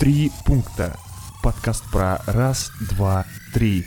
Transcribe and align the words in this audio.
Три 0.00 0.30
пункта. 0.46 0.96
Подкаст 1.42 1.84
про 1.92 2.22
раз, 2.26 2.72
два, 2.90 3.26
три. 3.52 3.84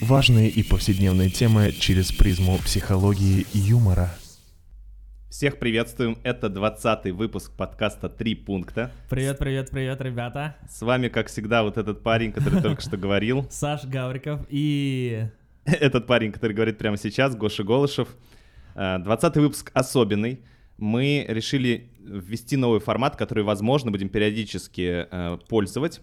Важные 0.00 0.48
и 0.48 0.62
повседневные 0.62 1.30
темы 1.30 1.72
через 1.72 2.12
призму 2.12 2.58
психологии 2.58 3.44
и 3.52 3.58
юмора. 3.58 4.08
Всех 5.28 5.58
приветствуем, 5.58 6.16
это 6.22 6.46
20-й 6.46 7.10
выпуск 7.10 7.50
подкаста 7.56 8.08
«Три 8.08 8.36
пункта». 8.36 8.92
Привет, 9.10 9.40
привет, 9.40 9.70
привет, 9.70 10.00
ребята. 10.00 10.54
С 10.70 10.80
вами, 10.82 11.08
как 11.08 11.26
всегда, 11.26 11.64
вот 11.64 11.76
этот 11.76 12.04
парень, 12.04 12.30
который 12.30 12.62
только 12.62 12.80
что 12.80 12.96
говорил. 12.96 13.44
Саш 13.50 13.84
Гавриков 13.84 14.46
и... 14.50 15.26
Этот 15.64 16.06
парень, 16.06 16.30
который 16.30 16.52
говорит 16.52 16.78
прямо 16.78 16.96
сейчас, 16.96 17.34
Гоша 17.34 17.64
Голышев. 17.64 18.06
20-й 18.76 19.40
выпуск 19.40 19.72
особенный. 19.74 20.44
Мы 20.76 21.26
решили 21.28 21.90
ввести 22.08 22.56
новый 22.56 22.80
формат, 22.80 23.16
который, 23.16 23.44
возможно, 23.44 23.90
будем 23.90 24.08
периодически 24.08 25.06
э, 25.10 25.38
пользовать. 25.48 26.00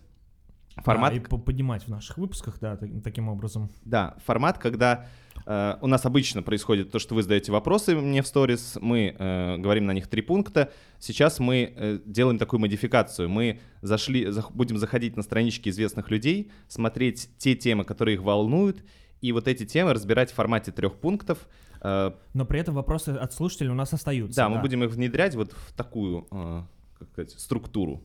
Формат... 0.77 1.13
Да, 1.13 1.17
и 1.17 1.39
поднимать 1.39 1.83
в 1.83 1.87
наших 1.87 2.17
выпусках, 2.17 2.59
да, 2.59 2.77
таким 3.03 3.29
образом. 3.29 3.69
Да, 3.85 4.17
формат, 4.25 4.57
когда 4.57 5.07
э, 5.45 5.75
у 5.81 5.87
нас 5.87 6.05
обычно 6.05 6.43
происходит 6.43 6.91
то, 6.91 6.99
что 6.99 7.15
вы 7.15 7.23
задаете 7.23 7.51
вопросы 7.53 7.95
мне 7.95 8.21
в 8.21 8.27
сторис, 8.27 8.77
мы 8.81 9.15
э, 9.17 9.57
говорим 9.57 9.85
на 9.85 9.91
них 9.91 10.07
три 10.07 10.21
пункта. 10.21 10.73
Сейчас 10.99 11.39
мы 11.39 11.73
э, 11.73 11.99
делаем 12.05 12.37
такую 12.37 12.59
модификацию. 12.59 13.29
Мы 13.29 13.61
зашли, 13.81 14.29
зах, 14.31 14.51
будем 14.51 14.77
заходить 14.77 15.15
на 15.15 15.23
странички 15.23 15.69
известных 15.69 16.11
людей, 16.11 16.51
смотреть 16.67 17.29
те 17.37 17.55
темы, 17.55 17.85
которые 17.85 18.15
их 18.15 18.21
волнуют, 18.21 18.83
и 19.21 19.31
вот 19.31 19.47
эти 19.47 19.65
темы 19.65 19.93
разбирать 19.93 20.31
в 20.31 20.35
формате 20.35 20.73
трех 20.73 20.99
пунктов. 20.99 21.47
Э, 21.85 22.11
Но 22.33 22.45
при 22.45 22.59
этом 22.59 22.73
вопросы 22.73 23.09
от 23.09 23.31
слушателей 23.31 23.69
у 23.69 23.75
нас 23.75 23.93
остаются. 23.93 24.37
Да, 24.37 24.49
да. 24.49 24.55
мы 24.55 24.61
будем 24.61 24.83
их 24.83 24.89
внедрять 24.91 25.35
вот 25.35 25.51
в 25.51 25.73
такую 25.73 26.27
э, 26.31 26.63
как 26.97 27.09
сказать, 27.09 27.31
структуру. 27.31 28.03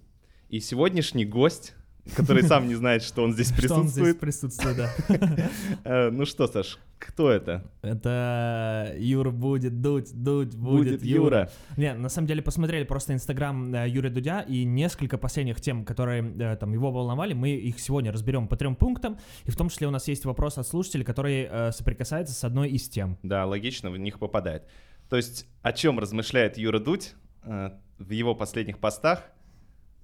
И 0.51 0.61
сегодняшний 0.61 1.25
гость 1.25 1.75
который 2.15 2.43
сам 2.43 2.69
не 2.69 2.75
знает, 2.75 3.03
что 3.03 3.23
он 3.23 3.33
здесь 3.33 3.53
присутствует. 3.53 3.87
Что 3.87 4.01
он 4.01 4.07
здесь 4.07 4.15
присутствует, 4.17 4.77
да. 4.77 4.91
Э, 5.85 6.11
ну 6.11 6.25
что, 6.25 6.47
Саш, 6.47 6.79
кто 6.99 7.31
это? 7.31 7.65
Это 7.83 8.95
Юра 8.99 9.31
будет 9.31 9.81
дуть, 9.81 10.13
дуть 10.13 10.55
будет, 10.55 11.03
Юра. 11.03 11.51
Не, 11.77 11.95
на 11.95 12.09
самом 12.09 12.29
деле 12.29 12.43
посмотрели 12.43 12.85
просто 12.85 13.13
инстаграм 13.13 13.75
э, 13.75 13.89
Юрия 13.89 14.11
Дудя 14.11 14.41
и 14.41 14.65
несколько 14.65 15.19
последних 15.19 15.61
тем, 15.61 15.85
которые 15.85 16.23
э, 16.39 16.57
там 16.57 16.73
его 16.73 16.91
волновали, 16.91 17.33
мы 17.33 17.51
их 17.51 17.79
сегодня 17.81 18.13
разберем 18.13 18.49
по 18.49 18.57
трем 18.57 18.77
пунктам, 18.77 19.19
и 19.45 19.51
в 19.51 19.57
том 19.57 19.69
числе 19.69 19.87
у 19.87 19.91
нас 19.91 20.09
есть 20.09 20.25
вопрос 20.25 20.59
от 20.59 20.67
слушателей, 20.67 21.05
который 21.05 21.49
соприкасается 21.73 22.35
с 22.35 22.45
одной 22.45 22.71
из 22.71 22.89
тем. 22.89 23.19
Да, 23.23 23.47
логично, 23.47 23.91
в 23.91 23.99
них 23.99 24.19
попадает. 24.19 24.65
То 25.09 25.17
есть 25.17 25.47
о 25.63 25.73
чем 25.73 25.99
размышляет 25.99 26.59
Юра 26.59 26.79
Дудь 26.79 27.15
в 27.43 28.11
его 28.11 28.35
последних 28.35 28.79
постах– 28.79 29.25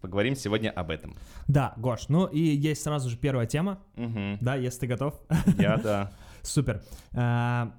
Поговорим 0.00 0.36
сегодня 0.36 0.70
об 0.70 0.91
этом. 0.91 1.16
Да, 1.48 1.75
Гош, 1.77 2.08
ну 2.08 2.27
и 2.27 2.41
есть 2.41 2.83
сразу 2.83 3.08
же 3.08 3.16
первая 3.16 3.47
тема. 3.47 3.80
Угу. 3.97 4.38
Да, 4.41 4.55
если 4.56 4.80
ты 4.80 4.86
готов. 4.86 5.20
Я, 5.58 5.77
да. 5.78 6.12
Супер. 6.42 6.83
А, 7.14 7.75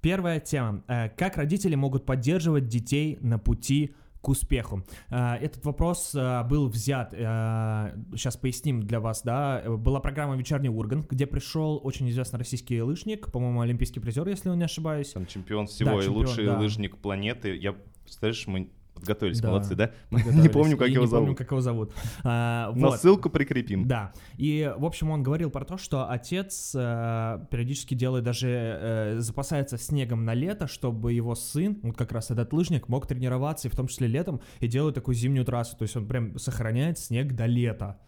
первая 0.00 0.40
тема. 0.40 0.82
А, 0.88 1.08
как 1.08 1.36
родители 1.36 1.74
могут 1.74 2.06
поддерживать 2.06 2.68
детей 2.68 3.18
на 3.20 3.38
пути 3.38 3.94
к 4.20 4.28
успеху. 4.28 4.84
А, 5.10 5.36
этот 5.36 5.64
вопрос 5.64 6.14
был 6.14 6.68
взят, 6.68 7.10
сейчас 7.10 8.36
поясним 8.36 8.82
для 8.84 9.00
вас, 9.00 9.22
да, 9.22 9.62
была 9.66 9.98
программа 9.98 10.36
«Вечерний 10.36 10.68
Ургант», 10.68 11.10
где 11.10 11.26
пришел 11.26 11.80
очень 11.82 12.08
известный 12.08 12.38
российский 12.38 12.80
лыжник, 12.80 13.32
по-моему, 13.32 13.62
олимпийский 13.62 13.98
призер, 13.98 14.28
если 14.28 14.48
я 14.48 14.54
не 14.54 14.64
ошибаюсь. 14.64 15.10
Там 15.10 15.26
чемпион 15.26 15.66
всего 15.66 15.90
да, 15.90 15.96
и 15.96 16.02
чемпион, 16.02 16.16
лучший 16.16 16.46
да. 16.46 16.58
лыжник 16.58 16.98
планеты. 16.98 17.56
Я, 17.56 17.74
представляешь, 18.04 18.46
мы 18.46 18.70
Подготовились, 19.02 19.40
да, 19.40 19.48
молодцы, 19.48 19.74
да? 19.74 19.90
Не 20.10 20.48
помню, 20.48 20.76
как 20.76 20.88
его 20.88 21.06
зовут. 21.06 21.22
Не 21.22 21.26
помню, 21.26 21.36
как 21.36 21.50
его 21.50 21.60
зовут. 21.60 21.92
А, 22.22 22.72
Но 22.74 22.96
ссылку 22.96 23.30
прикрепим. 23.30 23.86
Да. 23.86 24.12
И, 24.36 24.72
в 24.76 24.84
общем, 24.84 25.10
он 25.10 25.22
говорил 25.22 25.50
про 25.50 25.64
то, 25.64 25.76
что 25.76 26.08
отец 26.08 26.72
э, 26.74 27.44
периодически 27.50 27.94
делает 27.94 28.24
даже, 28.24 28.48
э, 28.48 29.18
запасается 29.18 29.76
снегом 29.76 30.24
на 30.24 30.34
лето, 30.34 30.68
чтобы 30.68 31.12
его 31.12 31.34
сын, 31.34 31.78
вот 31.82 31.96
как 31.96 32.12
раз 32.12 32.30
этот 32.30 32.52
лыжник, 32.52 32.88
мог 32.88 33.06
тренироваться, 33.06 33.68
и 33.68 33.70
в 33.70 33.76
том 33.76 33.88
числе 33.88 34.06
летом, 34.06 34.40
и 34.60 34.68
делает 34.68 34.94
такую 34.94 35.16
зимнюю 35.16 35.44
трассу. 35.44 35.76
То 35.76 35.82
есть 35.82 35.96
он 35.96 36.06
прям 36.06 36.38
сохраняет 36.38 36.98
снег 36.98 37.32
до 37.32 37.46
лета. 37.46 37.98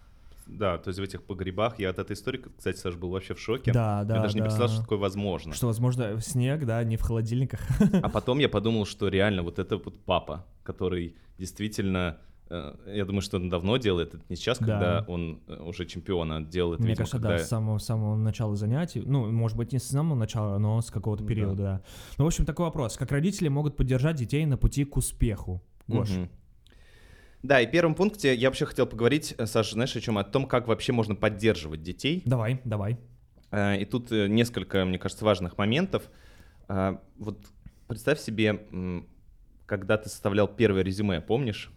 Да, 0.47 0.79
то 0.79 0.89
есть 0.89 1.01
в 1.01 1.03
этих 1.03 1.23
погребах 1.23 1.79
я 1.79 1.91
от 1.91 1.99
этой 1.99 2.13
истории, 2.13 2.43
кстати, 2.57 2.77
Саш, 2.77 2.97
был 2.97 3.11
вообще 3.11 3.35
в 3.35 3.41
шоке. 3.41 3.73
Да, 3.73 4.05
да. 4.05 4.17
Я 4.17 4.23
даже 4.23 4.35
да. 4.35 4.41
не 4.41 4.43
представлял, 4.45 4.73
что 4.73 4.83
такое 4.83 4.99
возможно. 4.99 5.55
Что, 5.55 5.67
возможно, 5.67 6.21
снег, 6.21 6.65
да, 6.65 6.83
не 6.85 6.97
в 6.97 7.03
холодильниках. 7.03 7.61
А 8.03 8.09
потом 8.09 8.39
я 8.39 8.49
подумал, 8.49 8.87
что 8.87 9.09
реально 9.09 9.43
вот 9.43 9.59
это 9.59 9.77
вот 9.77 9.99
папа, 10.05 10.47
который 10.63 11.17
действительно 11.39 12.19
э, 12.51 12.75
я 12.95 13.05
думаю, 13.05 13.23
что 13.23 13.39
он 13.39 13.49
давно 13.49 13.77
делает, 13.79 14.15
это 14.15 14.25
не 14.29 14.37
сейчас, 14.37 14.59
да. 14.59 14.67
когда 14.67 15.05
он 15.09 15.41
э, 15.47 15.63
уже 15.63 15.87
чемпиона 15.87 16.43
делает. 16.43 16.81
Мне 16.81 16.91
видимо, 16.91 16.99
кажется, 16.99 17.17
когда... 17.17 17.39
да, 17.39 17.39
с 17.39 17.49
самого, 17.49 17.79
самого 17.79 18.17
начала 18.17 18.55
занятий. 18.57 19.03
Ну, 19.05 19.31
может 19.31 19.57
быть, 19.57 19.73
не 19.73 19.79
с 19.79 19.85
самого 19.85 20.17
начала, 20.17 20.59
но 20.59 20.81
с 20.81 20.91
какого-то 20.91 21.25
периода, 21.25 21.57
да. 21.57 21.63
да. 21.63 21.83
Ну, 22.19 22.25
в 22.25 22.27
общем, 22.27 22.45
такой 22.45 22.67
вопрос. 22.67 22.97
Как 22.97 23.11
родители 23.11 23.49
могут 23.49 23.77
поддержать 23.77 24.17
детей 24.17 24.45
на 24.47 24.57
пути 24.57 24.85
к 24.85 24.97
успеху? 24.97 25.63
Гош. 25.87 26.11
Угу. 26.11 26.29
Да, 27.45 27.61
и 27.61 27.67
первом 27.71 27.95
пункте 27.95 28.35
я 28.35 28.49
вообще 28.49 28.65
хотел 28.65 28.87
поговорить, 28.87 29.35
э, 29.37 29.45
Саша, 29.45 29.75
знаешь, 29.75 29.95
о 29.95 30.01
чем? 30.01 30.17
О 30.17 30.25
том, 30.25 30.47
как 30.47 30.67
вообще 30.67 30.93
можно 30.93 31.15
поддерживать 31.15 31.83
детей. 31.83 32.23
Давай, 32.25 32.61
давай. 32.65 32.99
И 33.53 33.87
тут 33.89 34.11
несколько, 34.11 34.85
мне 34.85 34.99
кажется, 34.99 35.25
важных 35.25 35.59
моментов. 35.59 36.11
Вот 36.67 37.39
представь 37.87 38.19
себе, 38.19 39.05
когда 39.67 39.99
ты 39.99 40.09
составлял 40.09 40.49
первое 40.49 40.83
резюме, 40.83 41.21
помнишь? 41.21 41.71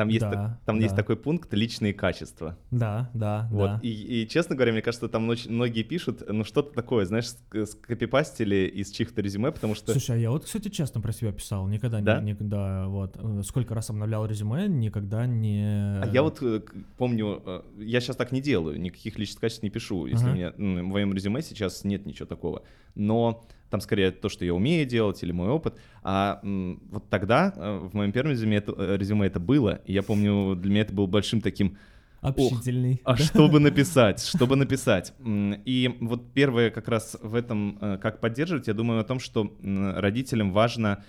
Там 0.00 0.08
есть, 0.08 0.22
да, 0.22 0.30
так, 0.30 0.60
там 0.64 0.78
да. 0.78 0.84
есть 0.84 0.96
такой 0.96 1.14
пункт 1.14 1.52
личные 1.52 1.92
качества. 1.92 2.56
Да, 2.70 3.10
да, 3.12 3.46
вот. 3.50 3.66
да. 3.66 3.80
И, 3.82 4.22
и, 4.22 4.26
честно 4.26 4.56
говоря, 4.56 4.72
мне 4.72 4.80
кажется, 4.80 5.10
там 5.10 5.24
многие 5.24 5.82
пишут, 5.82 6.22
ну 6.26 6.42
что-то 6.42 6.74
такое, 6.74 7.04
знаешь, 7.04 7.26
скопипастили 7.26 8.66
из 8.66 8.90
чьих-то 8.92 9.20
резюме, 9.20 9.52
потому 9.52 9.74
что... 9.74 9.92
Слушай, 9.92 10.16
а 10.16 10.18
я 10.18 10.30
вот, 10.30 10.46
кстати, 10.46 10.68
честно 10.70 11.02
про 11.02 11.12
себя 11.12 11.32
писал, 11.32 11.68
никогда 11.68 12.00
да? 12.00 12.18
не, 12.18 12.30
никогда, 12.30 12.86
вот, 12.86 13.18
сколько 13.44 13.74
раз 13.74 13.90
обновлял 13.90 14.24
резюме, 14.24 14.68
никогда 14.68 15.26
не... 15.26 16.00
А 16.00 16.08
я 16.10 16.22
вот 16.22 16.38
э, 16.40 16.62
помню, 16.96 17.42
э, 17.44 17.62
я 17.76 18.00
сейчас 18.00 18.16
так 18.16 18.32
не 18.32 18.40
делаю, 18.40 18.80
никаких 18.80 19.18
личных 19.18 19.40
качеств 19.42 19.62
не 19.62 19.68
пишу, 19.68 20.06
если 20.06 20.28
uh-huh. 20.28 20.30
у 20.30 20.34
меня 20.34 20.54
ну, 20.56 20.80
в 20.80 20.86
моем 20.86 21.12
резюме 21.12 21.42
сейчас 21.42 21.84
нет 21.84 22.06
ничего 22.06 22.24
такого, 22.24 22.62
но 22.94 23.44
там 23.70 23.80
скорее 23.80 24.10
то, 24.10 24.28
что 24.28 24.44
я 24.44 24.52
умею 24.52 24.86
делать 24.86 25.22
или 25.22 25.32
мой 25.32 25.48
опыт. 25.48 25.78
А 26.02 26.40
вот 26.42 27.08
тогда 27.08 27.52
э, 27.56 27.78
в 27.90 27.94
моем 27.94 28.12
первом 28.12 28.32
резюме 28.32 28.56
это, 28.56 28.74
э, 28.76 28.96
резюме 28.96 29.26
это 29.26 29.40
было, 29.40 29.80
и 29.86 29.92
я 29.92 30.02
помню, 30.02 30.56
для 30.56 30.70
меня 30.70 30.82
это 30.82 30.92
был 30.92 31.06
большим 31.06 31.40
таким 31.40 31.78
Общительный. 32.22 33.00
Ох, 33.06 33.14
а 33.14 33.16
что 33.16 33.48
бы 33.48 33.60
написать, 33.60 34.22
что 34.22 34.46
бы 34.46 34.54
написать. 34.54 35.14
И 35.24 35.96
вот 36.00 36.34
первое 36.34 36.70
как 36.70 36.86
раз 36.88 37.16
в 37.22 37.34
этом, 37.34 37.78
э, 37.80 37.96
как 37.96 38.20
поддерживать, 38.20 38.66
я 38.66 38.74
думаю 38.74 39.00
о 39.00 39.04
том, 39.04 39.20
что 39.20 39.56
родителям 39.62 40.52
важно 40.52 41.02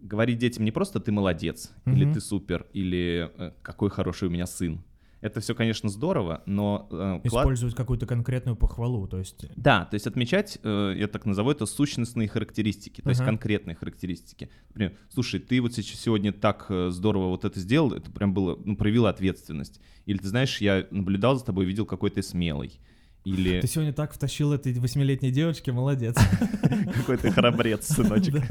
говорить 0.00 0.38
детям 0.38 0.64
не 0.64 0.70
просто 0.72 0.98
«ты 0.98 1.12
молодец», 1.12 1.70
mm-hmm. 1.84 1.92
или 1.92 2.12
«ты 2.14 2.20
супер», 2.22 2.66
или 2.72 3.30
«какой 3.60 3.90
хороший 3.90 4.28
у 4.28 4.30
меня 4.30 4.46
сын», 4.46 4.82
это 5.20 5.40
все, 5.40 5.54
конечно, 5.54 5.88
здорово, 5.88 6.42
но... 6.46 6.88
Э, 6.90 7.20
Использовать 7.24 7.74
клад... 7.74 7.84
какую-то 7.84 8.06
конкретную 8.06 8.56
похвалу, 8.56 9.06
то 9.06 9.18
есть... 9.18 9.44
Да, 9.56 9.84
то 9.84 9.94
есть 9.94 10.06
отмечать, 10.06 10.58
э, 10.62 10.94
я 10.96 11.08
так 11.08 11.26
назову 11.26 11.50
это, 11.50 11.66
сущностные 11.66 12.28
характеристики, 12.28 13.00
то 13.00 13.08
uh-huh. 13.08 13.12
есть 13.12 13.24
конкретные 13.24 13.74
характеристики. 13.74 14.50
Например, 14.68 14.96
слушай, 15.10 15.40
ты 15.40 15.60
вот 15.60 15.74
сегодня 15.74 16.32
так 16.32 16.66
э, 16.70 16.88
здорово 16.90 17.28
вот 17.28 17.44
это 17.44 17.60
сделал, 17.60 17.92
это 17.92 18.10
прям 18.10 18.32
было, 18.32 18.58
ну, 18.64 18.76
проявила 18.76 19.10
ответственность. 19.10 19.80
Или 20.06 20.18
ты 20.18 20.28
знаешь, 20.28 20.60
я 20.60 20.86
наблюдал 20.90 21.36
за 21.36 21.44
тобой, 21.44 21.66
видел, 21.66 21.84
какой 21.86 22.10
ты 22.10 22.22
смелый. 22.22 22.80
Или... 23.24 23.60
Ты 23.60 23.66
сегодня 23.66 23.92
так 23.92 24.12
втащил 24.12 24.52
этой 24.52 24.72
восьмилетней 24.72 25.30
девочке, 25.30 25.72
молодец. 25.72 26.16
Какой 26.94 27.18
ты 27.18 27.30
храбрец, 27.30 27.86
сыночек. 27.86 28.42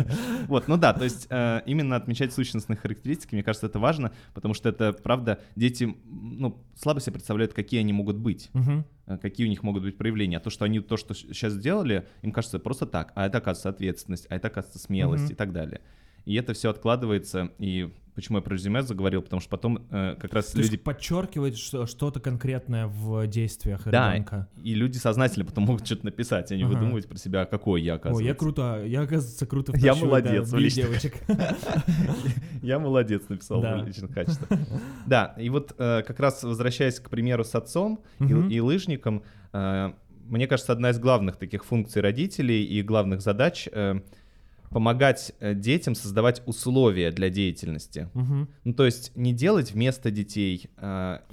Вот, 0.48 0.68
ну 0.68 0.78
да, 0.78 0.94
то 0.94 1.04
есть 1.04 1.26
э, 1.30 1.62
именно 1.66 1.96
отмечать 1.96 2.34
сущностные 2.34 2.78
характеристики, 2.78 3.34
мне 3.34 3.44
кажется, 3.44 3.66
это 3.66 3.80
важно, 3.80 4.12
потому 4.34 4.54
что 4.54 4.70
это, 4.70 4.94
правда, 4.94 5.40
дети, 5.56 5.96
ну, 6.06 6.64
слабо 6.76 7.00
себе 7.00 7.14
представляют, 7.14 7.54
какие 7.54 7.80
они 7.80 7.94
могут 7.94 8.18
быть, 8.18 8.52
э, 9.08 9.18
какие 9.18 9.48
у 9.48 9.50
них 9.50 9.64
могут 9.64 9.82
быть 9.84 9.98
проявления. 9.98 10.38
А 10.38 10.40
то, 10.40 10.52
что 10.52 10.66
они 10.66 10.80
то, 10.82 10.98
что 10.98 11.16
сейчас 11.16 11.54
сделали, 11.54 12.08
им 12.22 12.32
кажется 12.32 12.60
просто 12.60 12.86
так, 12.86 13.12
а 13.16 13.26
это, 13.26 13.40
оказывается, 13.40 13.70
ответственность, 13.70 14.28
а 14.30 14.36
это, 14.36 14.48
оказывается, 14.48 14.80
смелость 14.80 15.32
и 15.32 15.36
так 15.36 15.52
далее. 15.52 15.82
И 16.26 16.36
это 16.36 16.54
все 16.54 16.70
откладывается, 16.70 17.52
и 17.58 17.92
Почему 18.20 18.40
я 18.40 18.42
про 18.42 18.54
резюме 18.54 18.82
заговорил? 18.82 19.22
Потому 19.22 19.40
что 19.40 19.50
потом 19.50 19.88
э, 19.92 20.18
как 20.20 20.34
раз 20.34 20.48
То 20.48 20.60
люди... 20.60 20.76
Подчеркивает 20.76 21.56
что, 21.56 21.86
что-то 21.86 22.20
конкретное 22.20 22.88
в 22.88 23.26
действиях 23.28 23.84
да, 23.86 24.12
ребенка. 24.12 24.50
и 24.62 24.74
люди 24.74 24.98
сознательно 24.98 25.46
потом 25.46 25.64
могут 25.64 25.86
что-то 25.86 26.04
написать, 26.04 26.52
а 26.52 26.58
не 26.58 26.64
ага. 26.64 26.74
выдумывать 26.74 27.08
про 27.08 27.18
себя, 27.18 27.46
какой 27.46 27.82
я, 27.82 27.94
оказывается. 27.94 28.22
Ой, 28.22 28.28
я 28.28 28.36
круто, 28.36 28.84
я, 28.86 29.02
оказывается, 29.04 29.46
круто 29.46 29.72
Я 29.78 29.96
молодец. 29.96 30.50
Да, 30.50 30.58
девочек. 30.60 31.14
Я 32.62 32.78
молодец, 32.78 33.24
написал 33.30 33.62
в 33.62 33.88
личных 33.88 34.14
качествах. 34.14 34.50
Да, 35.06 35.34
и 35.38 35.50
вот 35.50 35.74
э, 35.78 36.04
как 36.06 36.20
раз 36.20 36.44
возвращаясь 36.44 37.00
к 37.00 37.10
примеру 37.10 37.46
с 37.46 37.56
отцом 37.56 38.04
и 38.20 38.60
лыжником, 38.60 39.24
э, 39.54 39.94
мне 40.28 40.46
кажется, 40.46 40.74
одна 40.74 40.90
из 40.90 41.00
главных 41.00 41.38
таких 41.38 41.64
функций 41.64 42.02
родителей 42.02 42.66
и 42.66 42.82
главных 42.82 43.22
задач— 43.22 43.70
помогать 44.70 45.34
э, 45.40 45.54
детям 45.56 45.96
создавать 45.96 46.42
условия 46.46 47.12
для 47.12 47.30
деятельности. 47.30 48.10
Мгм. 48.14 48.50
Ну, 48.64 48.74
то 48.74 48.86
есть 48.86 49.16
не 49.16 49.34
делать 49.34 49.72
вместо 49.72 50.12
детей, 50.12 50.70
а, 50.78 51.24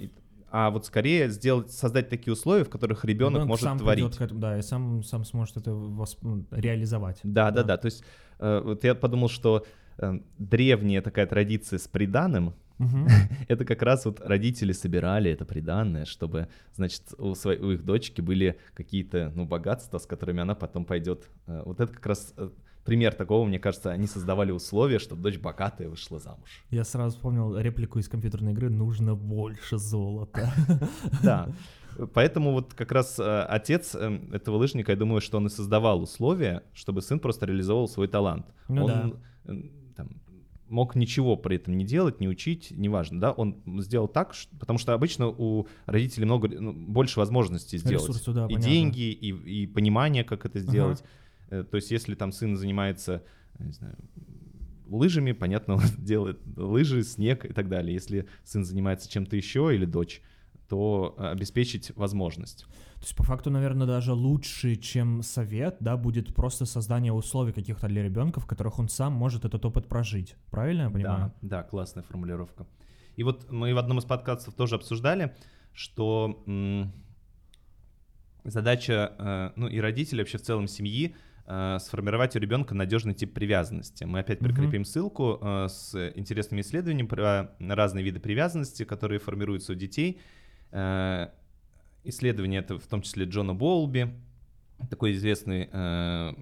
а 0.49 0.69
вот 0.71 0.85
скорее 0.85 1.29
сделать, 1.29 1.71
создать 1.71 2.09
такие 2.09 2.33
условия, 2.33 2.63
в 2.63 2.69
которых 2.69 3.05
ребенок 3.05 3.33
Ребенок 3.33 3.47
может 3.47 3.63
сам 3.65 3.77
творить. 3.77 4.17
к 4.17 4.21
этому, 4.21 4.39
да, 4.39 4.57
и 4.57 4.61
сам, 4.61 5.03
сам 5.03 5.23
сможет 5.25 5.57
это 5.57 5.71
восп- 5.71 6.19
ну, 6.21 6.45
реализовать. 6.51 7.19
Да, 7.23 7.51
да, 7.51 7.61
Да. 7.61 7.63
да. 7.63 7.77
То 7.77 7.85
есть 7.85 8.03
э, 8.39 8.61
вот 8.63 8.83
я 8.83 8.95
подумал, 8.95 9.29
что 9.29 9.65
э, 9.97 10.19
древняя 10.37 11.01
такая 11.01 11.27
традиция 11.27 11.79
с 11.79 11.87
приданым, 11.87 12.53
Мгм. 12.79 13.07
это 13.47 13.65
как 13.65 13.81
раз 13.81 14.05
вот 14.05 14.19
родители 14.21 14.71
собирали 14.71 15.31
это 15.31 15.45
приданное, 15.45 16.05
чтобы, 16.05 16.47
значит, 16.75 17.01
у, 17.17 17.33
своей, 17.33 17.59
у 17.59 17.71
их 17.71 17.83
дочки 17.83 18.21
были 18.21 18.59
какие-то, 18.75 19.31
ну, 19.35 19.45
богатства, 19.45 19.97
с 19.97 20.05
которыми 20.05 20.41
она 20.41 20.53
потом 20.55 20.85
пойдет. 20.85 21.27
Вот 21.47 21.79
это 21.79 21.91
как 21.91 22.05
раз 22.05 22.35
пример 22.87 23.13
такого, 23.13 23.45
мне 23.45 23.59
кажется, 23.59 23.91
они 23.91 24.07
создавали 24.07 24.51
условия, 24.51 24.97
чтобы 24.97 25.21
дочь 25.21 25.37
богатая 25.37 25.89
вышла 25.89 26.19
замуж. 26.19 26.63
Я 26.71 26.85
сразу 26.85 27.15
вспомнил 27.15 27.57
реплику 27.57 27.99
из 27.99 28.07
компьютерной 28.07 28.53
игры 28.53 28.69
«Нужно 28.69 29.13
больше 29.13 29.77
золота». 29.77 30.53
Да. 31.23 31.49
Поэтому 32.13 32.51
вот 32.51 32.73
как 32.73 32.91
раз 32.91 33.19
э, 33.19 33.41
отец 33.49 33.95
э, 33.95 34.19
этого 34.31 34.57
лыжника, 34.57 34.91
я 34.91 34.97
думаю, 34.97 35.19
что 35.19 35.37
он 35.37 35.47
и 35.47 35.49
создавал 35.49 36.01
условия, 36.01 36.63
чтобы 36.73 37.01
сын 37.01 37.19
просто 37.19 37.45
реализовал 37.45 37.87
свой 37.87 38.07
талант. 38.07 38.45
Ну 38.69 38.85
он 38.85 39.19
да. 39.45 39.53
там, 39.95 40.21
мог 40.69 40.95
ничего 40.95 41.35
при 41.35 41.57
этом 41.57 41.75
не 41.75 41.85
делать, 41.85 42.19
не 42.19 42.29
учить, 42.29 42.71
неважно, 42.71 43.19
да, 43.19 43.31
он 43.31 43.63
сделал 43.81 44.07
так, 44.07 44.33
потому 44.59 44.79
что 44.79 44.93
обычно 44.93 45.27
у 45.27 45.67
родителей 45.87 46.25
много, 46.25 46.47
ну, 46.47 46.71
больше 46.71 47.19
возможностей 47.19 47.79
сделать. 47.79 48.23
Да, 48.27 48.45
и 48.45 48.53
понятно. 48.53 48.61
деньги, 48.61 49.11
и, 49.11 49.63
и 49.63 49.67
понимание, 49.67 50.23
как 50.23 50.45
это 50.45 50.59
сделать. 50.59 51.03
То 51.49 51.77
есть 51.77 51.91
если 51.91 52.15
там 52.15 52.31
сын 52.31 52.55
занимается, 52.55 53.23
не 53.59 53.71
знаю, 53.71 53.95
лыжами, 54.89 55.31
понятно, 55.31 55.75
он 55.75 55.83
делает 55.97 56.39
лыжи, 56.55 57.03
снег 57.03 57.45
и 57.45 57.53
так 57.53 57.69
далее. 57.69 57.93
Если 57.93 58.27
сын 58.43 58.63
занимается 58.63 59.09
чем-то 59.09 59.35
еще 59.35 59.73
или 59.73 59.85
дочь, 59.85 60.21
то 60.67 61.15
э, 61.17 61.27
обеспечить 61.27 61.95
возможность. 61.95 62.65
То 62.95 63.03
есть, 63.03 63.15
по 63.15 63.23
факту, 63.23 63.49
наверное, 63.49 63.87
даже 63.87 64.13
лучше, 64.13 64.75
чем 64.75 65.21
совет, 65.21 65.77
да, 65.79 65.95
будет 65.95 66.33
просто 66.33 66.65
создание 66.65 67.13
условий 67.13 67.53
каких-то 67.53 67.87
для 67.87 68.03
ребенка, 68.03 68.39
в 68.39 68.45
которых 68.45 68.79
он 68.79 68.89
сам 68.89 69.13
может 69.13 69.45
этот 69.45 69.63
опыт 69.65 69.87
прожить. 69.87 70.35
Правильно 70.49 70.83
я 70.83 70.89
понимаю? 70.89 71.33
Да, 71.41 71.61
да, 71.61 71.63
классная 71.63 72.03
формулировка. 72.03 72.65
И 73.15 73.23
вот 73.23 73.49
мы 73.51 73.73
в 73.73 73.77
одном 73.77 73.99
из 73.99 74.05
подкастов 74.05 74.55
тоже 74.55 74.75
обсуждали, 74.75 75.35
что 75.73 76.43
задача, 78.43 79.13
э, 79.17 79.51
ну 79.55 79.67
и 79.67 79.79
родителей 79.79 80.21
вообще 80.21 80.37
в 80.37 80.41
целом 80.41 80.67
семьи 80.67 81.15
э, 81.15 81.26
сформировать 81.79 82.35
у 82.35 82.39
ребенка 82.39 82.75
надежный 82.75 83.13
тип 83.13 83.33
привязанности. 83.33 84.03
Мы 84.03 84.19
опять 84.19 84.39
прикрепим 84.39 84.83
ссылку 84.85 85.39
э, 85.41 85.67
с 85.69 86.11
интересными 86.15 86.61
исследованиями 86.61 87.07
про 87.07 87.51
разные 87.59 88.03
виды 88.03 88.19
привязанности, 88.19 88.83
которые 88.83 89.19
формируются 89.19 89.71
у 89.71 89.75
детей. 89.75 90.19
Э, 90.71 91.27
Исследование 92.03 92.61
это 92.61 92.79
в 92.79 92.87
том 92.87 93.01
числе 93.01 93.25
Джона 93.25 93.53
Боулби, 93.53 94.13
такой 94.89 95.11
известный 95.13 95.67
э, 95.71 96.33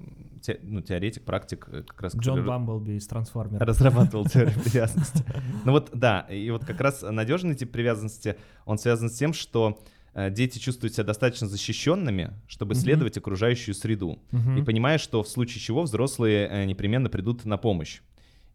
те- 0.44 0.60
ну, 0.62 0.82
теоретик, 0.82 1.24
практик, 1.26 1.68
э, 1.72 1.82
как 1.84 2.02
раз 2.02 2.14
Джон 2.16 2.36
который 2.36 2.48
Бамблби 2.48 2.92
из 2.98 3.08
Трансформера. 3.08 3.66
разрабатывал 3.66 4.26
теорию 4.26 4.54
привязанности. 4.64 5.24
Ну 5.64 5.72
вот, 5.72 5.90
да, 5.94 6.22
и 6.30 6.52
вот 6.52 6.66
как 6.66 6.82
раз 6.82 7.02
надежный 7.02 7.56
тип 7.56 7.72
привязанности, 7.72 8.36
он 8.66 8.78
связан 8.78 9.10
с 9.10 9.14
тем, 9.18 9.34
что 9.34 9.80
э, 9.80 9.86
дети 10.32 10.60
чувствуют 10.60 10.94
себя 10.94 11.04
достаточно 11.04 11.48
защищенными, 11.48 12.32
чтобы 12.48 12.74
Мгм. 12.74 12.80
исследовать 12.82 13.18
окружающую 13.18 13.76
среду. 13.76 14.20
Мгм. 14.32 14.58
И 14.58 14.64
понимая, 14.64 14.98
что 14.98 15.22
в 15.24 15.28
случае 15.28 15.60
чего 15.62 15.84
взрослые 15.84 16.48
э, 16.50 16.66
непременно 16.66 17.10
придут 17.10 17.46
на 17.46 17.58
помощь. 17.58 18.02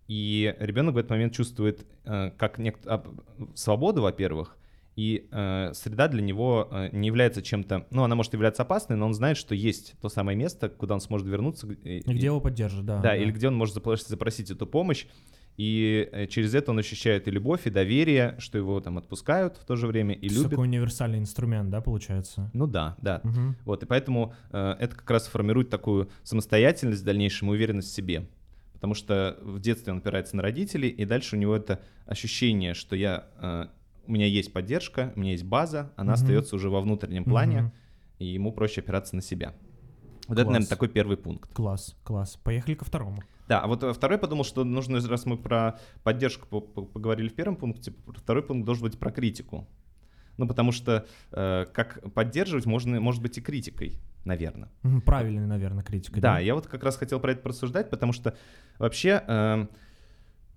И 0.09 0.55
ребенок 0.59 0.95
в 0.95 0.99
этот 0.99 1.11
момент 1.11 1.33
чувствует 1.35 1.87
э, 2.05 2.31
как 2.37 2.59
нек- 2.59 2.81
а, 2.87 3.05
свободу, 3.55 4.03
во-первых, 4.03 4.57
и 4.97 5.29
э, 5.31 5.71
среда 5.75 6.09
для 6.09 6.21
него 6.21 6.69
э, 6.71 6.89
не 6.93 7.07
является 7.07 7.43
чем-то, 7.43 7.87
ну, 7.91 8.03
она 8.03 8.17
может 8.17 8.33
являться 8.33 8.63
опасной, 8.63 8.97
но 8.97 9.07
он 9.07 9.15
знает, 9.15 9.37
что 9.37 9.55
есть 9.55 9.95
то 10.01 10.09
самое 10.09 10.37
место, 10.37 10.69
куда 10.69 10.95
он 10.95 11.01
сможет 11.01 11.29
вернуться. 11.29 11.69
и- 11.85 11.99
И 12.01 12.13
где 12.13 12.27
его 12.27 12.41
поддержат, 12.41 12.85
да. 12.85 13.01
да, 13.01 13.17
или 13.17 13.31
где 13.31 13.47
он 13.49 13.55
может 13.55 13.75
запросить, 13.75 14.09
запросить 14.09 14.51
эту 14.51 14.67
помощь, 14.67 15.07
и 15.61 16.09
э, 16.11 16.27
через 16.27 16.55
это 16.55 16.71
он 16.71 16.79
ощущает 16.79 17.29
и 17.29 17.31
любовь, 17.31 17.67
и 17.67 17.71
доверие, 17.71 18.35
что 18.39 18.57
его 18.57 18.81
там 18.81 18.97
отпускают 18.97 19.59
в 19.59 19.67
то 19.67 19.77
же 19.77 19.87
время 19.87 20.15
и 20.15 20.27
любят. 20.27 20.53
такой 20.53 20.67
универсальный 20.67 21.19
инструмент, 21.19 21.69
да, 21.69 21.83
получается? 21.83 22.51
Ну 22.55 22.67
да, 22.67 22.97
да. 23.03 23.21
Мгм. 23.25 23.57
Вот, 23.67 23.83
и 23.83 23.87
поэтому 23.87 24.33
э, 24.53 24.77
это 24.81 24.97
как 24.97 25.11
раз 25.11 25.27
формирует 25.27 25.69
такую 25.69 26.09
самостоятельность 26.23 27.03
в 27.03 27.05
дальнейшем 27.05 27.51
и 27.51 27.51
уверенность 27.51 27.91
в 27.91 27.95
себе. 27.95 28.27
Потому 28.73 28.95
что 28.95 29.37
в 29.43 29.61
детстве 29.61 29.93
он 29.93 29.99
опирается 29.99 30.35
на 30.35 30.43
родителей, 30.43 30.89
и 30.89 31.05
дальше 31.05 31.37
у 31.37 31.39
него 31.39 31.55
это 31.55 31.83
ощущение, 32.07 32.73
что 32.73 32.97
я, 32.97 33.27
э, 33.37 33.67
у 34.07 34.13
меня 34.13 34.25
есть 34.25 34.55
поддержка, 34.55 35.13
у 35.15 35.21
меня 35.21 35.33
есть 35.33 35.45
база, 35.45 35.93
она 35.97 36.13
Мгм. 36.15 36.23
остается 36.23 36.57
уже 36.57 36.71
во 36.71 36.81
внутреннем 36.81 37.25
плане, 37.25 37.61
Мгм. 37.61 37.73
и 38.19 38.25
ему 38.29 38.53
проще 38.53 38.81
опираться 38.81 39.15
на 39.15 39.21
себя. 39.21 39.53
Вот 40.27 40.39
это, 40.39 40.45
Класс. 40.45 40.47
наверное, 40.55 40.69
такой 40.71 40.89
первый 40.89 41.19
пункт. 41.19 41.53
Класс, 41.53 41.97
класс. 42.03 42.39
Поехали 42.43 42.77
ко 42.77 42.87
второму. 42.87 43.23
Да, 43.51 43.63
а 43.63 43.67
вот 43.67 43.83
э, 43.83 43.93
второй 43.93 44.17
подумал, 44.17 44.45
что 44.45 44.63
нужно, 44.63 45.01
раз 45.09 45.27
мы 45.27 45.37
про 45.37 45.77
поддержку 46.05 46.47
по- 46.47 46.61
по- 46.61 46.85
поговорили 46.85 47.29
в 47.29 47.35
первом 47.35 47.57
пункте, 47.57 47.93
второй 48.15 48.45
пункт 48.45 48.65
должен 48.65 48.85
быть 48.85 48.97
про 48.97 49.11
критику. 49.11 49.67
Ну, 50.37 50.47
потому 50.47 50.71
что 50.71 51.05
э, 51.33 51.67
как 51.73 52.13
поддерживать 52.15 52.67
можно, 52.67 53.01
может 53.01 53.21
быть 53.21 53.39
и 53.39 53.41
критикой, 53.41 53.99
наверное. 54.25 54.71
Мгм, 54.85 55.01
Правильный, 55.01 55.47
наверное, 55.49 55.83
критика. 55.83 56.21
Да, 56.21 56.39
я 56.39 56.55
вот 56.55 56.69
как 56.69 56.85
раз 56.85 56.97
хотел 56.97 57.19
про 57.19 57.33
это 57.33 57.43
порассуждать, 57.43 57.91
потому 57.91 58.13
что 58.13 58.37
вообще, 58.79 59.21
э, 59.27 59.67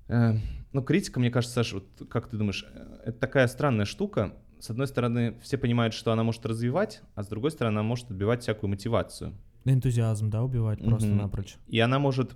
э, 0.09 0.33
ну, 0.71 0.83
критика, 0.83 1.19
мне 1.19 1.31
кажется, 1.31 1.55
Саша, 1.55 1.77
вот 1.77 2.07
как 2.11 2.27
ты 2.27 2.37
думаешь, 2.37 2.63
э, 2.71 2.99
это 3.05 3.17
такая 3.17 3.47
странная 3.47 3.85
штука. 3.85 4.35
С 4.59 4.69
одной 4.69 4.85
стороны, 4.85 5.35
все 5.41 5.57
понимают, 5.57 5.95
что 5.95 6.11
она 6.11 6.23
может 6.23 6.45
развивать, 6.45 7.01
а 7.15 7.23
с 7.23 7.27
другой 7.27 7.49
стороны, 7.49 7.79
она 7.79 7.83
может 7.83 8.11
отбивать 8.11 8.43
всякую 8.43 8.69
мотивацию. 8.69 9.33
Энтузиазм, 9.65 10.29
да, 10.29 10.43
убивать 10.43 10.79
Мгм. 10.81 10.89
просто 10.89 11.09
напрочь. 11.13 11.55
И 11.67 11.79
она 11.79 11.99
может, 11.99 12.35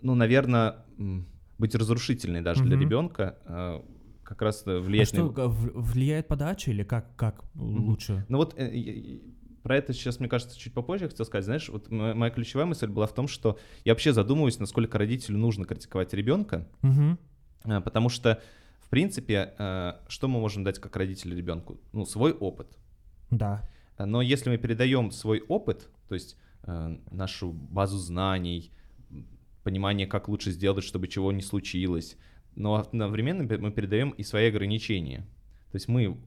ну, 0.00 0.14
наверное, 0.14 0.76
быть 1.58 1.74
разрушительной 1.74 2.40
даже 2.42 2.62
для 2.64 2.76
Мгм. 2.76 2.84
ребенка, 2.84 3.38
э, 3.44 3.82
как 4.24 4.42
раз 4.42 4.62
А 4.66 4.80
влиять 4.80 5.08
что, 5.08 5.30
на... 5.30 5.48
в- 5.48 5.72
влияет 5.92 6.28
подача 6.28 6.70
или 6.70 6.82
как, 6.82 7.14
как 7.16 7.44
лучше? 7.54 8.24
Ну 8.28 8.38
вот 8.38 8.54
э, 8.58 9.20
про 9.62 9.76
это 9.76 9.92
сейчас, 9.92 10.18
мне 10.20 10.28
кажется, 10.28 10.58
чуть 10.58 10.72
попозже 10.74 11.04
я 11.04 11.10
хотел 11.10 11.26
сказать. 11.26 11.44
Знаешь, 11.44 11.68
вот 11.68 11.90
мо- 11.90 12.14
моя 12.14 12.30
ключевая 12.32 12.66
мысль 12.66 12.86
была 12.88 13.06
в 13.06 13.14
том, 13.14 13.28
что 13.28 13.58
я 13.84 13.92
вообще 13.92 14.12
задумываюсь, 14.12 14.58
насколько 14.58 14.98
родителю 14.98 15.38
нужно 15.38 15.64
критиковать 15.66 16.12
ребенка, 16.14 16.66
Мгм. 16.82 17.18
э, 17.64 17.80
потому 17.80 18.08
что, 18.08 18.40
в 18.80 18.88
принципе, 18.88 19.54
э, 19.58 19.92
что 20.08 20.26
мы 20.28 20.40
можем 20.40 20.64
дать 20.64 20.78
как 20.80 20.96
родители 20.96 21.34
ребенку? 21.36 21.78
Ну, 21.92 22.04
свой 22.06 22.32
опыт. 22.32 22.76
Да. 23.30 23.68
Но 23.98 24.22
если 24.22 24.50
мы 24.50 24.58
передаем 24.58 25.10
свой 25.10 25.40
опыт, 25.40 25.88
то 26.08 26.14
есть 26.14 26.36
э, 26.64 26.96
нашу 27.10 27.52
базу 27.52 27.98
знаний, 27.98 28.72
понимание, 29.62 30.06
как 30.06 30.28
лучше 30.28 30.50
сделать, 30.50 30.84
чтобы 30.84 31.08
чего 31.08 31.30
не 31.32 31.42
случилось, 31.42 32.16
но 32.56 32.74
одновременно 32.76 33.44
мы 33.44 33.70
передаем 33.70 34.10
и 34.10 34.22
свои 34.22 34.48
ограничения. 34.48 35.20
То 35.70 35.76
есть 35.76 35.88
мы 35.88 36.18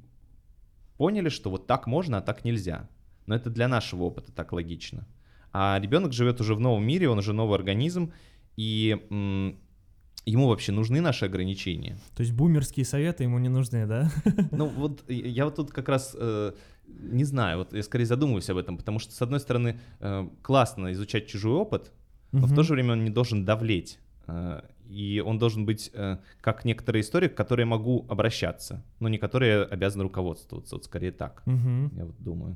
поняли, 0.97 1.29
что 1.29 1.49
вот 1.49 1.67
так 1.67 1.87
можно, 1.87 2.17
а 2.17 2.21
так 2.21 2.45
нельзя. 2.45 2.89
Но 3.25 3.35
это 3.35 3.49
для 3.49 3.67
нашего 3.67 4.03
опыта 4.03 4.31
так 4.31 4.53
логично. 4.53 5.07
А 5.51 5.79
ребенок 5.81 6.13
живет 6.13 6.41
уже 6.41 6.55
в 6.55 6.59
новом 6.59 6.85
мире, 6.85 7.09
он 7.09 7.17
уже 7.19 7.33
новый 7.33 7.55
организм, 7.57 8.11
и 8.57 8.97
м, 9.09 9.57
ему 10.25 10.47
вообще 10.47 10.71
нужны 10.71 11.01
наши 11.01 11.25
ограничения. 11.25 11.97
То 12.15 12.21
есть 12.21 12.33
бумерские 12.33 12.85
советы 12.85 13.23
ему 13.23 13.39
не 13.39 13.49
нужны, 13.49 13.85
да? 13.85 14.11
Ну 14.51 14.67
вот 14.67 15.09
я- 15.09 15.27
я 15.27 15.45
вот 15.45 15.55
тут 15.55 15.71
как 15.71 15.89
раз 15.89 16.15
э, 16.17 16.53
не 16.87 17.23
знаю, 17.23 17.59
вот 17.59 17.73
я 17.73 17.83
скорее 17.83 18.05
задумываюсь 18.05 18.49
об 18.49 18.57
этом, 18.57 18.77
потому 18.77 18.99
что 18.99 19.13
с 19.13 19.21
одной 19.21 19.39
стороны 19.39 19.79
э, 19.99 20.27
классно 20.41 20.91
изучать 20.93 21.27
чужой 21.27 21.53
опыт, 21.53 21.91
но 22.31 22.41
в 22.41 22.45
Мгм. 22.47 22.55
то 22.55 22.63
же 22.63 22.73
время 22.73 22.93
он 22.93 23.03
не 23.03 23.09
должен 23.11 23.45
давлеть. 23.45 23.99
э, 24.27 24.61
И 24.89 25.19
он 25.25 25.39
должен 25.39 25.65
быть 25.65 25.89
э, 25.93 26.17
как 26.41 26.63
некоторые 26.65 27.01
истории, 27.01 27.27
к 27.27 27.35
которой 27.35 27.61
я 27.61 27.65
могу 27.65 28.05
обращаться, 28.09 28.83
но 28.99 29.09
не 29.09 29.17
которые 29.17 29.63
обязан 29.63 30.01
руководствоваться. 30.01 30.75
Вот 30.75 30.85
скорее 30.85 31.11
так, 31.11 31.41
Мгм. 31.45 31.91
я 31.97 32.05
вот 32.05 32.15
думаю. 32.19 32.55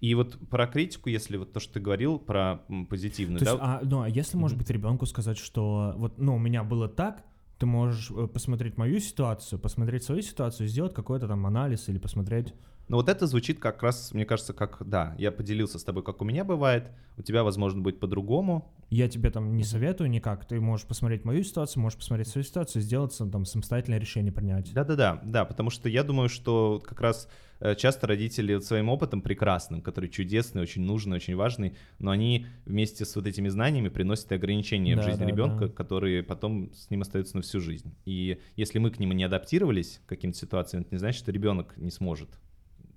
И 0.00 0.14
вот 0.14 0.36
про 0.48 0.66
критику, 0.66 1.10
если 1.10 1.36
вот 1.36 1.52
то, 1.52 1.60
что 1.60 1.74
ты 1.74 1.80
говорил 1.80 2.18
про 2.18 2.62
позитивную, 2.88 3.38
То 3.38 3.44
да, 3.44 3.50
есть, 3.52 3.62
а, 3.62 3.80
ну, 3.84 4.00
а 4.02 4.08
если, 4.08 4.36
может 4.38 4.58
быть, 4.58 4.70
ребенку 4.70 5.06
сказать, 5.06 5.38
что 5.38 5.94
вот, 5.96 6.18
ну, 6.18 6.34
у 6.34 6.38
меня 6.38 6.64
было 6.64 6.88
так, 6.88 7.22
ты 7.58 7.66
можешь 7.66 8.10
посмотреть 8.32 8.78
мою 8.78 8.98
ситуацию, 9.00 9.58
посмотреть 9.58 10.02
свою 10.04 10.22
ситуацию, 10.22 10.66
сделать 10.68 10.94
какой-то 10.94 11.28
там 11.28 11.44
анализ 11.46 11.88
или 11.88 11.98
посмотреть 11.98 12.54
Но 12.90 12.96
вот 12.96 13.08
это 13.08 13.28
звучит 13.28 13.60
как 13.60 13.84
раз, 13.84 14.12
мне 14.12 14.24
кажется, 14.24 14.52
как, 14.52 14.78
да, 14.84 15.14
я 15.16 15.30
поделился 15.30 15.78
с 15.78 15.84
тобой, 15.84 16.02
как 16.02 16.20
у 16.20 16.24
меня 16.24 16.42
бывает, 16.42 16.90
у 17.16 17.22
тебя, 17.22 17.44
возможно, 17.44 17.80
будет 17.80 18.00
по-другому. 18.00 18.74
Я 18.90 19.08
тебе 19.08 19.30
там 19.30 19.56
не 19.56 19.62
советую 19.62 20.10
никак, 20.10 20.44
ты 20.44 20.60
можешь 20.60 20.88
посмотреть 20.88 21.24
мою 21.24 21.44
ситуацию, 21.44 21.84
можешь 21.84 21.96
посмотреть 21.96 22.26
свою 22.26 22.44
ситуацию, 22.44 22.82
сделать 22.82 23.16
там 23.16 23.44
самостоятельное 23.44 24.00
решение 24.00 24.32
принять. 24.32 24.74
Да-да-да, 24.74 25.20
да, 25.22 25.44
потому 25.44 25.70
что 25.70 25.88
я 25.88 26.02
думаю, 26.02 26.28
что 26.28 26.82
как 26.84 27.00
раз 27.00 27.28
э, 27.60 27.76
часто 27.76 28.08
родители 28.08 28.58
своим 28.58 28.88
опытом 28.88 29.22
прекрасным, 29.22 29.82
который 29.82 30.10
чудесный, 30.10 30.60
очень 30.60 30.82
нужный, 30.82 31.18
очень 31.18 31.36
важный, 31.36 31.76
но 32.00 32.10
они 32.10 32.46
вместе 32.66 33.04
с 33.04 33.14
вот 33.14 33.24
этими 33.24 33.48
знаниями 33.50 33.88
приносят 33.88 34.32
ограничения 34.32 34.96
да, 34.96 35.02
в 35.02 35.04
жизни 35.04 35.22
да, 35.22 35.26
ребенка, 35.26 35.68
да. 35.68 35.72
которые 35.72 36.24
потом 36.24 36.72
с 36.74 36.90
ним 36.90 37.02
остаются 37.02 37.36
на 37.36 37.42
всю 37.42 37.60
жизнь. 37.60 37.94
И 38.04 38.40
если 38.56 38.80
мы 38.80 38.90
к 38.90 38.98
ним 38.98 39.12
не 39.12 39.22
адаптировались 39.22 40.00
к 40.06 40.08
каким-то 40.08 40.36
ситуациям, 40.36 40.82
это 40.82 40.92
не 40.92 40.98
значит, 40.98 41.20
что 41.20 41.30
ребенок 41.30 41.76
не 41.76 41.92
сможет. 41.92 42.30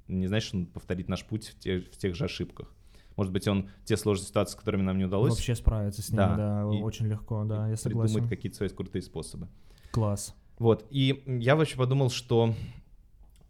Не 0.08 0.28
значит, 0.28 0.48
что 0.48 0.58
он 0.58 0.66
повторит 0.66 1.08
наш 1.08 1.26
путь 1.26 1.48
в 1.48 1.60
тех, 1.60 1.86
в 1.86 1.98
тех 1.98 2.16
же 2.16 2.26
ошибках. 2.26 2.74
Может 3.16 3.32
быть, 3.32 3.48
он 3.48 3.70
те 3.86 3.96
сложные 3.96 4.28
ситуации, 4.28 4.54
с 4.54 4.56
которыми 4.56 4.82
нам 4.82 4.98
не 4.98 5.06
удалось... 5.06 5.34
Вообще 5.34 5.56
справиться 5.56 6.02
с 6.02 6.10
ними, 6.10 6.18
да, 6.18 6.36
да 6.36 6.66
очень 6.66 7.08
легко, 7.08 7.44
да, 7.44 7.70
я 7.70 7.78
согласен. 7.78 8.14
Придумать 8.14 8.30
какие-то 8.30 8.58
свои 8.58 8.70
крутые 8.70 9.02
способы. 9.02 9.48
Класс. 9.92 10.36
Вот, 10.58 10.86
и 10.90 11.24
я 11.28 11.56
вообще 11.56 11.78
подумал, 11.78 12.10
что, 12.10 12.56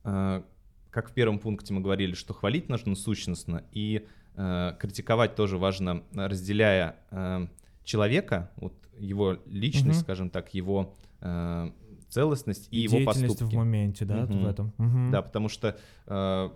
э, 0.03 0.43
как 0.89 1.10
в 1.10 1.13
первом 1.13 1.39
пункте 1.39 1.74
мы 1.74 1.81
говорили, 1.81 2.13
что 2.13 2.33
хвалить 2.33 2.69
нужно 2.69 2.95
сущностно, 2.95 3.63
и 3.72 4.05
э, 4.36 4.75
критиковать 4.79 5.36
тоже 5.36 5.57
важно, 5.57 6.03
разделяя 6.13 6.98
э, 7.12 7.48
человека, 7.83 8.51
вот 8.57 8.74
его 8.98 9.38
личность, 9.45 10.00
угу. 10.00 10.03
скажем 10.03 10.29
так, 10.29 10.53
его 10.53 10.93
э, 11.22 11.72
целостность 12.13 12.67
и, 12.72 12.77
и 12.77 12.84
его 12.84 13.03
поступки. 13.05 13.43
в 13.43 13.53
моменте, 13.53 14.05
да, 14.05 14.24
угу. 14.24 14.34
в 14.34 14.46
этом. 14.46 14.74
Угу. 14.77 15.12
Да, 15.12 15.22
потому 15.22 15.50
что, 15.50 15.77
э, 16.05 16.50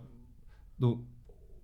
ну, 0.77 1.05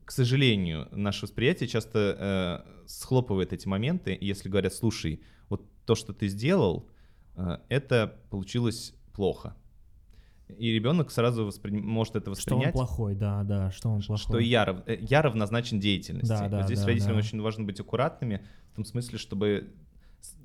к 0.06 0.12
сожалению, 0.12 0.88
наше 0.92 1.26
восприятие 1.26 1.70
часто 1.70 2.64
э, 2.66 2.88
схлопывает 2.88 3.54
эти 3.54 3.68
моменты, 3.68 4.18
если 4.20 4.50
говорят, 4.50 4.74
слушай, 4.74 5.22
вот 5.50 5.66
то, 5.86 5.96
что 5.96 6.14
ты 6.14 6.28
сделал, 6.28 6.90
э, 7.36 7.58
это 7.70 8.20
получилось 8.30 8.96
плохо. 9.14 9.56
И 10.58 10.72
ребенок 10.72 11.10
сразу 11.10 11.46
воспри... 11.46 11.72
может 11.72 12.16
это 12.16 12.30
воспринять. 12.30 12.70
Что 12.70 12.80
он 12.80 12.86
плохой, 12.86 13.16
да, 13.16 13.44
да, 13.44 13.72
что 13.72 13.90
он 13.90 14.02
плохой. 14.02 14.24
Что 14.24 14.40
я, 14.40 14.66
рав... 14.66 14.88
Э, 14.88 14.98
я 15.00 15.22
равнозначен 15.22 15.80
деятельности. 15.80 16.28
Да, 16.28 16.50
да, 16.50 16.58
вот 16.58 16.66
здесь 16.66 16.80
да, 16.80 16.88
родителям 16.88 17.14
да. 17.14 17.20
очень 17.20 17.42
важно 17.42 17.64
быть 17.64 17.80
аккуратными, 17.80 18.46
в 18.72 18.76
том 18.76 18.86
смысле, 18.86 19.18
чтобы 19.18 19.74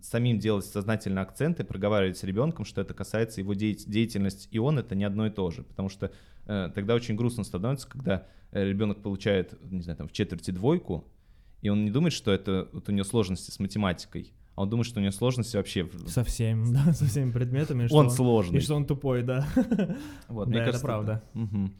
самим 0.03 0.39
делать 0.39 0.65
сознательно 0.65 1.21
акценты, 1.21 1.65
проговаривать 1.65 2.19
с 2.19 2.25
ребенком, 2.25 2.65
что 2.65 2.81
это 2.81 2.95
касается 2.95 3.41
его 3.41 3.55
деятельности, 3.55 4.49
и 4.51 4.59
он 4.59 4.79
это 4.79 4.95
не 4.95 5.05
одно 5.05 5.27
и 5.27 5.31
то 5.31 5.51
же. 5.51 5.63
Потому 5.63 5.89
что 5.89 6.11
э, 6.47 6.71
тогда 6.75 6.95
очень 6.95 7.15
грустно 7.15 7.45
становится, 7.45 7.89
когда 7.89 8.27
э, 8.53 8.65
ребенок 8.65 9.03
получает, 9.03 9.55
не 9.71 9.83
знаю, 9.83 9.99
там, 9.99 10.09
в 10.09 10.13
четверти 10.13 10.51
двойку, 10.51 11.05
и 11.61 11.69
он 11.69 11.85
не 11.85 11.91
думает, 11.91 12.13
что 12.13 12.33
это 12.33 12.69
вот 12.73 12.89
у 12.89 12.93
него 12.93 13.05
сложности 13.05 13.51
с 13.51 13.59
математикой, 13.59 14.33
а 14.55 14.63
он 14.63 14.71
думает, 14.71 14.87
что 14.87 14.99
у 14.99 15.03
него 15.03 15.13
сложности 15.13 15.57
вообще... 15.57 15.89
Со 16.07 16.25
всеми, 16.25 16.73
да, 16.73 16.93
со 16.93 17.05
всеми 17.07 17.31
предметами. 17.31 17.87
Он, 17.93 18.07
он 18.07 18.11
сложный. 18.11 18.59
И 18.59 18.61
что 18.61 18.75
он 18.75 18.87
тупой, 18.87 19.23
да. 19.23 19.47
Вот, 20.27 20.45
да, 20.49 20.51
мне 20.51 20.59
кажется, 20.59 20.79
это 20.79 20.87
правда. 20.87 21.23
Это... 21.33 21.43
Угу. 21.45 21.71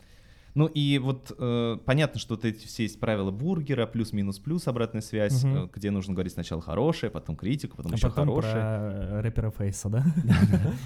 Ну 0.55 0.67
и 0.67 0.99
вот 0.99 1.35
э, 1.39 1.79
понятно, 1.85 2.19
что 2.19 2.35
вот 2.35 2.45
эти 2.45 2.67
все 2.67 2.85
есть 2.85 2.99
правила 2.99 3.31
бургера, 3.31 3.87
плюс-минус-плюс, 3.87 4.67
обратная 4.67 5.03
связь, 5.03 5.45
угу. 5.45 5.55
э, 5.55 5.69
где 5.73 5.91
нужно 5.91 6.15
говорить 6.15 6.33
сначала 6.33 6.61
хорошее, 6.63 7.11
потом 7.11 7.37
критику, 7.37 7.77
потом 7.77 7.93
а 7.93 7.95
еще 7.97 8.09
потом 8.09 8.29
хорошее. 8.29 8.55
про 8.55 9.23
рэпера 9.23 9.51
Фейса, 9.51 9.89
да? 9.91 10.05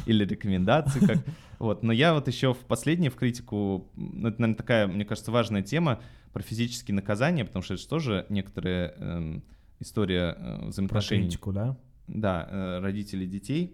Или 0.07 0.25
рекомендации 0.25 1.01
как. 1.01 1.19
Вот, 1.59 1.83
но 1.83 1.93
я 1.93 2.15
вот 2.15 2.29
еще 2.29 2.55
в 2.55 2.59
последнее 2.59 3.11
в 3.11 3.15
критику, 3.15 3.89
ну 3.95 4.29
это, 4.29 4.41
наверное, 4.41 4.57
такая, 4.57 4.87
мне 4.87 5.05
кажется, 5.05 5.31
важная 5.31 5.63
тема 5.63 6.01
про 6.33 6.43
физические 6.43 6.95
наказания, 6.95 7.45
потому 7.45 7.63
что 7.63 7.75
это 7.75 7.83
же 7.83 7.89
тоже 7.89 8.27
некоторая 8.31 8.95
эм, 8.97 9.45
история 9.79 10.37
э, 10.37 10.69
взаимоотношений. 10.69 11.23
Про 11.23 11.29
критику, 11.29 11.53
да? 11.53 11.77
Да, 12.09 12.81
родителей 12.81 13.27
детей. 13.27 13.73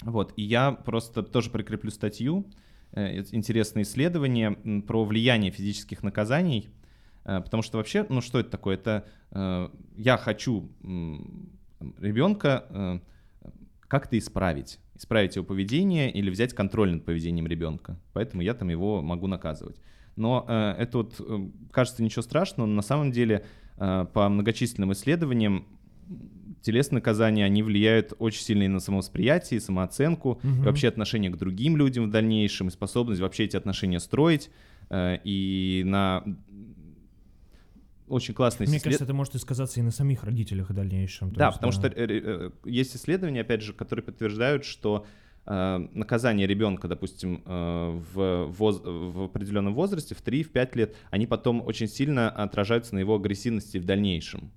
Вот, 0.00 0.32
и 0.36 0.42
я 0.42 0.72
просто 0.72 1.22
тоже 1.22 1.50
прикреплю 1.50 1.90
статью, 1.90 2.46
Э, 2.46 2.71
интересное 2.94 3.84
исследование 3.84 4.82
про 4.82 5.04
влияние 5.04 5.50
физических 5.50 6.02
наказаний, 6.02 6.68
э, 7.24 7.40
потому 7.40 7.62
что 7.62 7.78
вообще, 7.78 8.06
ну 8.08 8.20
что 8.20 8.40
это 8.40 8.50
такое? 8.50 8.76
Это 8.76 9.06
э, 9.30 9.68
я 9.96 10.16
хочу 10.16 10.70
ребенка 11.98 13.00
как-то 13.88 14.16
исправить, 14.16 14.78
исправить 14.94 15.36
его 15.36 15.44
поведение 15.44 16.10
или 16.10 16.30
взять 16.30 16.54
контроль 16.54 16.92
над 16.92 17.04
поведением 17.04 17.46
ребенка, 17.46 17.98
поэтому 18.12 18.42
я 18.42 18.54
там 18.54 18.68
его 18.68 19.02
могу 19.02 19.26
наказывать. 19.26 19.76
Но 20.14 20.46
это 20.78 20.98
вот 20.98 21.20
кажется 21.72 22.02
ничего 22.02 22.22
страшного, 22.22 22.66
но 22.66 22.74
на 22.74 22.82
самом 22.82 23.10
деле 23.10 23.44
по 23.76 24.28
многочисленным 24.28 24.92
исследованиям 24.92 25.66
телесные 26.62 26.98
наказания, 26.98 27.44
они 27.44 27.62
влияют 27.62 28.14
очень 28.18 28.42
сильно 28.42 28.62
и 28.62 28.68
на 28.68 28.80
самовосприятие, 28.80 29.58
и 29.58 29.60
самооценку, 29.60 30.30
угу. 30.30 30.48
и 30.48 30.64
вообще 30.64 30.88
отношение 30.88 31.30
к 31.30 31.36
другим 31.36 31.76
людям 31.76 32.06
в 32.06 32.10
дальнейшем, 32.10 32.68
и 32.68 32.70
способность 32.70 33.20
вообще 33.20 33.44
эти 33.44 33.56
отношения 33.56 34.00
строить, 34.00 34.50
э, 34.90 35.18
и 35.24 35.82
на 35.84 36.24
очень 38.08 38.34
классный 38.34 38.66
Мне 38.66 38.78
кажется, 38.78 39.04
это 39.04 39.14
может 39.14 39.34
и 39.34 39.38
сказаться 39.38 39.80
и 39.80 39.82
на 39.82 39.90
самих 39.90 40.24
родителях 40.24 40.68
в 40.70 40.74
дальнейшем. 40.74 41.32
Да, 41.32 41.46
есть, 41.46 41.58
потому 41.58 41.72
да. 41.72 41.78
что 41.78 41.88
э, 41.88 42.50
есть 42.64 42.94
исследования, 42.94 43.40
опять 43.40 43.62
же, 43.62 43.72
которые 43.72 44.04
подтверждают, 44.04 44.66
что 44.66 45.06
э, 45.46 45.88
наказание 45.94 46.46
ребенка, 46.46 46.88
допустим, 46.88 47.42
э, 47.46 48.00
в, 48.12 48.46
воз, 48.46 48.82
в 48.84 49.24
определенном 49.24 49.74
возрасте, 49.74 50.14
в 50.14 50.22
3-5 50.22 50.70
лет, 50.74 50.96
они 51.10 51.26
потом 51.26 51.66
очень 51.66 51.88
сильно 51.88 52.28
отражаются 52.28 52.94
на 52.94 52.98
его 52.98 53.14
агрессивности 53.14 53.78
в 53.78 53.84
дальнейшем 53.86 54.52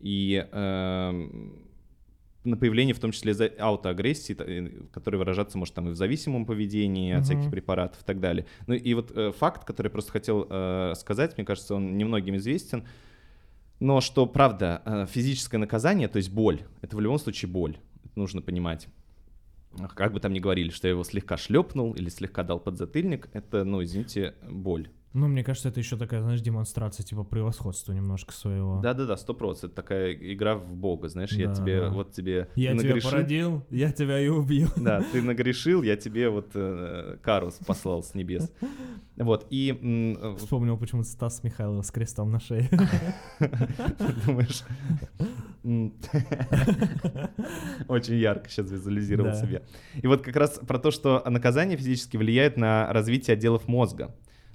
и 0.00 0.46
э, 0.50 1.28
на 2.44 2.56
появление 2.56 2.94
в 2.94 3.00
том 3.00 3.10
числе 3.12 3.32
аутоагрессии, 3.58 4.34
которая 4.92 5.18
выражаться 5.18 5.58
может 5.58 5.74
там 5.74 5.88
и 5.88 5.92
в 5.92 5.96
зависимом 5.96 6.44
поведении 6.46 7.14
uh-huh. 7.14 7.18
от 7.18 7.24
всяких 7.24 7.50
препаратов 7.50 8.02
и 8.02 8.04
так 8.04 8.20
далее. 8.20 8.46
Ну 8.66 8.74
и 8.74 8.94
вот 8.94 9.12
э, 9.14 9.32
факт, 9.32 9.64
который 9.64 9.86
я 9.86 9.90
просто 9.90 10.12
хотел 10.12 10.46
э, 10.48 10.92
сказать, 10.96 11.36
мне 11.36 11.46
кажется, 11.46 11.74
он 11.74 11.96
немногим 11.96 12.36
известен, 12.36 12.84
но 13.80 14.00
что 14.00 14.26
правда, 14.26 14.82
э, 14.84 15.06
физическое 15.08 15.58
наказание, 15.58 16.08
то 16.08 16.18
есть 16.18 16.30
боль, 16.30 16.62
это 16.82 16.96
в 16.96 17.00
любом 17.00 17.18
случае 17.18 17.50
боль, 17.50 17.78
это 18.04 18.18
нужно 18.18 18.42
понимать. 18.42 18.88
Как 19.94 20.12
бы 20.12 20.20
там 20.20 20.32
ни 20.32 20.38
говорили, 20.38 20.70
что 20.70 20.86
я 20.86 20.92
его 20.92 21.02
слегка 21.02 21.36
шлепнул 21.36 21.94
или 21.94 22.08
слегка 22.08 22.44
дал 22.44 22.60
подзатыльник, 22.60 23.28
это, 23.32 23.64
ну, 23.64 23.82
извините, 23.82 24.34
боль. 24.48 24.88
Ну, 25.14 25.28
мне 25.28 25.44
кажется, 25.44 25.68
это 25.68 25.78
еще 25.78 25.96
такая, 25.96 26.22
знаешь, 26.22 26.40
демонстрация 26.40 27.04
типа 27.04 27.22
превосходства 27.22 27.92
немножко 27.92 28.32
своего. 28.32 28.80
Да-да-да, 28.82 29.16
сто 29.16 29.32
процентов. 29.32 29.76
Такая 29.76 30.12
игра 30.12 30.56
в 30.56 30.74
бога, 30.74 31.08
знаешь, 31.08 31.30
да, 31.30 31.36
я 31.36 31.54
тебе, 31.54 31.80
да. 31.82 31.90
вот 31.90 32.10
тебе... 32.10 32.48
Я 32.56 32.76
тебя 32.76 32.96
породил, 33.00 33.64
я 33.70 33.92
тебя 33.92 34.18
и 34.18 34.26
убью. 34.26 34.68
Да, 34.76 35.04
ты 35.12 35.22
нагрешил, 35.22 35.82
я 35.82 35.96
тебе 35.96 36.30
вот 36.30 36.50
э, 36.54 37.16
кару 37.22 37.52
послал 37.64 38.02
с 38.02 38.14
небес. 38.14 38.52
Вот, 39.16 39.46
и... 39.50 40.16
Э, 40.20 40.34
Вспомнил 40.36 40.76
почему-то 40.76 41.08
Стас 41.08 41.44
Михайлов 41.44 41.86
с 41.86 41.92
крестом 41.92 42.32
на 42.32 42.40
шее. 42.40 42.68
Думаешь? 44.26 44.64
Очень 47.88 48.16
ярко 48.16 48.50
сейчас 48.50 48.68
визуализировал 48.68 49.34
себе. 49.34 49.62
И 50.02 50.08
вот 50.08 50.22
как 50.22 50.34
раз 50.34 50.58
про 50.58 50.80
то, 50.80 50.90
что 50.90 51.22
наказание 51.24 51.78
физически 51.78 52.16
влияет 52.16 52.56
на 52.56 52.92
развитие 52.92 53.34
отделов 53.34 53.68
мозга. 53.68 54.12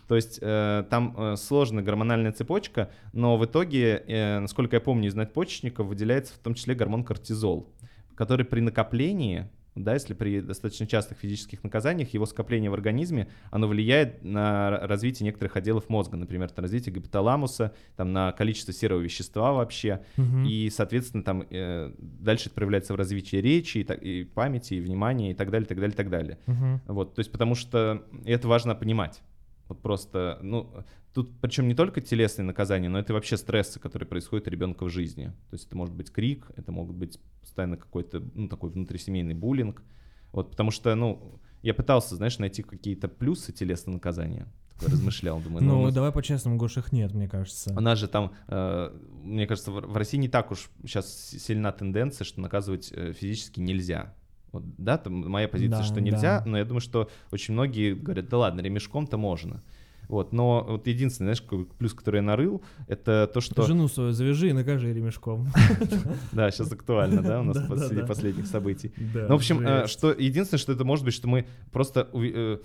То 0.09 0.15
есть 0.15 0.39
э, 0.41 0.85
там 0.89 1.13
э, 1.15 1.35
сложная 1.35 1.83
гормональная 1.83 2.31
цепочка, 2.31 2.89
но 3.13 3.37
в 3.37 3.45
итоге, 3.45 4.03
э, 4.07 4.39
насколько 4.39 4.77
я 4.77 4.79
помню 4.81 5.07
из 5.07 5.13
надпочечников, 5.13 5.85
выделяется 5.85 6.33
в 6.33 6.39
том 6.39 6.55
числе 6.55 6.73
гормон 6.73 7.03
кортизол, 7.03 7.71
который 8.15 8.43
при 8.43 8.59
накоплении 8.59 9.47
да, 9.75 9.93
если 9.93 10.15
при 10.15 10.41
достаточно 10.41 10.87
частых 10.87 11.19
физических 11.19 11.63
наказаниях 11.63 12.13
его 12.13 12.25
скопление 12.25 12.71
в 12.71 12.73
организме, 12.73 13.29
оно 13.51 13.67
влияет 13.67 14.23
на 14.23 14.71
развитие 14.71 15.25
некоторых 15.25 15.55
отделов 15.55 15.89
мозга, 15.89 16.17
например, 16.17 16.49
на 16.57 16.63
развитие 16.63 16.93
гипоталамуса, 16.93 17.73
там, 17.95 18.11
на 18.11 18.31
количество 18.31 18.73
серого 18.73 18.99
вещества 18.99 19.53
вообще, 19.53 20.01
угу. 20.17 20.43
и, 20.45 20.69
соответственно, 20.71 21.23
там 21.23 21.45
э, 21.49 21.93
дальше 21.97 22.47
это 22.47 22.55
проявляется 22.55 22.93
в 22.93 22.97
развитии 22.97 23.37
речи, 23.37 23.77
и, 23.77 23.81
и 23.83 24.23
памяти, 24.25 24.73
и 24.73 24.81
внимания, 24.81 25.31
и 25.31 25.33
так 25.35 25.51
далее, 25.51 25.67
так 25.67 25.79
далее, 25.79 25.95
так 25.95 26.09
далее. 26.09 26.39
Угу. 26.47 26.93
Вот, 26.93 27.13
то 27.13 27.19
есть 27.19 27.31
потому 27.31 27.53
что 27.53 28.03
это 28.25 28.47
важно 28.47 28.75
понимать. 28.75 29.21
Вот 29.69 29.81
просто, 29.81 30.39
ну, 30.41 30.73
тут 31.13 31.39
причем 31.39 31.67
не 31.67 31.75
только 31.75 32.01
телесные 32.01 32.45
наказания, 32.45 32.89
но 32.89 32.99
это 32.99 33.13
вообще 33.13 33.37
стрессы, 33.37 33.79
которые 33.79 34.07
происходят 34.07 34.47
у 34.47 34.49
ребенка 34.49 34.83
в 34.83 34.89
жизни. 34.89 35.27
То 35.49 35.53
есть 35.53 35.67
это 35.67 35.77
может 35.77 35.93
быть 35.93 36.11
крик, 36.11 36.51
это 36.57 36.71
могут 36.71 36.95
быть 36.95 37.19
постоянно 37.39 37.77
какой-то, 37.77 38.21
ну, 38.33 38.47
такой 38.49 38.71
внутрисемейный 38.71 39.35
буллинг. 39.35 39.83
Вот, 40.31 40.51
потому 40.51 40.71
что, 40.71 40.93
ну, 40.95 41.39
я 41.61 41.73
пытался, 41.73 42.15
знаешь, 42.15 42.39
найти 42.39 42.63
какие-то 42.63 43.07
плюсы 43.07 43.51
телесного 43.51 43.95
наказания. 43.95 44.47
Такой 44.73 44.93
размышлял, 44.93 45.39
думаю. 45.43 45.63
Ну, 45.63 45.81
ну 45.83 45.91
давай 45.91 46.11
по-честному, 46.11 46.57
Гош, 46.57 46.77
их 46.77 46.91
нет, 46.91 47.13
мне 47.13 47.27
кажется. 47.27 47.73
У 47.75 47.81
нас 47.81 47.99
же 47.99 48.07
там, 48.07 48.33
э, 48.47 48.91
мне 49.23 49.45
кажется, 49.45 49.71
в 49.71 49.95
России 49.95 50.17
не 50.17 50.29
так 50.29 50.51
уж 50.51 50.69
сейчас 50.81 51.29
сильна 51.29 51.71
тенденция, 51.71 52.25
что 52.25 52.41
наказывать 52.41 52.91
э, 52.91 53.13
физически 53.13 53.59
нельзя. 53.59 54.15
Вот, 54.51 54.63
да, 54.77 54.97
там 54.97 55.29
моя 55.29 55.47
позиция, 55.47 55.79
да, 55.79 55.83
что 55.83 56.01
нельзя, 56.01 56.39
да. 56.39 56.43
но 56.45 56.57
я 56.57 56.65
думаю, 56.65 56.81
что 56.81 57.09
очень 57.31 57.53
многие 57.53 57.93
говорят, 57.93 58.29
да 58.29 58.37
ладно, 58.37 58.61
ремешком-то 58.61 59.17
можно. 59.17 59.63
Вот, 60.07 60.33
но 60.33 60.65
вот 60.67 60.87
единственный, 60.87 61.27
знаешь, 61.27 61.41
какой 61.41 61.65
плюс, 61.65 61.93
который 61.93 62.15
я 62.17 62.21
нарыл, 62.23 62.63
это 62.87 63.29
то, 63.31 63.41
что... 63.41 63.61
Жену 63.61 63.87
свою 63.87 64.11
завяжи 64.11 64.49
и 64.49 64.53
накажи 64.53 64.91
ремешком. 64.91 65.47
Да, 66.31 66.49
сейчас 66.49 66.71
актуально, 66.71 67.21
да, 67.21 67.41
у 67.41 67.43
нас 67.43 67.57
среди 67.87 68.01
последних 68.01 68.47
событий. 68.47 68.91
Ну, 68.97 69.27
в 69.27 69.33
общем, 69.33 69.59
э, 69.59 69.85
что 69.85 70.11
единственное, 70.11 70.59
что 70.59 70.71
это 70.71 70.83
может 70.83 71.05
быть, 71.05 71.13
что 71.13 71.27
мы 71.27 71.45
просто 71.71 72.09
э, 72.11 72.57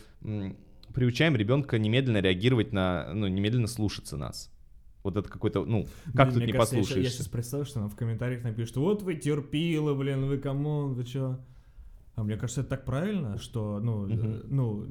приучаем 0.94 1.36
ребенка 1.36 1.78
немедленно 1.78 2.22
реагировать 2.22 2.72
на, 2.72 3.12
ну, 3.12 3.26
немедленно 3.26 3.66
слушаться 3.66 4.16
нас. 4.16 4.50
Вот 5.02 5.18
это 5.18 5.28
какой-то, 5.28 5.66
ну, 5.66 5.86
как 6.14 6.28
блин, 6.28 6.40
тут 6.40 6.46
не 6.46 6.52
кажется, 6.52 6.76
послушаешься? 6.76 6.98
Я, 6.98 7.04
я 7.04 7.10
сейчас 7.10 7.28
представил, 7.28 7.66
что 7.66 7.80
нам 7.80 7.90
в 7.90 7.94
комментариях 7.94 8.42
напишут, 8.42 8.78
вот 8.78 9.02
вы 9.02 9.16
терпилы, 9.16 9.94
блин, 9.94 10.24
вы 10.24 10.38
кому, 10.38 10.86
вы 10.88 11.04
чё? 11.04 11.38
А 12.14 12.22
мне 12.22 12.36
кажется, 12.36 12.60
это 12.60 12.70
так 12.70 12.84
правильно, 12.84 13.38
что, 13.38 13.80
ну, 13.80 14.02
угу. 14.02 14.40
ну, 14.48 14.86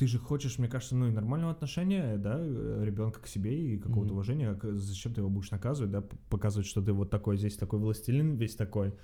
ты 0.00 0.06
же 0.06 0.18
хочешь, 0.18 0.58
мне 0.58 0.66
кажется, 0.66 0.96
ну 0.96 1.08
и 1.08 1.10
нормального 1.10 1.52
отношения, 1.52 2.16
да, 2.16 2.38
ребенка 2.38 3.20
к 3.20 3.26
себе 3.26 3.74
и 3.74 3.78
какого-то 3.78 4.08
mm-hmm. 4.08 4.14
уважения. 4.14 4.58
Зачем 4.62 5.12
ты 5.12 5.20
его 5.20 5.28
будешь 5.28 5.50
наказывать, 5.50 5.90
да, 5.90 6.02
показывать, 6.30 6.66
что 6.66 6.80
ты 6.80 6.94
вот 6.94 7.10
такой 7.10 7.36
здесь 7.36 7.54
такой 7.56 7.80
властелин, 7.80 8.36
весь 8.36 8.56
такой 8.56 8.94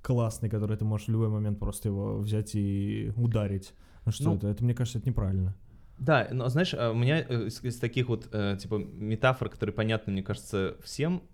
классный, 0.00 0.48
который 0.48 0.76
ты 0.76 0.84
можешь 0.84 1.08
в 1.08 1.10
любой 1.10 1.28
момент 1.28 1.58
просто 1.58 1.88
его 1.88 2.18
взять 2.18 2.54
и 2.54 3.12
ударить. 3.16 3.74
Ну 4.06 4.12
что 4.12 4.30
ну, 4.30 4.36
это? 4.36 4.46
Это, 4.46 4.62
мне 4.62 4.74
кажется, 4.74 4.98
это 5.00 5.08
неправильно. 5.08 5.56
Да, 5.98 6.28
но 6.30 6.48
знаешь, 6.48 6.72
а 6.72 6.92
у 6.92 6.94
меня 6.94 7.20
э, 7.20 7.46
из, 7.46 7.60
из 7.64 7.78
таких 7.78 8.08
вот 8.08 8.28
э, 8.32 8.56
типа 8.60 8.76
метафор, 8.76 9.48
которые 9.48 9.74
понятны, 9.74 10.12
мне 10.12 10.22
кажется, 10.22 10.76
всем, 10.84 11.24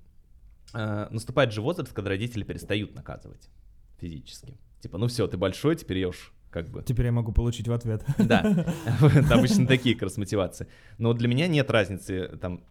э, 0.72 1.08
наступает 1.10 1.52
же 1.52 1.60
возраст, 1.60 1.92
когда 1.92 2.08
родители 2.08 2.42
перестают 2.42 2.94
наказывать 2.94 3.50
физически. 3.98 4.56
Типа, 4.80 4.98
ну 4.98 5.06
все, 5.06 5.26
ты 5.26 5.36
большой, 5.36 5.76
теперь 5.76 5.98
ешь 5.98 6.32
как 6.50 6.68
бы. 6.68 6.82
Теперь 6.82 7.06
я 7.06 7.12
могу 7.12 7.32
получить 7.32 7.68
в 7.68 7.72
ответ. 7.72 8.04
Да, 8.18 8.66
обычно 9.30 9.66
такие 9.66 9.94
как 9.94 10.04
раз 10.04 10.16
мотивации. 10.16 10.66
Но 10.98 11.12
для 11.12 11.28
меня 11.28 11.46
нет 11.46 11.70
разницы, 11.70 12.36
там, 12.40 12.64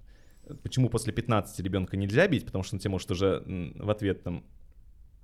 почему 0.63 0.89
после 0.89 1.13
15 1.13 1.59
ребенка 1.61 1.97
нельзя 1.97 2.27
бить, 2.27 2.45
потому 2.45 2.63
что 2.63 2.75
он 2.75 2.79
тебе 2.79 2.91
может 2.91 3.09
уже 3.11 3.43
в 3.75 3.89
ответ 3.89 4.23
там 4.23 4.43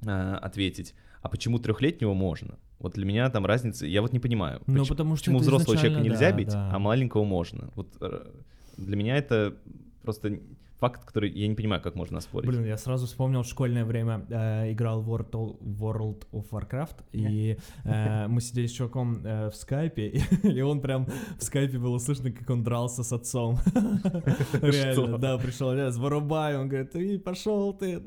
а, 0.06 0.38
ответить, 0.38 0.94
а 1.22 1.30
почему 1.30 1.60
трехлетнего 1.60 2.13
можно? 2.13 2.58
Вот 2.80 2.94
для 2.94 3.06
меня 3.06 3.30
там 3.30 3.46
разница, 3.46 3.86
я 3.86 4.01
вот 4.01 4.13
не 4.13 4.20
понимаю, 4.20 4.62
ну, 4.68 4.80
почему, 4.80 4.86
потому 4.86 5.15
что 5.15 5.25
почему 5.25 5.39
взрослого 5.39 5.77
человека 5.77 6.01
нельзя 6.01 6.32
да, 6.32 6.38
бить, 6.38 6.50
да. 6.50 6.72
а 6.74 6.80
маленького 6.80 7.24
можно. 7.24 7.72
Вот 7.75 7.96
э, 8.01 8.32
для 8.77 8.96
меня 8.96 9.18
это 9.18 9.56
просто 10.04 10.39
факт, 10.86 11.06
который 11.06 11.32
я 11.32 11.48
не 11.48 11.56
понимаю, 11.56 11.82
как 11.82 11.96
можно 11.96 12.22
спорить. 12.22 12.50
Блин, 12.50 12.65
я 12.65 12.77
сразу 12.77 13.08
вспомнил 13.08 13.42
в 13.42 13.48
школьное 13.48 13.86
время, 13.86 14.25
э, 14.30 14.72
играл 14.72 15.01
в 15.01 15.10
World 15.10 15.32
of, 15.32 15.58
World 15.62 16.27
of 16.32 16.50
Warcraft, 16.51 17.04
и 17.12 17.58
э, 17.84 18.27
мы 18.27 18.42
сидели 18.42 18.68
с 18.68 18.72
чуваком 18.72 19.25
э, 19.25 19.50
в 19.50 19.56
скайпе, 19.56 20.08
и, 20.08 20.48
и 20.58 20.62
он 20.62 20.82
прям 20.82 21.08
в 21.39 21.44
скайпе 21.44 21.80
было 21.80 21.98
слышно, 21.98 22.32
как 22.32 22.50
он 22.50 22.63
дрался 22.63 23.04
с 23.04 23.12
отцом. 23.12 23.58
Реально, 24.62 25.18
да, 25.18 25.38
пришел 25.38 25.74
я 25.74 25.92
с 25.92 25.98
вырубай, 25.98 26.56
он 26.58 26.70
говорит, 26.70 26.92
ты 26.92 27.18
пошел 27.20 27.74
ты. 27.74 28.04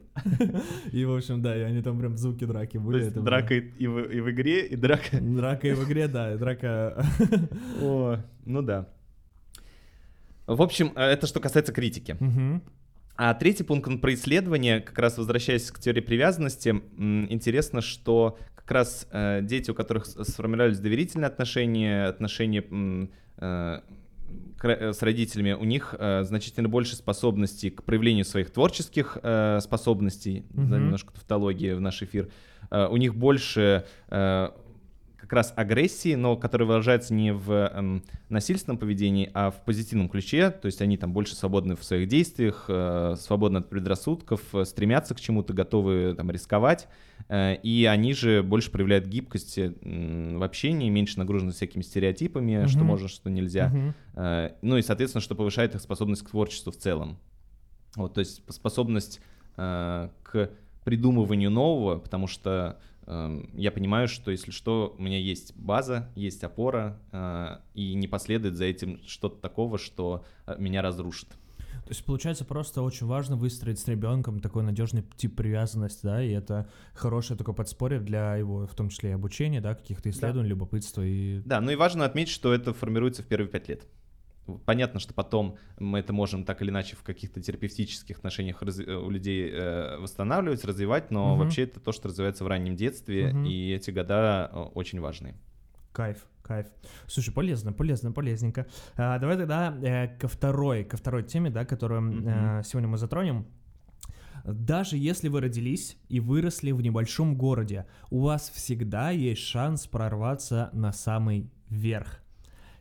И, 0.92 1.04
в 1.04 1.16
общем, 1.16 1.42
да, 1.42 1.56
и 1.56 1.62
они 1.62 1.82
там 1.82 1.99
прям 1.99 2.16
звуки 2.16 2.44
драки 2.44 2.78
были. 2.78 3.08
Драка 3.08 3.54
и 3.54 3.87
в 3.87 4.30
игре, 4.30 4.66
и 4.66 4.76
драка... 4.76 5.20
Драка 5.20 5.68
и 5.68 5.73
в 5.73 5.85
игре, 5.85 6.06
да, 6.06 6.35
и 6.35 6.38
драка... 6.38 7.04
О, 7.82 8.18
ну 8.44 8.62
да. 8.62 8.87
В 10.49 10.62
общем, 10.62 10.93
э, 10.97 11.05
это 11.05 11.26
что 11.26 11.40
касается 11.40 11.73
критики. 11.73 12.17
Угу. 12.19 12.62
А 13.17 13.35
третий 13.35 13.64
пункт 13.64 13.87
он 13.88 13.99
про 13.99 14.14
исследование, 14.14 14.81
как 14.81 14.99
раз 14.99 15.19
возвращаясь 15.19 15.71
к 15.71 15.78
теории 15.78 16.00
привязанности, 16.00 16.71
интересно, 16.97 17.81
что 17.81 18.38
как 18.55 18.71
раз 18.71 19.07
э, 19.11 19.40
дети, 19.43 19.71
у 19.71 19.75
которых 19.75 20.07
сформировались 20.07 20.78
доверительные 20.78 21.26
отношения, 21.26 22.07
отношения 22.07 22.64
э, 23.38 23.81
с 24.62 25.02
родителями, 25.02 25.52
у 25.52 25.64
них 25.64 25.95
э, 25.99 26.23
значительно 26.23 26.69
больше 26.69 26.97
способностей 26.97 27.71
к 27.71 27.83
проявлению 27.83 28.25
своих 28.25 28.50
творческих 28.50 29.19
э, 29.23 29.59
способностей, 29.61 30.45
mm-hmm. 30.50 30.69
да, 30.69 30.78
немножко 30.78 31.12
тавтологии 31.12 31.73
в 31.73 31.81
наш 31.81 32.02
эфир, 32.02 32.28
э, 32.71 32.87
у 32.88 32.97
них 32.97 33.14
больше 33.14 33.85
э, 34.09 34.50
как 35.28 35.35
раз 35.35 35.52
агрессии, 35.56 36.14
но 36.14 36.38
которая 36.38 36.66
выражается 36.66 37.12
не 37.12 37.35
в 37.35 37.52
эм, 37.52 38.02
насильственном 38.30 38.78
поведении, 38.78 39.30
а 39.35 39.50
в 39.50 39.62
позитивном 39.62 40.08
ключе. 40.08 40.50
То 40.50 40.66
есть 40.66 40.80
они 40.80 40.97
там 40.97 41.12
больше 41.12 41.37
свободны 41.37 41.76
в 41.76 41.85
своих 41.85 42.08
действиях, 42.08 42.64
э, 42.68 43.14
свободны 43.20 43.58
от 43.58 43.68
предрассудков, 43.68 44.40
э, 44.54 44.64
стремятся 44.64 45.14
к 45.14 45.20
чему-то, 45.20 45.52
готовы 45.52 46.14
там 46.16 46.30
рисковать. 46.30 46.88
Э, 47.28 47.56
и 47.56 47.85
они 47.85 48.14
же 48.14 48.42
больше 48.42 48.70
проявляют 48.70 49.04
гибкость 49.04 49.58
э, 49.58 49.75
в 49.82 50.42
общении, 50.42 50.88
меньше 50.88 51.18
нагружены 51.18 51.52
всякими 51.52 51.82
стереотипами, 51.82 52.52
mm-hmm. 52.52 52.68
что 52.68 52.85
можно, 52.85 53.08
что 53.08 53.28
нельзя. 53.28 53.70
Mm-hmm. 53.70 53.92
Э, 54.14 54.52
ну 54.62 54.78
и, 54.78 54.82
соответственно, 54.82 55.20
что 55.20 55.35
повышает 55.35 55.75
их 55.75 55.82
способность 55.82 56.22
к 56.22 56.31
творчеству 56.31 56.72
в 56.72 56.76
целом. 56.79 57.18
Вот, 57.96 58.14
то 58.14 58.20
есть 58.20 58.42
способность 58.50 59.20
э, 59.59 60.09
к 60.22 60.50
придумыванию 60.85 61.50
нового, 61.50 61.98
потому 61.98 62.29
что 62.29 62.81
я 63.55 63.73
понимаю, 63.73 64.07
что 64.07 64.31
если 64.31 64.51
что, 64.51 64.94
у 64.99 65.03
меня 65.03 65.18
есть 65.18 65.57
база, 65.57 66.11
есть 66.14 66.44
опора, 66.44 67.01
э, 67.11 67.57
и 67.73 67.94
не 67.94 68.07
последует 68.07 68.57
за 68.57 68.66
этим 68.66 69.01
что-то 69.07 69.40
такого, 69.40 69.79
что 69.79 70.25
э, 70.47 70.57
меня 70.59 70.83
разрушит. 70.83 71.31
То 71.88 71.92
есть, 71.92 72.05
получается, 72.05 72.44
просто 72.44 72.83
очень 72.83 73.07
важно 73.07 73.37
выстроить 73.37 73.79
с 73.79 73.88
ребенком 73.88 74.40
такой 74.40 74.62
надежный 74.62 75.05
тип 75.16 75.37
привязанности, 75.37 76.01
да, 76.03 76.23
и 76.23 76.31
это 76.31 76.68
хорошее 76.92 77.38
такое 77.38 77.55
подспорье 77.55 77.99
для 77.99 78.37
его, 78.37 78.66
в 78.66 78.75
том 78.75 78.90
числе 78.90 79.11
и 79.11 79.12
обучения, 79.14 79.62
да, 79.62 79.75
каких-то 79.75 80.11
исследований, 80.11 80.49
да. 80.49 80.51
любопытства 80.51 81.01
и... 81.01 81.40
Да, 81.47 81.62
ну 81.62 81.71
и 81.71 81.77
важно 81.77 82.05
отметить, 82.05 82.33
что 82.33 82.53
это 82.53 82.75
формируется 82.75 83.23
в 83.23 83.27
первые 83.27 83.49
пять 83.49 83.71
лет. 83.71 83.87
Понятно, 84.64 85.00
что 85.00 85.14
потом 85.14 85.58
мы 85.78 85.98
это 85.98 86.12
можем 86.12 86.44
так 86.44 86.62
или 86.62 86.70
иначе 86.70 86.96
в 86.96 87.02
каких-то 87.02 87.40
терапевтических 87.40 88.18
отношениях 88.18 88.62
раз... 88.62 88.78
Э, 88.78 88.96
у 88.96 89.11
людей 89.11 89.50
э, 89.52 89.98
восстанавливать, 89.98 90.64
развивать, 90.64 91.11
но 91.11 91.34
угу. 91.34 91.42
вообще 91.42 91.64
это 91.64 91.80
то, 91.80 91.92
что 91.92 92.08
развивается 92.08 92.44
в 92.44 92.46
раннем 92.46 92.76
детстве, 92.76 93.30
угу. 93.30 93.44
и 93.44 93.72
эти 93.72 93.90
года 93.90 94.50
э, 94.52 94.58
очень 94.74 95.00
важны. 95.00 95.34
Кайф, 95.92 96.26
кайф. 96.42 96.66
Слушай, 97.06 97.32
полезно, 97.34 97.72
полезно, 97.72 98.12
полезненько. 98.12 98.66
А, 98.96 99.18
давай 99.18 99.37
тогда 99.37 99.76
э, 99.82 100.08
ко 100.18 100.28
второй, 100.28 100.84
ко 100.84 100.96
второй 100.96 101.24
теме, 101.24 101.50
да, 101.50 101.64
которую 101.64 102.20
угу. 102.20 102.28
э, 102.28 102.62
сегодня 102.64 102.88
мы 102.88 102.98
затронем. 102.98 103.46
Даже 104.44 104.96
если 104.96 105.28
вы 105.28 105.40
родились 105.40 105.98
и 106.08 106.20
выросли 106.20 106.72
в 106.72 106.80
небольшом 106.80 107.37
городе, 107.37 107.87
у 108.11 108.22
вас 108.22 108.50
всегда 108.50 109.11
есть 109.11 109.42
шанс 109.42 109.87
прорваться 109.87 110.70
на 110.72 110.92
самый 110.92 111.50
верх. 111.68 112.22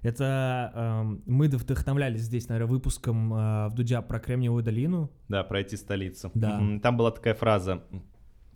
Это 0.08 0.72
э, 0.74 1.04
мы 1.26 1.50
вдохновлялись 1.50 2.22
здесь, 2.22 2.48
наверное, 2.48 2.72
выпуском 2.72 3.34
э, 3.34 3.68
в 3.68 3.74
Дудя 3.76 4.02
про 4.02 4.22
Кремниевую 4.22 4.64
долину. 4.64 5.12
Да, 5.28 5.44
пройти 5.44 5.76
столицу. 5.76 6.32
Да. 6.34 6.62
Там 6.82 6.96
была 6.96 7.12
такая 7.12 7.34
фраза 7.34 7.84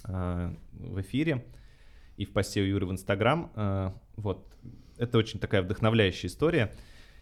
э, 0.05 0.55
в 0.71 1.01
эфире 1.01 1.45
и 2.15 2.23
в 2.23 2.31
посте 2.31 2.61
у 2.61 2.63
Юры 2.63 2.85
в 2.85 2.91
Инстаграм. 2.93 3.51
Э, 3.53 3.91
вот, 4.15 4.47
это 4.97 5.17
очень 5.17 5.41
такая 5.41 5.61
вдохновляющая 5.61 6.29
история. 6.29 6.71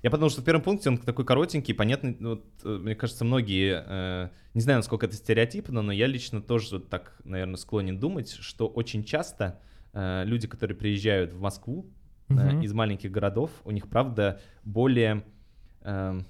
Я 0.03 0.11
подумал, 0.11 0.29
что 0.29 0.41
в 0.41 0.45
первом 0.45 0.61
пункте 0.61 0.89
он 0.89 0.99
такой 0.99 1.25
коротенький, 1.25 1.73
понятный. 1.73 2.15
Вот, 2.19 2.45
э, 2.63 2.69
мне 2.69 2.93
кажется, 2.93 3.25
многие, 3.25 3.83
э, 3.83 4.29
не 4.53 4.61
знаю, 4.61 4.77
насколько 4.77 5.07
это 5.07 5.15
стереотипно, 5.15 5.81
но 5.81 5.91
я 5.91 6.05
лично 6.05 6.39
тоже 6.39 6.79
так, 6.79 7.19
наверное, 7.23 7.55
склонен 7.55 7.99
думать, 7.99 8.29
что 8.29 8.67
очень 8.67 9.03
часто 9.03 9.59
э, 9.93 10.21
люди, 10.25 10.47
которые 10.47 10.77
приезжают 10.77 11.33
в 11.33 11.39
Москву, 11.41 11.91
угу. 12.29 12.61
из 12.61 12.73
маленьких 12.73 13.11
городов, 13.11 13.51
у 13.65 13.71
них, 13.71 13.87
правда, 13.87 14.39
более, 14.63 15.23
э, 15.81 16.21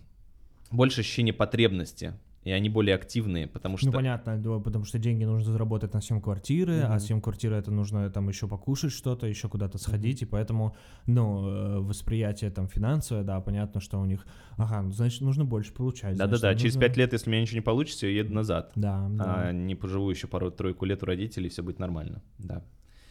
больше 0.72 1.02
ощущение 1.02 1.34
потребности 1.34 2.14
и 2.44 2.52
они 2.52 2.70
более 2.70 2.96
активные, 2.96 3.48
потому 3.48 3.74
ну, 3.74 3.78
что... 3.78 3.88
Ну, 3.88 3.94
понятно, 3.94 4.60
потому 4.62 4.86
что 4.86 4.98
деньги 4.98 5.24
нужно 5.26 5.52
заработать 5.52 5.94
на 5.94 6.02
съем 6.02 6.22
квартиры, 6.22 6.76
mm-hmm. 6.76 6.96
а 6.96 7.00
съем 7.00 7.22
квартиры 7.22 7.56
это 7.56 7.70
нужно 7.70 8.10
там 8.10 8.30
еще 8.30 8.48
покушать 8.48 8.92
что-то, 8.92 9.28
еще 9.28 9.50
куда-то 9.50 9.78
сходить, 9.78 10.22
mm-hmm. 10.22 10.26
и 10.26 10.30
поэтому, 10.30 10.76
ну, 11.06 11.48
э, 11.48 11.80
восприятие 11.80 12.50
там 12.50 12.68
финансовое, 12.68 13.24
да, 13.24 13.40
понятно, 13.42 13.82
что 13.82 14.00
у 14.00 14.06
них, 14.06 14.26
ага, 14.58 14.82
ну, 14.82 14.92
значит, 14.92 15.22
нужно 15.22 15.44
больше 15.44 15.74
получать. 15.74 16.18
Да-да-да, 16.18 16.56
через 16.56 16.78
пять 16.78 16.96
лет, 16.96 17.12
если 17.12 17.30
у 17.30 17.34
меня 17.34 17.42
ничего 17.42 17.58
не 17.58 17.64
получится, 17.64 18.08
я 18.08 18.14
еду 18.14 18.34
назад. 18.34 18.72
Да, 18.76 19.08
да. 19.10 19.48
А 19.48 19.52
не 19.52 19.76
поживу 19.76 20.10
еще 20.10 20.28
пару-тройку 20.28 20.86
лет 20.86 21.04
у 21.04 21.06
родителей, 21.06 21.50
все 21.50 21.62
будет 21.62 21.80
нормально, 21.80 22.22
да. 22.38 22.64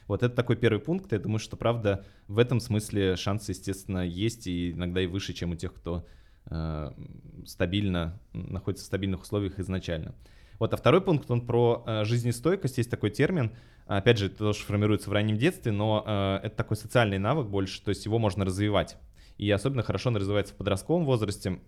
Вот 0.09 0.23
это 0.23 0.35
такой 0.35 0.57
первый 0.57 0.81
пункт. 0.81 1.12
Я 1.12 1.18
думаю, 1.18 1.38
что, 1.38 1.57
правда, 1.57 2.05
в 2.27 2.38
этом 2.38 2.61
смысле 2.61 3.14
шансы, 3.16 3.53
естественно, 3.53 4.05
есть, 4.05 4.47
и 4.47 4.73
иногда 4.73 5.03
и 5.03 5.07
выше, 5.07 5.35
чем 5.35 5.53
у 5.53 5.55
тех, 5.55 5.75
кто 5.75 6.07
э, 6.47 6.92
стабильно, 7.47 8.18
находится 8.33 8.85
в 8.85 8.87
стабильных 8.87 9.23
условиях 9.23 9.59
изначально. 9.61 10.14
Вот, 10.59 10.73
а 10.73 10.77
второй 10.77 11.03
пункт, 11.03 11.31
он 11.31 11.47
про 11.47 11.85
э, 11.87 12.05
жизнестойкость, 12.05 12.79
есть 12.79 12.90
такой 12.90 13.11
термин. 13.11 13.53
Опять 13.87 14.18
же, 14.18 14.27
это 14.27 14.38
тоже 14.38 14.61
формируется 14.61 15.11
в 15.11 15.12
раннем 15.12 15.37
детстве, 15.37 15.73
но 15.73 16.03
э, 16.05 16.47
это 16.47 16.57
такой 16.57 16.77
социальный 16.77 17.18
навык 17.18 17.47
больше, 17.47 17.83
то 17.83 17.90
есть 17.90 18.05
его 18.07 18.18
можно 18.18 18.44
развивать. 18.44 18.97
И 19.37 19.51
особенно 19.51 19.83
хорошо 19.83 20.09
он 20.09 20.16
развивается 20.16 20.55
в 20.55 20.57
подростковом 20.57 21.05
возрасте, 21.05 21.61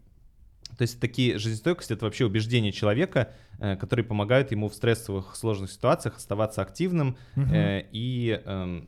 то 0.76 0.82
есть 0.82 1.00
такие 1.00 1.38
жизнестойкость— 1.38 1.90
это 1.92 2.04
вообще 2.04 2.24
убеждения 2.24 2.72
человека, 2.72 3.32
э, 3.58 3.76
которые 3.76 4.04
помогают 4.04 4.50
ему 4.50 4.68
в 4.68 4.74
стрессовых 4.74 5.36
сложных 5.36 5.70
ситуациях 5.70 6.16
оставаться 6.16 6.62
активным 6.62 7.16
угу. 7.36 7.46
э, 7.52 7.86
и 7.92 8.40
э, 8.44 8.80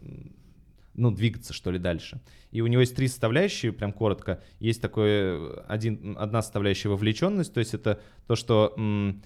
ну, 0.95 1.11
двигаться, 1.11 1.53
что 1.53 1.71
ли, 1.71 1.79
дальше. 1.79 2.21
И 2.51 2.61
у 2.61 2.67
него 2.67 2.81
есть 2.81 2.95
три 2.95 3.09
составляющие, 3.09 3.73
прям 3.73 3.93
коротко. 3.93 4.43
Есть 4.61 4.83
такой 4.83 5.57
один, 5.63 6.17
одна 6.19 6.43
составляющая 6.43 6.89
вовлеченность, 6.89 7.53
то 7.55 7.61
есть 7.61 7.75
это 7.75 8.01
то, 8.27 8.37
что 8.37 8.75
м, 8.77 9.23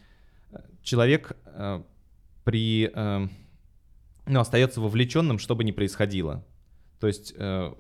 человек 0.82 1.32
э, 1.46 1.82
при, 2.44 2.90
э, 2.92 3.28
ну, 4.26 4.40
остается 4.40 4.80
вовлеченным, 4.80 5.38
что 5.38 5.56
бы 5.56 5.64
ни 5.64 5.72
происходило. 5.72 6.44
То 7.00 7.08
есть 7.08 7.34
э, 7.36 7.72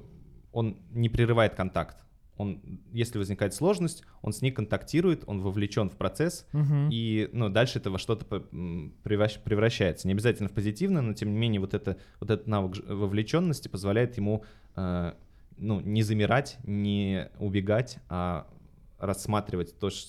он 0.52 0.78
не 0.90 1.08
прерывает 1.08 1.54
контакт. 1.54 1.96
Он, 2.36 2.60
если 2.92 3.18
возникает 3.18 3.54
сложность, 3.54 4.04
он 4.22 4.32
с 4.32 4.42
ней 4.42 4.50
контактирует, 4.50 5.24
он 5.26 5.40
вовлечен 5.40 5.88
в 5.88 5.96
процесс, 5.96 6.46
Мгм. 6.52 6.88
и 6.92 7.30
ну, 7.32 7.48
дальше 7.48 7.78
это 7.78 7.90
во 7.90 7.98
что-то 7.98 8.24
превращается. 9.02 10.06
Не 10.06 10.12
обязательно 10.14 10.48
в 10.48 10.52
позитивное, 10.52 11.02
но 11.02 11.14
тем 11.14 11.32
не 11.32 11.38
менее 11.38 11.60
вот, 11.60 11.74
это, 11.74 11.96
вот 12.20 12.30
этот 12.30 12.46
навык 12.46 12.76
вовлеченности 12.88 13.68
позволяет 13.68 14.16
ему 14.16 14.44
э, 14.76 15.12
ну, 15.58 15.80
не 15.80 16.02
замирать, 16.02 16.58
не 16.64 17.30
убегать, 17.38 17.98
а 18.08 18.46
рассматривать 18.98 19.78
то, 19.78 19.90
ш- 19.90 20.08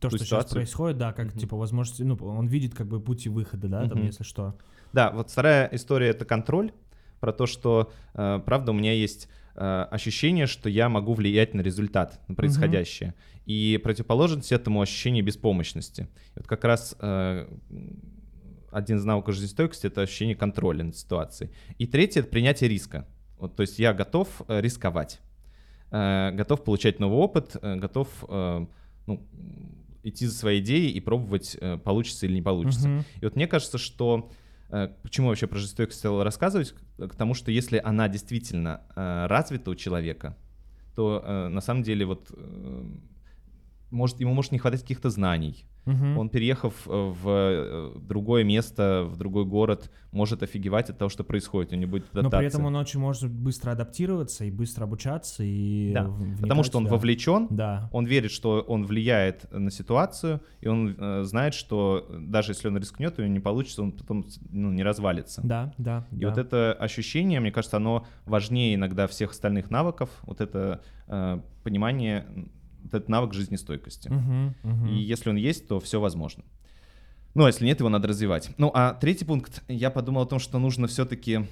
То, 0.00 0.08
ту 0.08 0.16
что 0.16 0.18
сейчас 0.24 0.46
происходит, 0.46 0.98
да, 0.98 1.12
как 1.12 1.26
Мгм. 1.30 1.38
типа 1.38 1.56
возможности, 1.56 2.02
ну, 2.02 2.14
он 2.16 2.46
видит 2.46 2.74
как 2.74 2.86
бы 2.86 3.00
пути 3.00 3.28
выхода, 3.28 3.68
да, 3.68 3.88
там, 3.88 3.98
Мгм. 3.98 4.06
если 4.06 4.24
что. 4.24 4.54
Да, 4.92 5.10
вот 5.10 5.30
вторая 5.30 5.68
история— 5.72 6.08
это 6.10 6.24
контроль, 6.24 6.72
про 7.20 7.32
то, 7.32 7.46
что, 7.46 7.90
э, 8.14 8.40
правда, 8.44 8.70
у 8.72 8.74
меня 8.74 8.92
есть 8.92 9.26
э, 9.26 9.28
ощущение, 9.56 10.46
что 10.46 10.68
я 10.68 10.88
могу 10.88 11.14
влиять 11.14 11.54
на 11.54 11.60
результат, 11.60 12.20
на 12.28 12.34
происходящее. 12.34 13.14
И 13.46 13.78
противоположность 13.82 14.52
этому 14.52 14.80
ощущение 14.80 15.22
беспомощности. 15.22 16.08
И 16.34 16.38
Вот 16.38 16.46
как 16.46 16.64
раз 16.64 16.96
э, 16.98 17.46
один 18.70 18.96
из 18.96 19.04
навыков 19.04 19.34
жизнестойкости— 19.34 19.86
это 19.88 20.02
ощущение 20.02 20.34
контроля 20.34 20.82
над 20.82 20.96
ситуацией. 20.96 21.50
И 21.78 21.86
третье— 21.86 22.20
это 22.22 22.30
принятие 22.30 22.68
риска. 22.68 23.06
Вот, 23.38 23.54
то 23.54 23.60
есть 23.60 23.78
я 23.78 23.92
готов 23.92 24.28
э, 24.48 24.60
рисковать, 24.60 25.20
э, 25.90 26.30
готов 26.32 26.64
получать 26.64 26.98
новый 26.98 27.18
опыт, 27.18 27.56
э, 27.60 27.76
готов 27.76 28.08
э, 28.28 28.66
ну, 29.06 29.26
идти 30.02 30.26
за 30.26 30.34
своей 30.34 30.60
идеей 30.60 30.90
и 30.90 31.00
пробовать, 31.00 31.56
э, 31.60 31.78
получится 31.78 32.26
или 32.26 32.34
не 32.34 32.42
получится. 32.42 32.88
Мгм. 32.88 33.04
И 33.20 33.24
вот 33.24 33.36
мне 33.36 33.46
кажется, 33.46 33.78
что 33.78 34.30
э, 34.70 34.88
почему 35.02 35.28
вообще 35.28 35.46
про 35.46 35.58
жестокость 35.58 35.98
хотел 35.98 36.22
рассказывать, 36.22 36.74
к 36.96 37.08
к 37.08 37.14
тому, 37.14 37.34
что 37.34 37.50
если 37.50 37.80
она 37.82 38.08
действительно 38.08 38.82
э, 38.94 39.26
развита 39.26 39.70
у 39.70 39.74
человека, 39.74 40.36
то 40.94 41.22
э, 41.24 41.48
на 41.48 41.60
самом 41.60 41.82
деле 41.82 42.06
вот 42.06 42.30
э, 42.32 42.84
может, 43.90 44.20
ему 44.20 44.34
может 44.34 44.52
не 44.52 44.58
хватать 44.58 44.82
каких-то 44.82 45.10
знаний. 45.10 45.66
Мгм. 45.86 46.18
Он, 46.18 46.28
переехав 46.30 46.74
э, 46.86 46.90
в 46.90 47.28
э, 47.28 47.98
другое 48.00 48.42
место, 48.44 49.04
в 49.06 49.16
другой 49.16 49.44
город, 49.44 49.90
может 50.12 50.42
офигевать 50.42 50.88
от 50.90 50.98
того, 50.98 51.08
что 51.08 51.24
происходит. 51.24 51.72
У 51.72 51.76
него 51.76 51.90
будет 51.92 52.04
Но 52.12 52.20
адаптация. 52.20 52.38
при 52.38 52.46
этом 52.48 52.64
он 52.66 52.76
очень 52.76 53.00
может 53.00 53.30
быстро 53.30 53.72
адаптироваться 53.72 54.44
и 54.44 54.50
быстро 54.50 54.84
обучаться 54.84 55.42
и 55.44 55.92
Да, 55.92 56.10
Потому 56.40 56.62
что 56.62 56.78
он 56.78 56.84
да. 56.84 56.90
вовлечен, 56.90 57.48
Да. 57.50 57.88
он 57.92 58.06
верит, 58.06 58.30
что 58.30 58.60
он 58.66 58.84
влияет 58.86 59.50
на 59.52 59.70
ситуацию, 59.70 60.40
и 60.60 60.68
он 60.68 60.94
э, 60.98 61.22
знает, 61.24 61.52
что 61.54 62.08
даже 62.18 62.52
если 62.52 62.68
он 62.68 62.78
рискнет, 62.78 63.18
у 63.18 63.22
него 63.22 63.32
не 63.32 63.40
получится, 63.40 63.82
он 63.82 63.92
потом 63.92 64.24
ну, 64.50 64.70
не 64.70 64.82
развалится. 64.82 65.42
Да, 65.44 65.74
да, 65.78 66.06
И 66.12 66.16
да. 66.20 66.28
вот 66.28 66.38
это 66.38 66.72
ощущение, 66.72 67.40
мне 67.40 67.52
кажется, 67.52 67.76
оно 67.76 68.06
важнее 68.24 68.74
иногда 68.76 69.06
всех 69.06 69.32
остальных 69.32 69.70
навыков. 69.70 70.08
Вот 70.22 70.40
это 70.40 70.80
э, 71.08 71.40
понимание, 71.62 72.26
этот 72.86 73.08
навык 73.08 73.34
жизнестойкости. 73.34 74.08
Мгм, 74.08 74.54
мгм. 74.62 74.88
И 74.88 74.94
если 74.94 75.30
он 75.30 75.36
есть, 75.36 75.68
то 75.68 75.80
все 75.80 76.00
возможно. 76.00 76.44
Ну, 77.34 77.44
а 77.44 77.48
если 77.48 77.64
нет, 77.64 77.80
его 77.80 77.88
надо 77.88 78.08
развивать. 78.08 78.50
Ну, 78.58 78.70
а 78.74 78.94
третий 78.94 79.24
пункт, 79.24 79.64
я 79.68 79.90
подумал 79.90 80.22
о 80.22 80.26
том, 80.26 80.38
что 80.38 80.58
нужно 80.58 80.86
все-таки 80.86 81.46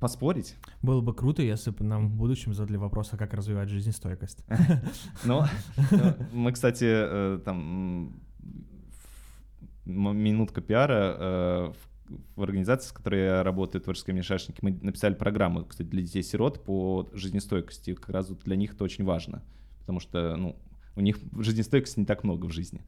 поспорить. 0.00 0.56
Было 0.82 1.00
бы 1.00 1.14
круто, 1.14 1.42
если 1.42 1.70
бы 1.70 1.84
нам 1.84 2.08
в 2.08 2.14
будущем 2.14 2.54
задали 2.54 2.76
вопрос, 2.76 3.10
а 3.12 3.16
как 3.16 3.34
развивать 3.34 3.68
жизнестойкость. 3.68 4.44
Э, 4.48 4.56
мы, 6.32 6.52
кстати, 6.52 6.84
э, 6.84 7.40
там 7.44 8.20
минутка 9.84 10.60
пиара 10.60 11.16
э, 11.18 11.72
в 12.36 12.42
организации, 12.42 12.88
с 12.88 12.92
которой 12.92 13.24
я 13.24 13.42
работаю, 13.42 13.82
творческие 13.82 14.16
мешашники, 14.16 14.58
мы 14.62 14.72
написали 14.82 15.14
программу, 15.14 15.64
кстати, 15.64 15.88
для 15.88 16.02
детей-сирот 16.02 16.64
по 16.64 17.08
жизнестойкости. 17.12 17.94
Как 17.94 18.08
раз 18.10 18.28
для 18.28 18.56
них 18.56 18.74
это 18.74 18.84
очень 18.84 19.04
важно, 19.04 19.42
потому 19.88 20.00
что, 20.00 20.36
ну, 20.36 20.54
у 20.96 21.00
них 21.00 21.16
жизнестойкости 21.38 22.00
не 22.00 22.04
так 22.04 22.22
много 22.22 22.44
в 22.44 22.52
жизни. 22.52 22.82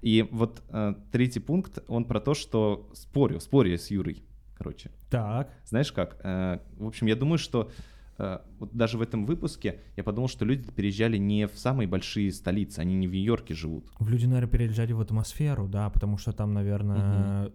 И 0.00 0.24
вот 0.30 0.62
э, 0.68 0.94
третий 1.10 1.40
пункт, 1.40 1.80
он 1.88 2.04
про 2.04 2.20
то, 2.20 2.34
что 2.34 2.88
спорю, 2.94 3.40
спорю 3.40 3.72
я 3.72 3.78
с 3.78 3.90
Юрой, 3.90 4.22
короче. 4.56 4.92
Так, 5.10 5.50
Знаешь 5.64 5.90
как? 5.90 6.20
Э, 6.22 6.60
В 6.78 6.86
общем, 6.86 7.08
я 7.08 7.16
думаю, 7.16 7.38
что 7.38 7.72
э, 8.18 8.38
вот 8.60 8.72
даже 8.72 8.96
в 8.96 9.02
этом 9.02 9.26
выпуске 9.26 9.80
я 9.96 10.04
подумал, 10.04 10.28
что 10.28 10.44
люди 10.44 10.70
переезжали 10.70 11.16
не 11.18 11.48
в 11.48 11.58
самые 11.58 11.88
большие 11.88 12.30
столицы, 12.30 12.78
они 12.78 12.94
не 12.94 13.08
в 13.08 13.12
Нью-Йорке 13.12 13.52
живут. 13.54 13.86
в 13.98 14.08
люди, 14.08 14.26
наверное, 14.26 14.48
переезжали 14.48 14.92
в 14.92 15.00
атмосферу, 15.00 15.66
да, 15.66 15.90
потому 15.90 16.16
что 16.16 16.32
там, 16.32 16.52
наверное... 16.54 17.50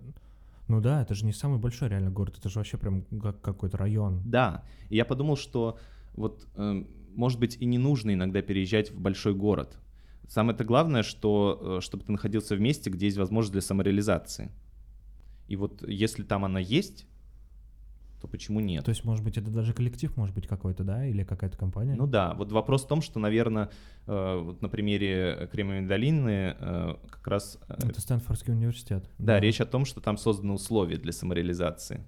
Ну 0.68 0.82
да, 0.82 1.02
это 1.02 1.16
же 1.16 1.26
не 1.26 1.32
самый 1.34 1.60
большой 1.60 1.88
реально 1.88 2.10
город, 2.12 2.36
это 2.40 2.50
же 2.50 2.60
вообще 2.60 2.78
прям 2.78 3.04
как 3.22 3.40
какой-то 3.40 3.78
район. 3.78 4.22
Да, 4.26 4.64
и 4.90 4.98
я 4.98 5.06
подумал, 5.06 5.38
что 5.38 5.78
вот, 6.14 6.46
э, 6.56 6.84
может 7.16 7.40
быть, 7.40 7.58
и 7.60 7.66
не 7.66 7.78
нужно 7.78 8.14
иногда 8.14 8.42
переезжать 8.42 8.92
в 8.92 9.00
большой 9.00 9.34
город. 9.34 9.78
Самое-то 10.28 10.64
главное, 10.64 11.04
что 11.04 11.78
э, 11.78 11.82
чтобы 11.82 12.04
ты 12.04 12.12
находился 12.12 12.56
в 12.56 12.62
месте, 12.62 12.90
где 12.90 13.08
есть 13.08 13.18
возможность 13.18 13.52
для 13.52 13.62
самореализации. 13.62 14.52
И 15.48 15.56
вот 15.56 15.84
если 15.88 16.24
там 16.24 16.46
она 16.46 16.60
есть, 16.60 17.06
то 18.22 18.28
почему 18.28 18.60
нет? 18.60 18.86
То 18.86 18.90
есть, 18.90 19.04
может 19.04 19.24
быть, 19.24 19.38
это 19.38 19.50
даже 19.50 19.74
коллектив, 19.74 20.16
может 20.16 20.34
быть, 20.36 20.48
какой-то, 20.48 20.84
да, 20.84 21.06
или 21.06 21.24
какая-то 21.24 21.58
компания? 21.58 21.96
Ну 21.96 22.06
да, 22.08 22.34
вот 22.36 22.52
вопрос 22.52 22.86
в 22.86 22.88
том, 22.88 23.02
что, 23.02 23.20
наверное, 23.20 23.70
вот 24.06 24.62
на 24.62 24.70
примере 24.70 25.50
Кремовой 25.52 25.86
долины 25.86 26.56
э, 26.58 26.96
как 27.10 27.28
раз 27.28 27.58
э, 27.68 27.90
Это 27.90 28.00
Стэнфордский 28.00 28.54
университет. 28.54 29.10
Да, 29.18 29.40
речь 29.40 29.60
о 29.60 29.66
том, 29.66 29.86
что 29.86 30.02
там 30.02 30.18
созданы 30.18 30.54
условия 30.54 30.98
для 30.98 31.12
самореализации. 31.12 32.06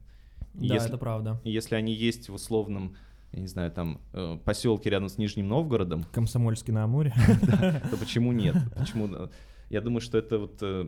Да, 0.53 0.75
если, 0.75 0.89
это 0.89 0.97
правда. 0.97 1.41
если 1.43 1.75
они 1.75 1.93
есть 1.93 2.29
в 2.29 2.35
условном, 2.35 2.95
я 3.33 3.41
не 3.41 3.47
знаю, 3.47 3.71
там 3.71 3.99
э, 4.13 4.37
поселке 4.45 4.89
рядом 4.89 5.09
с 5.09 5.17
Нижним 5.17 5.47
Новгородом, 5.47 6.03
Комсомольский 6.11 6.71
на 6.71 6.83
Амуре. 6.83 7.13
то 7.91 7.97
почему 7.99 8.31
нет? 8.31 8.55
Почему? 8.75 9.07
э, 9.13 9.27
Я 9.69 9.81
думаю, 9.81 10.01
что 10.01 10.17
это 10.17 10.37
вот. 10.39 10.59
э, 10.61 10.87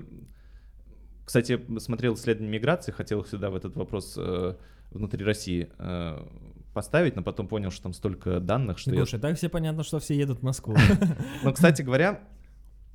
Кстати, 1.25 1.59
я 1.67 1.79
смотрел 1.79 2.13
исследование 2.13 2.53
миграции, 2.53 2.91
хотел 2.91 3.25
сюда 3.25 3.49
в 3.49 3.55
этот 3.55 3.75
вопрос 3.75 4.15
э, 4.17 4.55
внутри 4.91 5.25
России 5.25 5.69
поставить, 6.73 7.15
но 7.15 7.23
потом 7.23 7.47
понял, 7.47 7.71
что 7.71 7.83
там 7.83 7.93
столько 7.93 8.39
данных, 8.41 8.77
что 8.77 8.91
я 8.91 8.97
Слушай, 8.97 9.19
так 9.19 9.37
все 9.37 9.47
понятно, 9.47 9.83
что 9.83 9.99
все 9.99 10.13
едут 10.13 10.39
в 10.39 10.43
Москву. 10.43 10.75
Но, 11.43 11.53
кстати 11.53 11.81
говоря, 11.81 12.19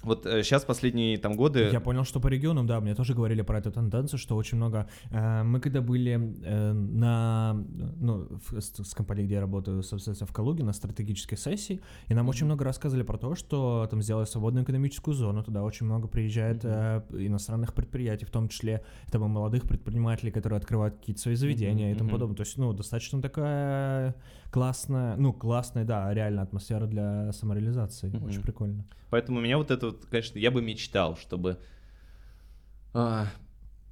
вот 0.02 0.24
сейчас 0.24 0.64
последние 0.64 1.18
там 1.18 1.36
годы... 1.36 1.68
Я 1.72 1.80
понял, 1.80 2.04
что 2.04 2.20
по 2.20 2.28
регионам, 2.28 2.66
да, 2.66 2.80
мне 2.80 2.94
тоже 2.94 3.14
говорили 3.14 3.42
про 3.42 3.58
эту 3.58 3.70
тенденцию, 3.70 4.18
что 4.18 4.36
очень 4.36 4.56
много... 4.56 4.88
э, 5.10 5.42
мы 5.42 5.60
когда 5.60 5.80
были 5.80 6.34
э, 6.42 6.72
на... 6.72 7.54
Ну, 8.00 8.28
в, 8.46 8.60
с, 8.60 8.72
с 8.82 8.94
компанией, 8.94 9.26
где 9.26 9.34
я 9.34 9.40
работаю, 9.40 9.82
собственно, 9.82 10.16
в 10.16 10.32
Калуге, 10.32 10.64
на 10.64 10.72
стратегической 10.72 11.36
сессии, 11.36 11.80
и 12.08 12.14
нам 12.14 12.28
очень 12.28 12.46
много 12.46 12.64
рассказывали 12.64 13.04
про 13.04 13.18
то, 13.18 13.34
что 13.34 13.86
там 13.90 14.02
сделали 14.02 14.24
свободную 14.24 14.64
экономическую 14.64 15.14
зону, 15.14 15.42
туда 15.42 15.62
очень 15.62 15.86
много 15.86 16.08
приезжает 16.08 16.64
э, 16.64 17.02
иностранных 17.12 17.74
предприятий, 17.74 18.24
в 18.24 18.30
том 18.30 18.48
числе 18.48 18.82
там 19.10 19.24
и 19.24 19.28
молодых 19.28 19.64
предпринимателей, 19.64 20.30
которые 20.30 20.58
открывают 20.58 20.96
какие-то 20.96 21.20
свои 21.20 21.34
заведения 21.34 21.88
Мгм, 21.88 21.94
и 21.94 21.98
тому 21.98 22.10
подобное. 22.10 22.36
То 22.36 22.42
есть, 22.42 22.56
ну, 22.56 22.72
достаточно 22.72 23.20
такая 23.20 24.14
классная, 24.50 25.16
ну, 25.16 25.32
классная, 25.32 25.84
да, 25.84 26.12
реально 26.12 26.42
атмосфера 26.42 26.86
для 26.86 27.32
самореализации. 27.32 28.08
Мгм. 28.08 28.24
Очень 28.24 28.42
прикольно. 28.42 28.84
Поэтому 29.10 29.38
у 29.38 29.42
меня 29.42 29.58
вот 29.58 29.70
это 29.70 29.89
вот, 29.90 30.07
конечно, 30.07 30.38
я 30.38 30.50
бы 30.50 30.62
мечтал, 30.62 31.16
чтобы... 31.16 31.59
а, 32.94 33.29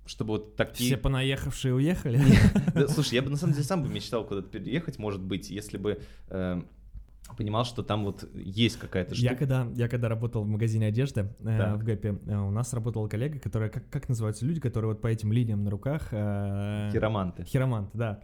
чтобы 0.06 0.34
вот 0.34 0.56
такие... 0.56 0.90
Все 0.90 0.96
понаехавшие 0.96 1.74
уехали. 1.74 2.20
Слушай, 2.88 3.14
я 3.14 3.22
бы 3.22 3.30
на 3.30 3.36
самом 3.36 3.52
деле 3.52 3.64
сам 3.64 3.82
бы 3.82 3.88
мечтал 3.88 4.24
куда-то 4.24 4.48
переехать, 4.48 4.98
может 4.98 5.20
быть, 5.20 5.50
если 5.50 5.76
бы 5.76 6.00
э, 6.28 6.62
понимал, 7.36 7.64
что 7.64 7.82
там 7.82 8.04
вот 8.04 8.28
есть 8.34 8.78
какая-то 8.78 9.14
Я 9.14 9.30
штука. 9.30 9.36
когда, 9.36 9.66
я 9.74 9.88
когда 9.88 10.08
работал 10.08 10.44
в 10.44 10.48
магазине 10.48 10.86
одежды 10.86 11.28
э, 11.40 11.58
Так. 11.58 11.76
в 11.78 11.84
ГЭПе, 11.84 12.18
э, 12.26 12.36
у 12.36 12.50
нас 12.50 12.72
работала 12.72 13.08
коллега, 13.08 13.38
которая, 13.38 13.68
как, 13.70 13.88
как 13.90 14.08
называются 14.08 14.44
люди, 14.46 14.60
которые 14.60 14.92
вот 14.92 15.00
по 15.00 15.06
этим 15.06 15.32
линиям 15.32 15.62
на 15.64 15.70
руках... 15.70 16.08
э, 16.12 16.90
Хироманты. 16.92 17.44
Хиромант, 17.44 17.90
да. 17.94 18.20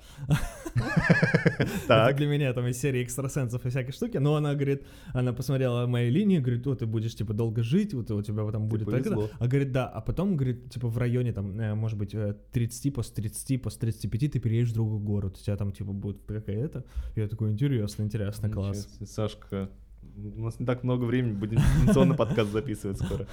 Так. 1.87 2.17
Для 2.17 2.27
меня 2.27 2.53
там 2.53 2.67
из 2.67 2.81
серии 2.81 3.03
экстрасенсов 3.03 3.64
и 3.67 3.69
всякой 3.71 3.93
штуки. 3.93 4.17
Но 4.19 4.37
она 4.37 4.55
говорит, 4.55 4.83
она 5.12 5.33
посмотрела 5.33 5.87
мои 5.87 6.11
линии, 6.11 6.38
говорит, 6.38 6.67
о, 6.67 6.75
ты 6.75 6.87
будешь 6.87 7.14
типа 7.14 7.33
долго 7.35 7.62
жить, 7.62 7.95
вот 7.95 8.11
у 8.11 8.23
тебя 8.23 8.51
там 8.51 8.69
будет. 8.69 8.88
А 8.88 9.47
говорит, 9.47 9.73
да, 9.73 9.87
а 9.87 10.01
потом, 10.01 10.37
говорит, 10.37 10.71
типа 10.71 10.88
в 10.88 10.99
районе 10.99 11.33
там, 11.33 11.59
э, 11.59 11.75
может 11.75 11.99
быть, 11.99 12.14
э, 12.14 12.35
30, 12.53 12.95
после 12.95 13.14
30, 13.14 13.62
после 13.62 13.81
35 13.81 14.33
ты 14.33 14.38
переедешь 14.40 14.71
в 14.71 14.75
другой 14.75 15.01
город, 15.01 15.37
у 15.40 15.45
тебя 15.45 15.57
там 15.57 15.73
типа 15.73 15.93
будет 15.93 16.23
какая-то. 16.27 16.85
Я 17.17 17.29
такой, 17.29 17.51
интересно, 17.53 18.03
интересно, 18.03 18.51
класс. 18.51 18.94
Сашка, 19.07 19.69
у 20.17 20.43
нас 20.43 20.61
не 20.61 20.67
так 20.67 20.85
много 20.85 21.05
времени, 21.05 21.33
будем 21.33 21.59
дистанционно 21.59 22.15
подкаст 22.15 22.51
записывать 22.51 23.01
скоро. 23.01 23.27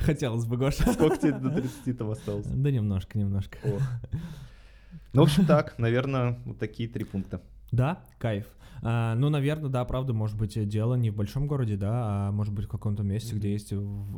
Хотелось 0.00 0.44
бы, 0.44 0.56
Гоша. 0.56 0.92
Сколько 0.92 1.16
тебе 1.16 1.32
до 1.32 1.50
30 1.50 1.98
там 1.98 2.10
осталось? 2.10 2.46
Да 2.46 2.70
немножко, 2.70 3.18
немножко. 3.18 3.58
Ну, 5.12 5.22
в 5.22 5.24
общем, 5.24 5.46
так, 5.46 5.78
наверное, 5.78 6.38
вот 6.44 6.58
такие 6.58 6.88
три 6.88 7.04
пункта. 7.04 7.40
Да, 7.72 8.04
кайф. 8.18 8.46
А, 8.82 9.14
ну, 9.14 9.30
наверное, 9.30 9.70
да, 9.70 9.84
правда, 9.84 10.12
может 10.12 10.36
быть, 10.36 10.68
дело 10.68 10.94
не 10.94 11.10
в 11.10 11.16
большом 11.16 11.46
городе, 11.46 11.76
да, 11.76 11.90
а 12.28 12.32
может 12.32 12.52
быть 12.54 12.66
в 12.66 12.68
каком-то 12.68 13.02
месте, 13.02 13.34
где 13.34 13.52
есть 13.52 13.72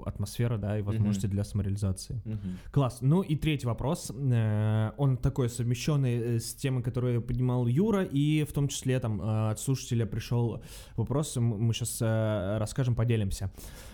атмосфера, 0.04 0.58
да, 0.58 0.78
и 0.78 0.82
возможности 0.82 1.26
для 1.26 1.44
самореализации. 1.44 2.22
Класс. 2.70 2.98
Ну 3.00 3.22
и 3.22 3.36
третий 3.36 3.66
вопрос. 3.66 4.12
Э, 4.14 4.90
он 4.96 5.16
такой 5.16 5.48
совмещенный 5.48 6.16
э, 6.16 6.38
с 6.38 6.54
темой, 6.54 6.82
которую 6.82 7.22
поднимал 7.22 7.66
Юра, 7.66 8.02
и 8.04 8.44
в 8.44 8.52
том 8.52 8.68
числе 8.68 8.98
там 9.00 9.20
э, 9.20 9.50
от 9.50 9.60
слушателя 9.60 10.06
пришел 10.06 10.62
вопрос, 10.96 11.36
мы 11.36 11.72
сейчас 11.72 12.00
расскажем, 12.00 12.94
поделимся. 12.94 13.50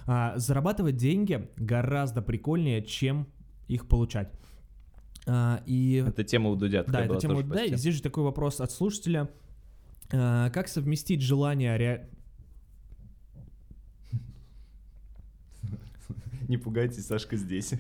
А, 0.07 0.35
зарабатывать 0.37 0.97
деньги 0.97 1.49
гораздо 1.57 2.23
прикольнее, 2.23 2.83
чем 2.83 3.27
их 3.69 3.89
получать. 3.89 4.33
А, 5.27 5.63
и... 5.67 6.05
Это 6.07 6.25
тема 6.25 6.51
у 6.51 6.57
Дудя. 6.57 6.85
Да, 6.87 7.05
это 7.05 7.17
тема 7.17 7.37
у 7.37 7.43
Дудя. 7.43 7.65
И 7.65 7.77
здесь 7.77 7.95
же 7.97 8.03
такой 8.03 8.25
вопрос 8.25 8.61
от 8.61 8.71
слушателя. 8.71 9.31
А, 10.15 10.51
как 10.51 10.69
совместить 10.69 11.23
желание 11.23 11.77
ре... 11.77 12.09
Не 16.49 16.57
пугайтесь, 16.59 17.07
Сашка 17.07 17.37
здесь. 17.37 17.75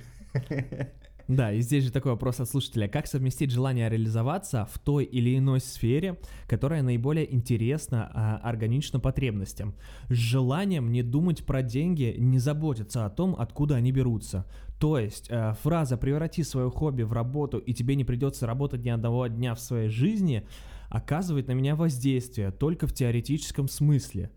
Да, 1.26 1.52
и 1.52 1.62
здесь 1.62 1.84
же 1.84 1.90
такой 1.90 2.12
вопрос 2.12 2.40
от 2.40 2.50
слушателя. 2.50 2.86
Как 2.86 3.06
совместить 3.06 3.50
желание 3.50 3.88
реализоваться 3.88 4.68
в 4.70 4.78
той 4.78 5.04
или 5.04 5.38
иной 5.38 5.60
сфере, 5.60 6.18
которая 6.46 6.82
наиболее 6.82 7.32
интересна, 7.34 8.10
а, 8.12 8.36
органична 8.42 9.00
потребностям, 9.00 9.74
с 10.10 10.14
желанием 10.14 10.92
не 10.92 11.02
думать 11.02 11.46
про 11.46 11.62
деньги, 11.62 12.14
не 12.18 12.38
заботиться 12.38 13.06
о 13.06 13.10
том, 13.10 13.36
откуда 13.38 13.76
они 13.76 13.90
берутся. 13.90 14.44
То 14.78 14.98
есть 14.98 15.28
э, 15.30 15.54
фраза 15.62 15.96
«преврати 15.96 16.42
свое 16.42 16.68
хобби 16.68 17.04
в 17.04 17.12
работу, 17.14 17.56
и 17.56 17.72
тебе 17.72 17.94
не 17.94 18.04
придется 18.04 18.46
работать 18.46 18.84
ни 18.84 18.90
одного 18.90 19.26
дня 19.28 19.54
в 19.54 19.60
своей 19.60 19.88
жизни» 19.88 20.46
оказывает 20.94 21.48
на 21.48 21.52
меня 21.52 21.74
воздействие 21.74 22.52
только 22.52 22.86
в 22.86 22.92
теоретическом 22.92 23.66
смысле. 23.66 24.30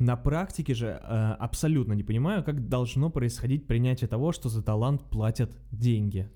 На 0.00 0.16
практике 0.16 0.74
же 0.74 0.86
э, 0.86 1.36
абсолютно 1.38 1.92
не 1.92 2.02
понимаю, 2.02 2.42
как 2.42 2.68
должно 2.68 3.10
происходить 3.10 3.66
принятие 3.68 4.08
того, 4.08 4.32
что 4.32 4.48
за 4.48 4.62
талант 4.62 5.04
платят 5.04 5.52
деньги. 5.70 6.28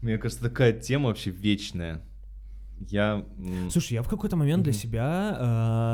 Мне 0.00 0.16
кажется, 0.16 0.42
такая 0.42 0.72
тема 0.72 1.08
вообще 1.08 1.30
вечная. 1.30 2.00
Я... 2.88 3.24
Слушай, 3.70 3.94
я 3.94 4.02
в 4.02 4.08
какой-то 4.08 4.36
момент 4.36 4.62
uh-huh. 4.62 4.64
для 4.64 4.72
себя 4.72 5.36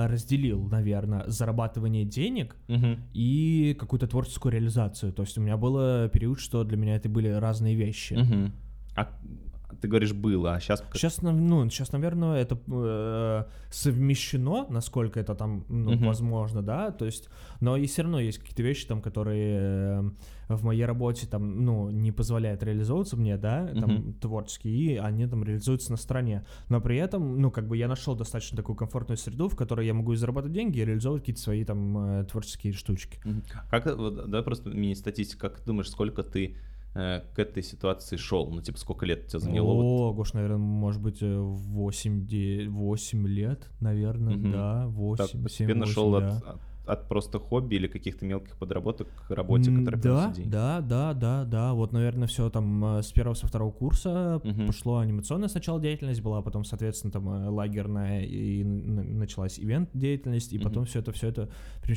э, 0.06 0.12
разделил, 0.12 0.62
наверное, 0.68 1.24
зарабатывание 1.26 2.04
денег 2.04 2.54
uh-huh. 2.68 2.98
и 3.12 3.76
какую-то 3.78 4.06
творческую 4.06 4.52
реализацию. 4.52 5.12
То 5.12 5.22
есть 5.22 5.36
у 5.36 5.40
меня 5.40 5.56
был 5.56 6.08
период, 6.10 6.38
что 6.38 6.62
для 6.62 6.76
меня 6.76 6.94
это 6.96 7.08
были 7.08 7.28
разные 7.28 7.74
вещи. 7.74 8.14
Uh-huh. 8.14 8.52
А 8.94 9.18
ты 9.80 9.88
говоришь 9.88 10.12
было, 10.12 10.54
а 10.54 10.60
сейчас... 10.60 10.84
Сейчас, 10.92 11.22
ну, 11.22 11.68
сейчас, 11.70 11.92
наверное, 11.92 12.40
это 12.40 12.58
э, 12.68 13.44
совмещено, 13.70 14.66
насколько 14.68 15.18
это 15.18 15.34
там 15.34 15.64
ну, 15.68 15.92
uh-huh. 15.92 16.06
возможно, 16.06 16.62
да, 16.62 16.90
то 16.90 17.06
есть, 17.06 17.28
но 17.60 17.76
и 17.76 17.86
все 17.86 18.02
равно 18.02 18.20
есть 18.20 18.38
какие-то 18.38 18.62
вещи 18.62 18.86
там, 18.86 19.00
которые 19.00 19.58
э, 19.58 20.54
в 20.54 20.64
моей 20.64 20.84
работе 20.84 21.26
там, 21.26 21.64
ну, 21.64 21.90
не 21.90 22.12
позволяют 22.12 22.62
реализовываться 22.62 23.16
мне, 23.16 23.36
да, 23.36 23.66
там, 23.68 23.90
uh-huh. 23.90 24.20
творчески, 24.20 24.68
и 24.68 24.96
они 24.96 25.26
там 25.26 25.44
реализуются 25.44 25.90
на 25.90 25.96
стороне, 25.96 26.44
но 26.68 26.80
при 26.80 26.96
этом, 26.98 27.40
ну, 27.40 27.50
как 27.50 27.66
бы 27.66 27.76
я 27.76 27.88
нашел 27.88 28.14
достаточно 28.14 28.56
такую 28.56 28.76
комфортную 28.76 29.16
среду, 29.16 29.48
в 29.48 29.56
которой 29.56 29.86
я 29.86 29.94
могу 29.94 30.12
и 30.12 30.16
зарабатывать 30.16 30.54
деньги, 30.54 30.78
и 30.78 30.84
реализовывать 30.84 31.22
какие-то 31.22 31.40
свои 31.40 31.64
там 31.64 32.20
э, 32.20 32.24
творческие 32.24 32.72
штучки. 32.72 33.20
Как, 33.70 33.86
вот, 33.96 34.14
давай 34.14 34.42
просто 34.42 34.70
мини-статистика, 34.70 35.48
как 35.48 35.60
ты 35.60 35.66
думаешь, 35.66 35.90
сколько 35.90 36.22
ты 36.22 36.56
Э, 36.92 37.20
к 37.34 37.38
этой 37.38 37.62
ситуации 37.62 38.16
шел? 38.16 38.50
Ну, 38.50 38.60
типа, 38.62 38.78
сколько 38.78 39.06
лет 39.06 39.28
тебя 39.28 39.38
заняло? 39.38 39.72
О, 39.72 40.08
вот? 40.08 40.16
Гош, 40.16 40.32
наверное, 40.32 40.58
может 40.58 41.00
быть, 41.00 41.18
8, 41.22 42.68
8 42.68 43.28
лет, 43.28 43.70
наверное, 43.80 44.36
угу. 44.36 44.50
да, 44.50 44.86
8, 44.88 45.24
так, 45.24 45.42
постепенно 45.42 45.86
7, 45.86 45.94
8, 45.94 45.94
шел 45.94 46.10
да. 46.10 46.36
от, 46.36 46.42
от, 46.42 46.60
от 46.86 47.08
просто 47.08 47.38
хобби 47.38 47.76
или 47.76 47.86
каких-то 47.86 48.24
мелких 48.24 48.56
подработок 48.56 49.06
к 49.28 49.30
работе, 49.30 49.70
которая 49.70 50.02
да, 50.02 50.32
деньги? 50.32 50.48
Да, 50.48 50.80
да, 50.80 51.14
да, 51.14 51.44
да, 51.44 51.74
вот, 51.74 51.92
наверное, 51.92 52.26
все 52.26 52.50
там 52.50 52.84
э, 52.96 53.02
с 53.02 53.12
первого, 53.12 53.34
со 53.34 53.46
второго 53.46 53.70
курса 53.70 54.40
угу. 54.42 54.66
пошло 54.66 54.98
анимационная 54.98 55.48
сначала 55.48 55.80
деятельность 55.80 56.22
была, 56.22 56.42
потом, 56.42 56.64
соответственно, 56.64 57.12
там 57.12 57.28
э, 57.28 57.48
лагерная 57.50 58.24
и 58.24 58.64
началась 58.64 59.60
ивент 59.60 59.90
деятельность, 59.94 60.52
и 60.52 60.58
угу. 60.58 60.64
потом 60.64 60.86
все 60.86 60.98
это, 60.98 61.12
все 61.12 61.28
это, 61.28 61.48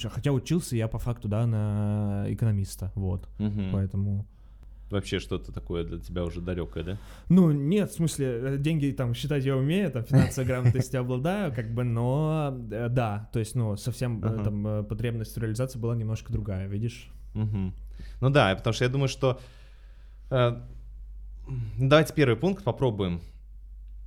хотя 0.10 0.32
учился 0.32 0.75
я 0.75 0.88
по 0.88 0.99
факту, 0.99 1.27
да, 1.27 1.47
на 1.47 2.25
экономиста, 2.27 2.91
вот, 2.93 3.27
угу. 3.39 3.62
поэтому 3.71 4.27
вообще 4.93 5.19
что-то 5.19 5.51
такое 5.51 5.84
для 5.84 5.99
тебя 5.99 6.23
уже 6.23 6.39
далекое, 6.39 6.84
да? 6.84 6.97
Ну, 7.29 7.51
нет, 7.51 7.91
в 7.91 7.95
смысле, 7.95 8.25
э, 8.27 8.58
деньги 8.58 8.91
там 8.91 9.13
считать 9.13 9.43
я 9.43 9.58
умею, 9.58 9.91
там 9.91 10.03
финансовой 10.03 10.47
грамотности 10.47 10.95
обладаю, 10.95 11.53
как 11.53 11.73
бы, 11.73 11.84
но 11.84 12.58
э, 12.71 12.88
да, 12.89 13.29
то 13.34 13.39
есть, 13.39 13.56
ну, 13.56 13.75
совсем 13.75 14.19
uh-huh. 14.19 14.43
там 14.43 14.86
потребность 14.86 15.36
в 15.36 15.39
реализации 15.39 15.79
была 15.79 15.95
немножко 15.95 16.32
другая, 16.32 16.67
видишь? 16.67 17.10
Ну 17.34 18.29
да, 18.29 18.56
потому 18.56 18.73
что 18.73 18.86
я 18.86 18.89
думаю, 18.89 19.10
что... 19.10 19.39
Э, 20.29 20.62
давайте 21.77 22.13
первый 22.13 22.38
пункт 22.38 22.63
попробуем. 22.63 23.21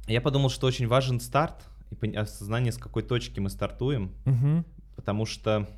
Я 0.06 0.20
подумал, 0.20 0.48
что 0.50 0.66
очень 0.66 0.86
важен 0.86 1.20
старт 1.20 1.68
и 2.00 2.14
осознание, 2.14 2.72
с 2.72 2.78
какой 2.78 3.02
точки 3.02 3.40
мы 3.40 3.50
стартуем, 3.50 4.12
потому 4.94 5.26
что... 5.26 5.68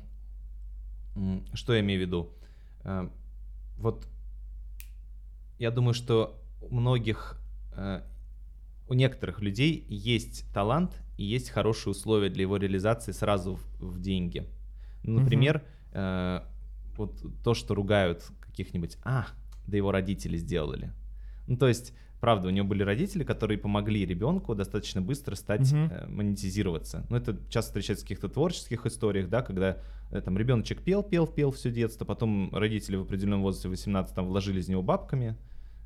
Что 1.53 1.73
я 1.73 1.81
имею 1.81 1.99
в 1.99 2.01
виду? 2.01 2.33
Вот 3.77 4.07
я 5.59 5.71
думаю, 5.71 5.93
что 5.93 6.41
у 6.61 6.73
многих, 6.73 7.37
э, 7.73 8.01
у 8.87 8.93
некоторых 8.93 9.41
людей 9.41 9.85
есть 9.87 10.51
талант 10.53 10.91
и 11.17 11.25
есть 11.25 11.49
хорошие 11.49 11.91
условия 11.91 12.29
для 12.29 12.43
его 12.43 12.57
реализации 12.57 13.11
сразу 13.11 13.55
в, 13.55 13.63
в 13.79 14.01
деньги. 14.01 14.47
Например, 15.03 15.63
э, 15.91 16.41
вот 16.97 17.21
то, 17.43 17.53
что 17.53 17.75
ругают 17.75 18.25
каких-нибудь, 18.39 18.97
а, 19.03 19.27
да 19.67 19.77
его 19.77 19.91
родители 19.91 20.37
сделали. 20.37 20.91
Ну, 21.47 21.57
то 21.57 21.67
есть, 21.67 21.93
правда, 22.19 22.47
у 22.47 22.51
него 22.51 22.67
были 22.67 22.83
родители, 22.83 23.23
которые 23.23 23.57
помогли 23.57 24.05
ребенку 24.05 24.55
достаточно 24.55 25.01
быстро 25.01 25.35
стать, 25.35 25.71
э, 25.73 26.07
монетизироваться. 26.07 27.05
Ну, 27.09 27.17
это 27.17 27.37
часто 27.49 27.69
встречается 27.69 28.05
в 28.05 28.07
каких-то 28.07 28.29
творческих 28.29 28.85
историях, 28.85 29.29
да, 29.29 29.41
когда 29.41 29.77
э, 30.11 30.21
там 30.21 30.37
ребеночек 30.37 30.81
пел, 30.83 31.03
пел, 31.03 31.27
пел 31.27 31.51
все 31.51 31.71
детство, 31.71 32.05
потом 32.05 32.53
родители 32.53 32.95
в 32.95 33.01
определенном 33.01 33.41
возрасте, 33.41 33.69
18, 33.69 34.13
там, 34.13 34.27
вложили 34.27 34.59
из 34.59 34.67
него 34.67 34.81
бабками, 34.81 35.37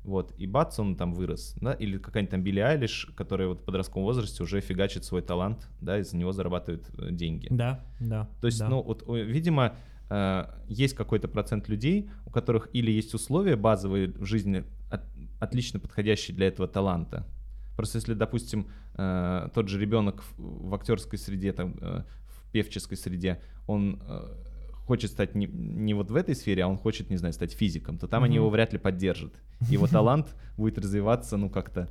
вот, 0.04 0.34
и 0.36 0.46
бац, 0.46 0.78
он 0.78 0.96
там 0.96 1.14
вырос, 1.14 1.56
да, 1.60 1.72
или 1.72 1.96
какая-нибудь 1.98 2.30
там 2.30 2.42
Билли 2.42 2.60
Айлиш, 2.60 3.08
которая 3.16 3.48
вот 3.48 3.62
в 3.62 3.64
подростковом 3.64 4.04
возрасте 4.04 4.42
уже 4.42 4.60
фигачит 4.60 5.04
свой 5.04 5.22
талант, 5.22 5.68
да, 5.80 5.98
из-за 5.98 6.16
него 6.16 6.32
зарабатывает 6.32 6.88
э, 6.98 7.10
деньги. 7.10 7.48
Да, 7.50 7.84
да. 8.00 8.28
То 8.40 8.46
есть, 8.46 8.58
да. 8.58 8.68
ну, 8.68 8.82
вот, 8.82 9.04
видимо, 9.08 9.76
э, 10.10 10.44
есть 10.68 10.94
какой-то 10.94 11.26
процент 11.28 11.68
людей, 11.68 12.10
у 12.26 12.30
которых 12.30 12.68
или 12.74 12.90
есть 12.90 13.14
условия 13.14 13.56
базовые 13.56 14.08
в 14.08 14.26
жизни, 14.26 14.64
от, 14.90 15.00
отлично 15.40 15.80
подходящие 15.80 16.36
для 16.36 16.48
этого 16.48 16.68
таланта. 16.68 17.26
Просто 17.74 17.96
если, 17.96 18.12
допустим, 18.12 18.68
э, 18.96 19.48
тот 19.54 19.68
же 19.68 19.80
ребенок 19.80 20.22
в, 20.36 20.68
в 20.68 20.74
актерской 20.74 21.18
среде, 21.18 21.52
там, 21.52 21.72
в 21.80 22.52
певческой 22.52 22.98
среде, 22.98 23.40
он 23.66 24.00
хочет 24.86 25.10
стать 25.10 25.34
не, 25.34 25.46
не 25.46 25.94
вот 25.94 26.10
в 26.10 26.16
этой 26.16 26.34
сфере, 26.34 26.64
а 26.64 26.68
он 26.68 26.76
хочет, 26.76 27.10
не 27.10 27.16
знаю, 27.16 27.32
стать 27.32 27.52
физиком, 27.52 27.98
то 27.98 28.06
там 28.06 28.22
mm-hmm. 28.22 28.26
они 28.26 28.36
его 28.36 28.50
вряд 28.50 28.72
ли 28.72 28.78
поддержат. 28.78 29.34
Его 29.68 29.86
талант 29.88 30.34
будет 30.56 30.78
развиваться, 30.78 31.36
ну, 31.36 31.50
как-то... 31.50 31.88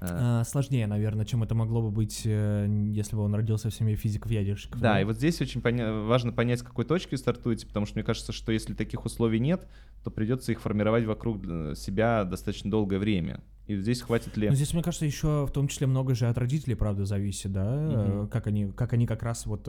Э, 0.00 0.40
а, 0.40 0.44
сложнее, 0.44 0.86
наверное, 0.86 1.24
чем 1.24 1.42
это 1.42 1.54
могло 1.54 1.82
бы 1.82 1.90
быть, 1.90 2.22
э, 2.24 2.66
если 2.92 3.14
бы 3.14 3.22
он 3.22 3.34
родился 3.34 3.70
в 3.70 3.74
семье 3.74 3.94
физиков-ядерщиков. 3.94 4.80
Да, 4.80 5.00
и 5.00 5.04
вот 5.04 5.16
здесь 5.16 5.40
очень 5.40 5.60
поня- 5.60 6.06
важно 6.06 6.32
понять, 6.32 6.60
с 6.60 6.62
какой 6.62 6.84
точки 6.84 7.14
стартуете, 7.14 7.66
потому 7.66 7.86
что 7.86 7.96
мне 7.96 8.04
кажется, 8.04 8.32
что 8.32 8.52
если 8.52 8.74
таких 8.74 9.04
условий 9.04 9.38
нет, 9.38 9.68
то 10.02 10.10
придется 10.10 10.52
их 10.52 10.60
формировать 10.60 11.04
вокруг 11.04 11.44
э, 11.46 11.74
себя 11.76 12.24
достаточно 12.24 12.70
долгое 12.70 12.98
время. 12.98 13.40
И 13.66 13.76
здесь 13.76 14.02
хватит 14.02 14.36
ли... 14.36 14.48
Но 14.48 14.54
здесь, 14.54 14.72
мне 14.74 14.82
кажется, 14.82 15.06
еще 15.06 15.46
в 15.46 15.50
том 15.50 15.68
числе 15.68 15.86
много 15.86 16.14
же 16.14 16.26
от 16.26 16.36
родителей, 16.38 16.74
правда, 16.74 17.04
зависит, 17.04 17.52
да, 17.52 18.22
угу. 18.22 18.28
как 18.28 18.46
они, 18.46 18.72
как 18.72 18.92
они 18.94 19.06
как 19.06 19.22
раз 19.22 19.46
вот 19.46 19.68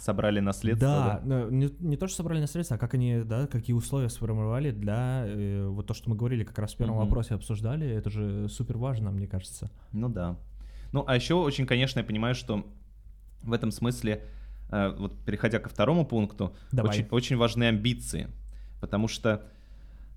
собрали 0.00 0.40
наследство. 0.40 0.88
Да, 0.88 1.20
да? 1.24 1.50
Не, 1.50 1.70
не 1.78 1.96
то, 1.96 2.06
что 2.06 2.18
собрали 2.18 2.40
наследство, 2.40 2.76
а 2.76 2.78
как 2.78 2.94
они, 2.94 3.22
да, 3.24 3.46
какие 3.46 3.74
условия 3.74 4.08
сформировали 4.08 4.70
для 4.70 5.24
э, 5.26 5.66
вот 5.68 5.86
то, 5.86 5.94
что 5.94 6.10
мы 6.10 6.16
говорили 6.16 6.44
как 6.44 6.58
раз 6.58 6.74
в 6.74 6.76
первом 6.76 6.96
угу. 6.96 7.04
вопросе 7.04 7.34
обсуждали, 7.34 7.86
это 7.86 8.10
же 8.10 8.48
супер 8.48 8.78
важно, 8.78 9.10
мне 9.10 9.26
кажется. 9.26 9.70
Ну 9.92 10.08
да. 10.08 10.36
Ну, 10.92 11.04
а 11.06 11.14
еще 11.14 11.34
очень, 11.34 11.66
конечно, 11.66 12.00
я 12.00 12.04
понимаю, 12.04 12.34
что 12.34 12.66
в 13.42 13.52
этом 13.52 13.70
смысле, 13.70 14.24
э, 14.70 14.94
вот 14.98 15.18
переходя 15.24 15.58
ко 15.58 15.68
второму 15.68 16.06
пункту, 16.06 16.54
очень, 16.72 17.06
очень 17.10 17.36
важны 17.36 17.64
амбиции, 17.64 18.28
потому 18.80 19.06
что 19.06 19.42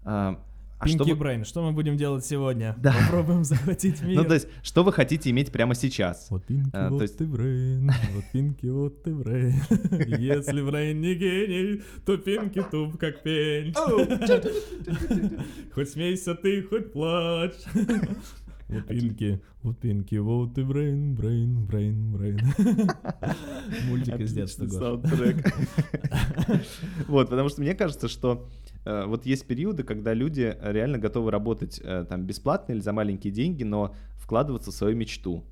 э, 0.05 0.35
а 0.83 0.85
Пинки 0.85 1.03
что 1.03 1.15
Брейн, 1.15 1.45
что 1.45 1.63
мы 1.63 1.71
будем 1.71 1.97
делать 1.97 2.25
сегодня? 2.25 2.75
Да. 2.77 2.93
Попробуем 2.93 3.43
захватить 3.43 4.01
мир. 4.01 4.21
Ну, 4.21 4.25
то 4.25 4.33
есть, 4.33 4.47
что 4.61 4.83
вы 4.83 4.91
хотите 4.91 5.29
иметь 5.29 5.51
прямо 5.51 5.75
сейчас? 5.75 6.27
Вот 6.29 6.45
Пинки, 6.45 6.71
а, 6.73 6.89
вот 6.89 7.01
есть... 7.01 7.17
ты 7.17 7.25
Брейн, 7.25 7.91
вот 8.13 8.25
Пинки, 8.31 8.65
вот 8.67 9.03
ты 9.03 9.13
Брейн. 9.13 9.55
Если 10.19 10.61
Брейн 10.61 11.01
не 11.01 11.15
гений, 11.15 11.81
то 12.05 12.17
Пинки 12.17 12.63
туп 12.69 12.97
как 12.97 13.23
пень. 13.23 13.73
Хоть 15.73 15.89
смейся 15.89 16.35
ты, 16.35 16.63
хоть 16.63 16.91
плачь. 16.91 17.53
Вот 18.69 18.87
пинки, 18.87 19.41
вот 19.61 19.77
пинки, 19.77 20.15
вот 20.15 20.57
и 20.57 20.63
брейн, 20.63 21.13
брейн, 21.13 21.65
брейн, 21.65 22.11
брейн. 22.11 22.39
Мультик 23.87 24.19
из 24.19 24.33
детства. 24.33 24.67
Саундтрек. 24.67 25.45
Вот, 27.07 27.29
потому 27.29 27.49
что 27.49 27.61
мне 27.61 27.75
кажется, 27.75 28.07
что 28.07 28.49
вот 28.85 29.25
есть 29.25 29.47
периоды, 29.47 29.83
когда 29.83 30.13
люди 30.13 30.57
реально 30.61 30.97
готовы 30.97 31.31
работать 31.31 31.79
э, 31.83 32.05
там 32.07 32.25
бесплатно 32.25 32.73
или 32.73 32.81
за 32.81 32.93
маленькие 32.93 33.31
деньги, 33.31 33.63
но 33.63 33.95
вкладываться 34.15 34.71
в 34.71 34.73
свою 34.73 34.95
мечту. 34.95 35.43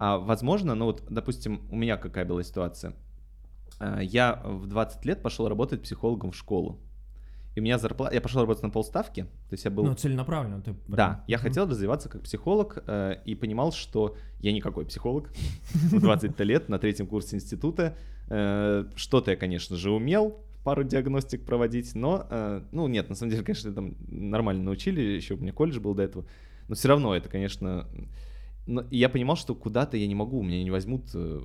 А 0.00 0.18
возможно, 0.18 0.74
ну 0.74 0.86
вот, 0.86 1.02
допустим, 1.08 1.60
у 1.70 1.76
меня 1.76 1.96
какая 1.96 2.24
была 2.24 2.42
ситуация. 2.42 2.94
Э, 3.80 3.98
я 4.02 4.40
в 4.44 4.66
20 4.66 5.04
лет 5.04 5.22
пошел 5.22 5.48
работать 5.48 5.82
психологом 5.82 6.30
в 6.30 6.36
школу. 6.36 6.78
И 7.54 7.60
у 7.60 7.62
меня 7.62 7.78
зарплата... 7.78 8.12
Я 8.12 8.20
пошел 8.20 8.40
работать 8.40 8.64
на 8.64 8.70
полставки, 8.70 9.22
то 9.22 9.52
есть 9.52 9.64
я 9.64 9.70
был... 9.70 9.84
Ну, 9.84 9.94
целенаправленно 9.94 10.60
ты... 10.60 10.74
Да, 10.88 11.24
я 11.28 11.38
хотел 11.38 11.68
развиваться 11.68 12.08
как 12.08 12.22
психолог 12.22 12.82
э, 12.86 13.16
и 13.24 13.36
понимал, 13.36 13.72
что 13.72 14.16
я 14.40 14.52
никакой 14.52 14.86
психолог 14.86 15.30
в 15.72 16.00
20 16.00 16.38
лет 16.40 16.68
на 16.68 16.78
третьем 16.78 17.06
курсе 17.06 17.36
института. 17.36 17.96
Э, 18.28 18.84
что-то 18.96 19.30
я, 19.30 19.36
конечно 19.36 19.76
же, 19.76 19.92
умел, 19.92 20.40
пару 20.64 20.82
диагностик 20.82 21.44
проводить, 21.44 21.94
но, 21.94 22.26
э, 22.28 22.62
ну, 22.72 22.88
нет, 22.88 23.08
на 23.08 23.14
самом 23.14 23.30
деле, 23.30 23.44
конечно, 23.44 23.72
там 23.72 23.94
нормально 24.08 24.64
научили, 24.64 25.00
еще 25.00 25.34
у 25.34 25.36
меня 25.38 25.52
колледж 25.52 25.78
был 25.78 25.94
до 25.94 26.02
этого, 26.02 26.26
но 26.68 26.74
все 26.74 26.88
равно 26.88 27.14
это, 27.14 27.28
конечно... 27.28 27.88
Но 28.66 28.82
я 28.90 29.10
понимал, 29.10 29.36
что 29.36 29.54
куда-то 29.54 29.98
я 29.98 30.06
не 30.06 30.14
могу, 30.14 30.42
меня 30.42 30.64
не 30.64 30.70
возьмут 30.70 31.10
э, 31.14 31.42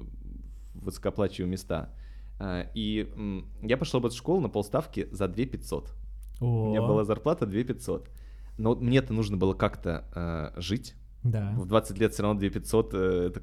высокоплачиваемые 0.74 1.52
места. 1.52 1.94
Э, 2.40 2.68
и 2.74 3.14
я 3.62 3.78
пошел 3.78 4.00
в 4.00 4.12
школу 4.12 4.40
на 4.40 4.50
полставки 4.50 5.10
за 5.12 5.28
2 5.28 5.46
500. 5.46 5.94
У 6.40 6.70
меня 6.70 6.82
была 6.82 7.04
зарплата 7.04 7.46
2 7.46 7.64
500. 7.64 8.10
Но 8.58 8.76
мне-то 8.76 9.14
нужно 9.14 9.38
было 9.38 9.54
как-то 9.54 10.54
э, 10.56 10.62
жить. 10.62 10.96
Да. 11.24 11.54
В 11.58 11.66
20 11.66 11.98
лет 11.98 12.14
все 12.14 12.24
равно 12.24 12.40
2 12.40 12.50
500 12.50 12.94
э, 12.94 13.28
это 13.28 13.42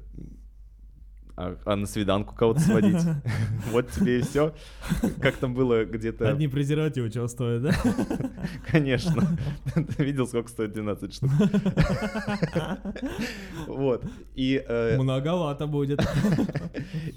а, 1.37 1.55
а 1.65 1.75
на 1.75 1.85
свиданку 1.85 2.33
кого-то 2.33 2.59
сводить. 2.59 2.97
Вот 3.71 3.91
тебе 3.91 4.19
и 4.19 4.21
все. 4.23 4.55
Как 5.21 5.35
там 5.37 5.53
было 5.53 5.85
где-то... 5.85 6.31
Одни 6.31 6.47
презервативы 6.47 7.11
чего 7.11 7.27
стоят, 7.27 7.61
да? 7.61 7.71
Конечно. 8.71 9.37
Ты 9.75 10.03
видел, 10.03 10.25
сколько 10.25 10.49
стоит 10.49 10.73
12 10.73 11.13
штук? 11.13 11.29
Вот. 13.67 14.03
И... 14.33 14.63
Э, 14.67 14.97
Многовато 14.97 15.67
будет. 15.67 16.01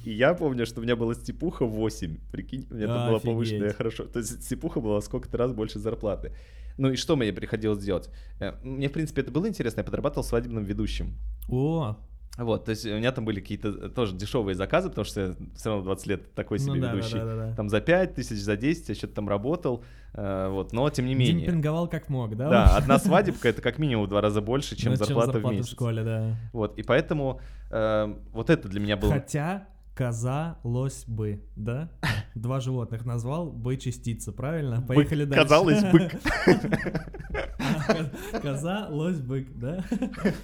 И 0.05 0.13
я 0.13 0.35
помню, 0.35 0.67
что 0.67 0.81
у 0.81 0.83
меня 0.83 0.97
была 0.97 1.15
степуха 1.15 1.65
8. 1.65 2.19
Прикинь, 2.31 2.67
у 2.71 2.75
меня 2.75 2.89
там 2.89 3.09
была 3.09 3.21
повышенная 3.21 3.73
хорошо. 3.73 4.05
То 4.05 4.19
есть 4.19 4.45
степуха 4.45 4.81
была 4.81 5.01
сколько-то 5.01 5.39
раз 5.39 5.53
больше 5.53 5.79
зарплаты. 5.79 6.33
Ну 6.77 6.91
и 6.91 6.97
что 6.97 7.17
мне 7.17 7.33
приходилось 7.33 7.83
делать? 7.83 8.11
Э, 8.39 8.53
мне, 8.63 8.89
в 8.89 8.93
принципе, 8.93 9.23
это 9.23 9.31
было 9.31 9.49
интересно. 9.49 9.81
Я 9.81 9.85
подрабатывал 9.85 10.25
свадебным 10.25 10.65
ведущим. 10.65 11.15
О, 11.49 11.97
вот, 12.39 12.65
то 12.65 12.71
есть 12.71 12.87
у 12.87 12.91
меня 12.91 13.13
там 13.13 13.25
были 13.25 13.41
какие-то 13.41 13.69
э, 13.69 13.89
тоже 13.89 14.15
дешевые 14.15 14.55
заказы, 14.55 14.89
потому 14.89 15.05
что 15.05 15.21
я 15.21 15.35
все 15.57 15.71
равно 15.71 15.85
20 15.85 16.07
лет 16.07 16.35
такой 16.35 16.59
ну 16.59 16.65
себе 16.65 16.81
ну, 16.81 16.97
ведущий. 16.97 17.19
Да, 17.19 17.25
да, 17.25 17.37
да, 17.37 17.47
да. 17.49 17.55
Там 17.55 17.69
за 17.69 17.81
5 17.81 18.15
тысяч, 18.15 18.39
за 18.39 18.57
10 18.57 18.89
я 18.89 18.95
что-то 18.95 19.15
там 19.15 19.29
работал, 19.29 19.85
э, 20.15 20.49
вот, 20.49 20.73
но 20.73 20.89
тем 20.91 21.07
не 21.07 21.15
менее. 21.15 21.47
Демпинговал 21.47 21.89
как 21.89 22.09
мог, 22.09 22.37
да? 22.37 22.49
Да, 22.49 22.77
одна 22.77 22.99
свадебка 22.99 23.49
это 23.49 23.61
как 23.61 23.79
минимум 23.79 24.07
в 24.07 24.09
два 24.09 24.21
раза 24.21 24.41
больше, 24.41 24.77
чем, 24.77 24.93
ну, 24.93 24.97
зарплата, 24.97 25.33
чем 25.33 25.33
зарплата 25.33 25.49
в 25.49 25.53
месяц. 25.53 25.69
в 25.69 25.73
школе, 25.73 26.05
да. 26.05 26.37
Вот, 26.53 26.79
и 26.79 26.83
поэтому 26.83 27.41
э, 27.71 28.15
вот 28.33 28.49
это 28.49 28.69
для 28.69 28.81
меня 28.81 28.97
было... 28.97 29.13
Хотя 29.13 29.67
коза, 30.01 30.57
лось, 30.65 31.05
бы, 31.07 31.45
да? 31.57 31.91
Два 32.35 32.61
животных 32.61 33.05
назвал, 33.05 33.53
бы 33.53 33.77
частица, 33.77 34.33
правильно? 34.33 34.81
Поехали 34.81 35.27
бык, 35.27 35.29
дальше. 35.29 35.45
Казалось, 35.45 35.85
бык. 35.93 36.13
Коза, 38.43 38.89
лось, 38.89 39.21
бык, 39.21 39.49
да? 39.55 39.85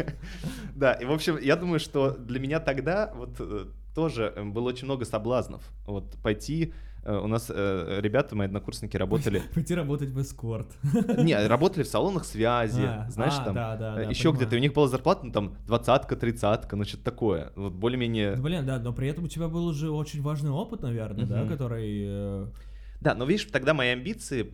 Да, 0.74 0.92
и 0.92 1.06
в 1.06 1.10
общем, 1.10 1.38
я 1.40 1.56
думаю, 1.56 1.80
что 1.80 2.10
для 2.10 2.38
меня 2.38 2.60
тогда 2.60 3.10
вот 3.16 3.36
э, 3.40 3.68
тоже 3.94 4.30
э, 4.36 4.44
было 4.44 4.68
очень 4.68 4.84
много 4.84 5.06
соблазнов. 5.06 5.62
Вот 5.86 6.16
пойти 6.22 6.74
у 7.06 7.26
нас 7.26 7.50
э, 7.54 8.00
ребята, 8.00 8.34
мои 8.34 8.46
однокурсники 8.46 8.96
работали... 8.96 9.42
Пойти 9.54 9.74
работать 9.74 10.10
в 10.10 10.20
эскорт. 10.20 10.66
Не, 11.18 11.46
работали 11.46 11.84
в 11.84 11.88
салонах 11.88 12.24
связи, 12.24 12.82
а, 12.82 13.06
знаешь, 13.10 13.34
а, 13.38 13.44
там, 13.44 13.54
да, 13.54 13.76
да, 13.76 14.02
э, 14.02 14.10
еще 14.10 14.32
где-то. 14.32 14.56
У 14.56 14.58
них 14.58 14.72
была 14.72 14.88
зарплата, 14.88 15.24
ну, 15.24 15.32
там, 15.32 15.54
двадцатка, 15.66 16.16
тридцатка, 16.16 16.76
ну, 16.76 16.84
что-то 16.84 17.04
такое. 17.04 17.52
Вот 17.54 17.72
более-менее... 17.74 18.36
Блин, 18.36 18.66
да, 18.66 18.78
но 18.78 18.92
при 18.92 19.08
этом 19.08 19.24
у 19.24 19.28
тебя 19.28 19.48
был 19.48 19.66
уже 19.66 19.90
очень 19.90 20.22
важный 20.22 20.50
опыт, 20.50 20.82
наверное, 20.82 21.26
да, 21.26 21.46
который... 21.46 22.48
Да, 23.00 23.14
но 23.14 23.24
видишь, 23.24 23.44
тогда 23.52 23.74
мои 23.74 23.90
амбиции, 23.90 24.50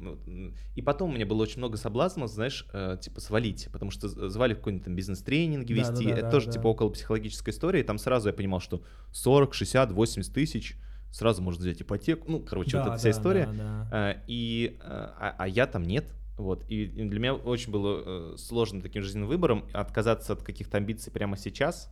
и 0.75 0.83
потом 0.83 1.11
у 1.11 1.15
меня 1.15 1.27
было 1.27 1.43
очень 1.43 1.59
много 1.59 1.77
соблазнов, 1.77 2.31
знаешь, 2.31 2.67
э, 2.73 2.97
типа 3.01 3.21
свалить, 3.21 3.69
потому 3.73 3.91
что 3.91 4.09
звали 4.09 4.55
в 4.55 4.59
какой-нибудь 4.59 4.85
там 4.85 4.97
бизнес-тренинг 4.97 5.69
вести, 5.71 6.05
да, 6.05 6.11
да, 6.11 6.17
это 6.17 6.23
да, 6.23 6.31
тоже 6.31 6.47
да. 6.47 6.53
типа 6.53 6.67
около 6.67 6.91
психологической 6.91 7.53
истории, 7.53 7.81
и 7.81 7.85
там 7.85 7.99
сразу 7.99 8.29
я 8.29 8.35
понимал, 8.35 8.61
что 8.61 8.83
40, 9.12 9.55
60, 9.55 9.93
80 9.93 10.35
тысяч, 10.35 10.77
сразу 11.12 11.42
может 11.42 11.61
взять 11.61 11.81
ипотеку, 11.81 12.31
ну, 12.31 12.40
короче, 12.40 12.72
да, 12.72 12.79
вот 12.79 12.88
эта 12.88 12.98
вся 12.98 13.11
история. 13.11 13.46
Да, 13.46 13.53
да. 13.53 13.88
А, 13.92 14.22
и, 14.27 14.79
а, 14.81 15.37
а 15.38 15.46
я 15.46 15.66
там 15.66 15.85
нет, 15.85 16.12
вот, 16.37 16.64
и, 16.68 16.87
для 16.87 17.20
меня 17.20 17.35
очень 17.35 17.70
было 17.70 18.03
э, 18.05 18.37
сложно 18.38 18.81
таким 18.81 19.03
жизненным 19.03 19.29
выбором 19.29 19.64
отказаться 19.72 20.33
от 20.33 20.42
каких-то 20.42 20.79
амбиций 20.79 21.12
прямо 21.12 21.37
сейчас, 21.37 21.90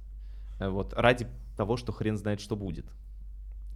э, 0.59 0.69
вот, 0.69 0.95
ради 0.95 1.29
того, 1.57 1.77
что 1.77 1.93
хрен 1.93 2.17
знает, 2.17 2.41
что 2.41 2.57
будет. 2.57 2.87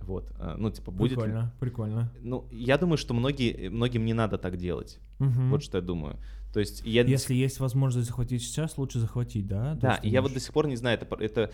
Вот, 0.00 0.32
э, 0.38 0.54
ну, 0.56 0.70
типа, 0.70 0.90
будет... 0.90 1.12
Прикольно, 1.12 1.52
прикольно. 1.60 2.12
Ну, 2.20 2.48
я 2.50 2.78
думаю, 2.78 2.96
что 2.96 3.14
многие, 3.14 3.68
многим 3.68 4.04
не 4.04 4.14
надо 4.14 4.38
так 4.38 4.56
делать. 4.56 4.98
Угу. 5.20 5.48
Вот 5.50 5.62
что 5.62 5.78
я 5.78 5.82
думаю. 5.82 6.18
То 6.52 6.60
есть 6.60 6.82
я... 6.84 7.02
Если 7.02 7.34
есть 7.34 7.60
возможность 7.60 8.06
захватить 8.06 8.42
сейчас, 8.42 8.78
лучше 8.78 9.00
захватить, 9.00 9.46
да? 9.46 9.74
Да, 9.74 9.96
и 9.96 10.08
я 10.08 10.22
вот 10.22 10.32
до 10.32 10.40
сих 10.40 10.52
пор 10.52 10.66
не 10.68 10.76
знаю, 10.76 10.98
это, 11.00 11.14
это 11.22 11.50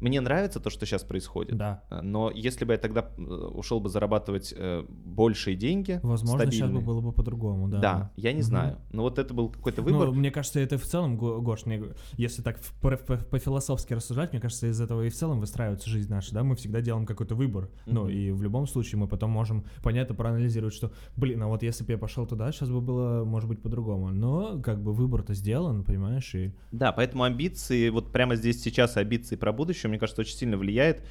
мне 0.00 0.20
нравится 0.20 0.60
то, 0.60 0.70
что 0.70 0.86
сейчас 0.86 1.02
происходит. 1.04 1.56
Да. 1.56 1.82
Э, 1.90 2.00
но 2.02 2.30
если 2.34 2.64
бы 2.64 2.74
я 2.74 2.78
тогда 2.78 3.10
э, 3.16 3.20
ушел 3.22 3.80
бы 3.80 3.88
зарабатывать 3.88 4.52
э, 4.56 4.84
большие 4.88 5.56
деньги, 5.56 6.00
возможно, 6.02 6.40
стабильные, 6.40 6.68
сейчас 6.68 6.70
бы 6.70 6.80
было 6.80 7.00
бы 7.00 7.12
по-другому, 7.12 7.68
да. 7.68 7.78
Да, 7.78 8.10
я 8.16 8.32
не 8.32 8.40
угу. 8.40 8.46
знаю. 8.46 8.78
Но 8.92 9.02
вот 9.02 9.18
это 9.18 9.32
был 9.32 9.48
какой-то 9.48 9.82
выбор. 9.82 10.08
Ну, 10.08 10.14
мне 10.14 10.30
кажется, 10.30 10.60
это 10.60 10.78
в 10.78 10.84
целом, 10.84 11.16
Гош, 11.16 11.66
мне, 11.66 11.82
если 12.16 12.42
так 12.42 12.60
по-философски 12.80 13.94
рассуждать, 13.94 14.32
мне 14.32 14.40
кажется, 14.40 14.66
из 14.68 14.80
этого 14.80 15.02
и 15.02 15.08
в 15.08 15.14
целом 15.14 15.40
выстраивается 15.40 15.88
жизнь 15.88 16.10
наша, 16.10 16.34
да. 16.34 16.42
Мы 16.42 16.56
всегда 16.56 16.80
делаем 16.80 17.06
какой-то 17.06 17.34
выбор. 17.34 17.64
Угу. 17.86 17.94
Ну 17.94 18.08
и 18.08 18.30
в 18.30 18.42
любом 18.42 18.66
случае 18.66 18.98
мы 18.98 19.08
потом 19.08 19.30
можем 19.30 19.64
понятно 19.82 20.14
проанализировать, 20.14 20.74
что, 20.74 20.92
блин, 21.16 21.42
а 21.42 21.46
вот 21.46 21.62
если 21.62 21.84
бы 21.84 21.92
я 21.92 21.98
пошел 21.98 22.26
туда, 22.26 22.52
сейчас 22.52 22.70
бы 22.70 22.80
было, 22.80 23.24
может 23.24 23.48
быть, 23.48 23.62
по-другому. 23.62 24.10
Но 24.10 24.60
как 24.62 24.82
бы 24.82 24.92
выбор-то 24.92 25.34
сделан, 25.34 25.84
понимаешь, 25.84 26.34
и. 26.34 26.52
Да, 26.72 26.92
поэтому 26.92 27.24
амбиции, 27.24 27.88
вот 27.88 28.12
прямо 28.12 28.36
здесь 28.36 28.62
сейчас 28.62 28.96
амбиции 28.96 29.36
про 29.36 29.52
будущее, 29.52 29.85
мне 29.88 29.98
кажется, 29.98 30.20
очень 30.20 30.36
сильно 30.36 30.56
влияет. 30.56 31.02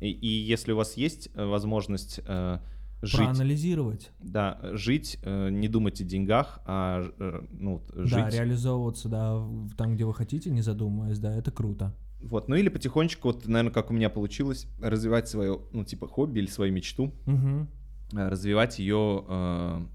И, 0.00 0.10
и 0.10 0.26
если 0.26 0.72
у 0.72 0.76
вас 0.76 0.96
есть 0.96 1.30
э, 1.34 1.44
возможность 1.44 2.20
э, 2.26 2.58
жить... 3.02 3.20
Проанализировать. 3.20 4.10
Да, 4.20 4.58
жить, 4.72 5.18
э, 5.22 5.50
не 5.50 5.68
думать 5.68 6.00
о 6.00 6.04
деньгах, 6.04 6.60
а 6.64 7.04
э, 7.18 7.42
ну, 7.52 7.82
жить... 7.94 8.12
Да, 8.12 8.30
реализовываться, 8.30 9.08
да, 9.08 9.42
там, 9.76 9.94
где 9.94 10.04
вы 10.04 10.14
хотите, 10.14 10.50
не 10.50 10.62
задумываясь, 10.62 11.18
да, 11.18 11.34
это 11.34 11.50
круто. 11.50 11.94
Вот, 12.20 12.48
ну 12.48 12.56
или 12.56 12.68
потихонечку, 12.70 13.28
вот, 13.28 13.46
наверное, 13.46 13.72
как 13.72 13.90
у 13.90 13.94
меня 13.94 14.08
получилось, 14.08 14.66
развивать 14.80 15.28
свое, 15.28 15.60
ну, 15.72 15.84
типа, 15.84 16.08
хобби 16.08 16.38
или 16.40 16.46
свою 16.46 16.72
мечту, 16.72 17.14
угу. 17.26 17.68
развивать 18.12 18.78
ее 18.78 19.24
э, 19.28 19.86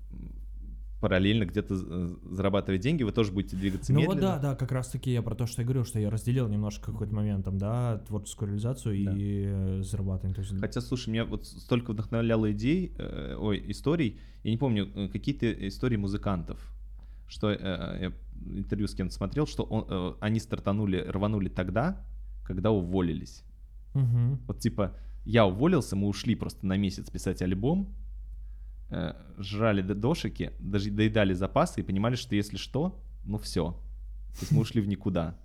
параллельно 1.00 1.46
где-то 1.46 1.76
э, 1.76 2.16
зарабатывать 2.32 2.82
деньги, 2.82 3.04
вы 3.04 3.12
тоже 3.12 3.32
будете 3.32 3.56
двигаться 3.56 3.94
ну, 3.94 4.00
медленно. 4.02 4.22
Ну 4.22 4.28
вот 4.28 4.42
да, 4.42 4.50
да, 4.50 4.56
как 4.56 4.72
раз 4.72 4.90
таки 4.90 5.12
я 5.12 5.22
про 5.22 5.36
то, 5.36 5.46
что 5.46 5.62
я 5.62 5.66
говорил, 5.66 5.86
что 5.86 6.00
я 6.00 6.10
разделил 6.10 6.48
немножко 6.48 6.92
какой-то 6.92 7.16
момент 7.16 7.46
там, 7.46 7.58
да, 7.58 8.00
творческую 8.08 8.50
реализацию 8.50 9.06
да. 9.06 9.14
и 9.16 9.44
э, 9.46 9.82
зарабатывание. 9.84 10.36
То 10.36 10.42
есть... 10.42 10.60
Хотя, 10.60 10.82
слушай, 10.82 11.10
меня 11.10 11.26
вот 11.26 11.46
столько 11.46 11.92
вдохновляло 11.92 12.52
идей, 12.52 12.94
э, 12.98 13.36
ой, 13.38 13.64
историй, 13.68 14.20
я 14.44 14.52
не 14.52 14.58
помню, 14.58 14.90
э, 14.94 15.08
какие-то 15.08 15.52
истории 15.68 15.98
музыкантов, 15.98 16.60
что 17.28 17.50
э, 17.50 17.56
я 18.02 18.14
интервью 18.58 18.88
с 18.88 18.94
кем-то 18.96 19.14
смотрел, 19.14 19.48
что 19.48 19.64
он, 19.64 19.86
э, 19.88 20.14
они 20.20 20.40
стартанули, 20.40 20.98
рванули 21.08 21.50
тогда, 21.50 22.06
когда 22.44 22.72
уволились. 22.72 23.44
Угу. 23.96 24.40
Вот 24.48 24.60
типа, 24.60 24.96
я 25.26 25.46
уволился, 25.46 25.96
мы 25.96 26.08
ушли 26.08 26.36
просто 26.36 26.66
на 26.66 26.78
месяц 26.78 27.10
писать 27.10 27.42
альбом, 27.42 27.94
э, 28.90 29.14
жрали 29.38 29.82
дошики, 29.82 30.52
даже 30.60 30.92
доедали 30.92 31.34
запасы 31.34 31.82
и 31.82 31.84
понимали, 31.84 32.16
что 32.16 32.36
если 32.36 32.58
что, 32.58 33.00
ну 33.24 33.38
все. 33.38 33.72
То 34.34 34.40
есть 34.42 34.52
мы 34.52 34.62
ушли 34.62 34.82
в 34.82 34.88
никуда. 34.88 35.36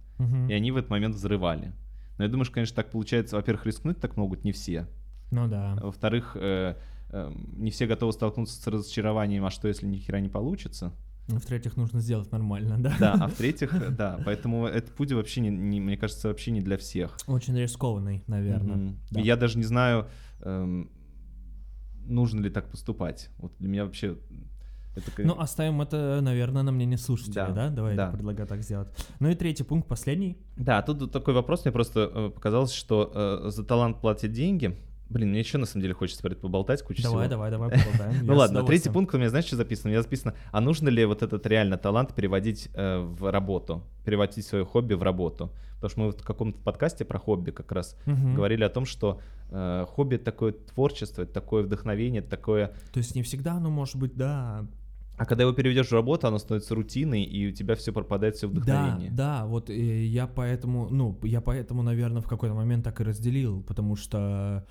И 0.48 0.52
они 0.52 0.70
в 0.70 0.76
этот 0.76 0.90
момент 0.90 1.16
взрывали. 1.16 1.72
Но 2.18 2.24
я 2.24 2.30
думаю, 2.30 2.44
что, 2.44 2.54
конечно, 2.54 2.76
так 2.76 2.90
получается, 2.90 3.36
во-первых, 3.36 3.66
рискнуть 3.66 4.00
так 4.00 4.16
могут 4.16 4.44
не 4.44 4.52
все. 4.52 4.86
Ну 5.30 5.48
да. 5.48 5.76
Во-вторых, 5.82 6.36
э, 6.36 6.76
э, 7.10 7.32
не 7.56 7.70
все 7.70 7.86
готовы 7.86 8.12
столкнуться 8.12 8.60
с 8.60 8.66
разочарованием, 8.66 9.44
а 9.44 9.50
что, 9.50 9.66
если 9.66 9.86
ни 9.86 9.98
хера 9.98 10.20
не 10.20 10.28
получится? 10.28 10.92
Ну, 11.26 11.38
в-третьих, 11.38 11.76
нужно 11.76 12.00
сделать 12.00 12.30
нормально, 12.30 12.76
да? 12.78 12.94
Да, 13.00 13.12
а 13.14 13.28
в-третьих, 13.28 13.96
да, 13.96 14.20
поэтому 14.24 14.66
этот 14.66 14.94
путь 14.94 15.10
вообще, 15.12 15.40
не, 15.40 15.48
не, 15.48 15.80
мне 15.80 15.96
кажется, 15.96 16.28
вообще 16.28 16.50
не 16.50 16.60
для 16.60 16.76
всех. 16.76 17.16
Очень 17.26 17.58
рискованный, 17.58 18.22
наверное. 18.26 18.76
Mm-hmm. 18.76 18.96
Да. 19.10 19.20
Я 19.20 19.36
даже 19.36 19.56
не 19.56 19.64
знаю, 19.64 20.06
эм, 20.42 20.90
нужно 22.06 22.40
ли 22.40 22.50
так 22.50 22.70
поступать. 22.70 23.30
Вот 23.38 23.52
для 23.58 23.68
меня 23.68 23.84
вообще 23.84 24.16
Это 24.96 25.10
Ну, 25.18 25.38
оставим 25.38 25.80
это, 25.82 26.20
наверное, 26.22 26.62
на 26.62 26.72
мнение 26.72 26.98
слушателя, 26.98 27.46
Да, 27.46 27.52
да? 27.52 27.70
Давай 27.70 27.96
да. 27.96 28.06
я 28.06 28.10
предлагаю 28.12 28.46
так 28.46 28.62
сделать. 28.62 28.88
Ну 29.20 29.28
и 29.28 29.34
третий 29.34 29.64
пункт, 29.64 29.88
последний. 29.88 30.36
Да, 30.56 30.82
тут 30.82 31.00
вот 31.00 31.12
такой 31.12 31.34
вопрос, 31.34 31.64
мне 31.64 31.72
просто 31.72 32.10
э, 32.14 32.30
показалось, 32.30 32.72
что 32.72 33.10
э, 33.14 33.50
за 33.50 33.64
талант 33.64 34.00
платят 34.00 34.32
деньги. 34.32 34.76
Блин, 35.10 35.30
мне 35.30 35.40
еще 35.40 35.58
на 35.58 35.66
самом 35.66 35.82
деле 35.82 35.94
хочется 35.94 36.22
про 36.22 36.32
это 36.32 36.40
поболтать, 36.40 36.82
куча 36.82 37.02
Давай, 37.02 37.26
всего. 37.26 37.30
давай, 37.30 37.50
давай, 37.50 37.70
поболтаем. 37.70 38.14
Я 38.20 38.22
Ну 38.22 38.36
ладно, 38.36 38.62
третий 38.62 38.90
пункт 38.90 39.14
у 39.14 39.18
меня, 39.18 39.28
знаешь, 39.28 39.44
что 39.44 39.56
записано? 39.56 39.90
У 39.90 39.92
меня 39.92 40.02
записано, 40.02 40.34
а 40.50 40.60
нужно 40.60 40.88
ли 40.88 41.04
вот 41.04 41.22
этот 41.22 41.46
реально 41.46 41.76
талант 41.76 42.14
переводить 42.14 42.68
э, 42.74 42.98
в 42.98 43.30
работу, 43.30 43.82
переводить 44.04 44.46
свое 44.46 44.64
хобби 44.64 44.94
в 44.94 45.02
работу? 45.02 45.52
Потому 45.84 45.90
что 45.90 46.00
мы 46.00 46.06
вот 46.06 46.20
в 46.20 46.24
каком-то 46.24 46.58
подкасте 46.60 47.04
про 47.04 47.18
хобби 47.18 47.50
как 47.50 47.70
раз 47.72 47.96
Мгм. 48.06 48.34
говорили 48.36 48.64
о 48.64 48.70
том, 48.70 48.86
что 48.86 49.20
э, 49.50 49.84
хобби— 49.88 50.14
это 50.16 50.24
такое 50.24 50.52
творчество, 50.52 51.22
это 51.22 51.32
такое 51.34 51.62
вдохновение, 51.62 52.20
это 52.20 52.30
такое... 52.30 52.68
То 52.92 52.98
есть 52.98 53.14
не 53.14 53.22
всегда 53.22 53.52
оно 53.52 53.68
может 53.70 53.96
быть, 53.96 54.14
да, 54.16 54.64
А 55.18 55.26
когда 55.26 55.44
его 55.44 55.52
переведешь 55.52 55.88
в 55.88 55.92
работу, 55.92 56.26
оно 56.26 56.38
становится 56.38 56.74
рутиной, 56.74 57.22
и 57.22 57.48
у 57.48 57.52
тебя 57.52 57.74
все 57.76 57.92
пропадает, 57.92 58.34
все 58.36 58.48
Да, 58.48 58.52
вдохновение. 58.60 59.10
да, 59.12 59.44
вот 59.46 59.68
э, 59.70 60.04
я 60.06 60.26
поэтому, 60.26 60.88
ну, 60.90 61.18
я 61.22 61.40
поэтому, 61.40 61.82
наверное, 61.82 62.22
в 62.22 62.26
какой-то 62.26 62.54
момент 62.54 62.82
так 62.84 63.00
и 63.00 63.04
разделил, 63.04 63.62
потому 63.62 63.94
что 63.94 64.64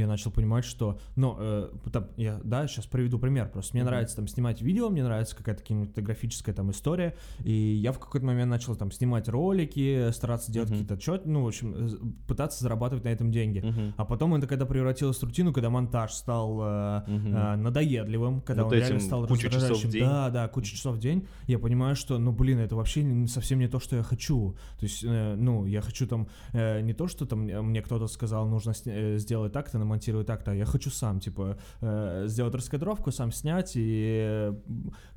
я 0.00 0.06
начал 0.08 0.30
понимать, 0.30 0.64
что, 0.64 0.98
ну, 1.16 1.36
э, 1.38 1.68
там, 1.92 2.08
я, 2.16 2.40
да, 2.44 2.66
сейчас 2.66 2.86
приведу 2.86 3.18
пример, 3.18 3.48
просто 3.50 3.74
мне 3.74 3.82
Мгм. 3.82 3.90
нравится 3.92 4.16
там 4.16 4.26
снимать 4.28 4.60
видео, 4.62 4.88
мне 4.90 5.04
нравится 5.04 5.36
какая-то 5.36 5.62
кинематографическая 5.62 6.54
там 6.54 6.70
история, 6.70 7.14
и 7.44 7.52
я 7.52 7.92
в 7.92 7.98
какой-то 7.98 8.26
момент 8.26 8.50
начал 8.50 8.76
там 8.76 8.90
снимать 8.90 9.28
ролики, 9.28 10.10
стараться 10.12 10.50
делать 10.52 10.70
Мгм. 10.70 10.78
какие-то 10.78 10.94
отчеты, 10.94 11.28
ну, 11.28 11.44
в 11.44 11.46
общем, 11.48 12.14
пытаться 12.26 12.62
зарабатывать 12.62 13.04
на 13.04 13.08
этом 13.08 13.30
деньги. 13.30 13.60
Мгм. 13.60 13.94
А 13.96 14.04
потом 14.04 14.34
это 14.34 14.46
когда 14.46 14.66
превратилось 14.66 15.18
в 15.18 15.22
рутину, 15.24 15.52
когда 15.52 15.70
монтаж 15.70 16.12
стал 16.12 16.60
э, 16.62 17.02
Мгм. 17.06 17.34
э, 17.34 17.56
надоедливым, 17.56 18.40
когда 18.40 18.64
Вот 18.64 18.72
он 18.72 18.78
реально 18.78 19.00
стал 19.00 19.26
раздражающим. 19.26 19.90
Да, 20.00 20.30
да, 20.30 20.48
куча 20.48 20.74
часов 20.76 20.96
в 20.96 20.98
день. 20.98 21.26
Я 21.46 21.58
понимаю, 21.58 21.96
что, 21.96 22.18
ну, 22.18 22.32
блин, 22.32 22.58
это 22.58 22.76
вообще 22.76 23.26
совсем 23.26 23.58
не 23.58 23.68
то, 23.68 23.78
что 23.80 23.96
я 23.96 24.02
хочу. 24.02 24.56
То 24.78 24.84
есть, 24.84 25.04
э, 25.04 25.34
ну, 25.36 25.66
я 25.66 25.80
хочу 25.80 26.06
там 26.06 26.28
э, 26.52 26.80
не 26.80 26.92
то, 26.94 27.08
что 27.08 27.26
там 27.26 27.40
мне 27.40 27.82
кто-то 27.82 28.06
сказал, 28.06 28.46
нужно 28.48 28.70
сня- 28.72 29.14
э, 29.14 29.18
сделать 29.18 29.52
так-то, 29.52 29.78
намонтировать 29.90 30.26
так-то. 30.26 30.52
а 30.52 30.54
Я 30.54 30.64
хочу 30.64 30.90
сам, 30.90 31.20
типа, 31.20 31.56
э, 31.80 32.24
сделать 32.26 32.54
раскадровку, 32.54 33.10
сам 33.10 33.32
снять 33.32 33.72
и, 33.74 34.52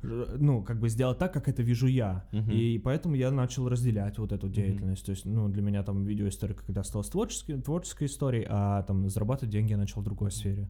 э, 0.02 0.36
ну, 0.38 0.62
как 0.62 0.80
бы 0.80 0.88
сделать 0.88 1.18
так, 1.18 1.32
как 1.32 1.48
это 1.48 1.62
вижу 1.62 1.86
я. 1.86 2.24
Мгм. 2.32 2.50
И 2.50 2.78
поэтому 2.78 3.14
я 3.14 3.30
начал 3.30 3.68
разделять 3.68 4.18
вот 4.18 4.32
эту 4.32 4.48
деятельность. 4.48 5.06
То 5.06 5.12
есть, 5.12 5.24
ну, 5.24 5.48
для 5.48 5.62
меня 5.62 5.82
там 5.82 6.04
видеоистория 6.04 6.54
когда 6.54 6.82
стала 6.84 7.04
творческой, 7.04 7.60
творческой 7.62 8.06
историей, 8.06 8.46
а 8.48 8.82
там 8.82 9.08
зарабатывать 9.08 9.52
деньги 9.52 9.72
я 9.72 9.78
начал 9.78 10.00
в 10.00 10.04
другой 10.04 10.30
сфере. 10.30 10.68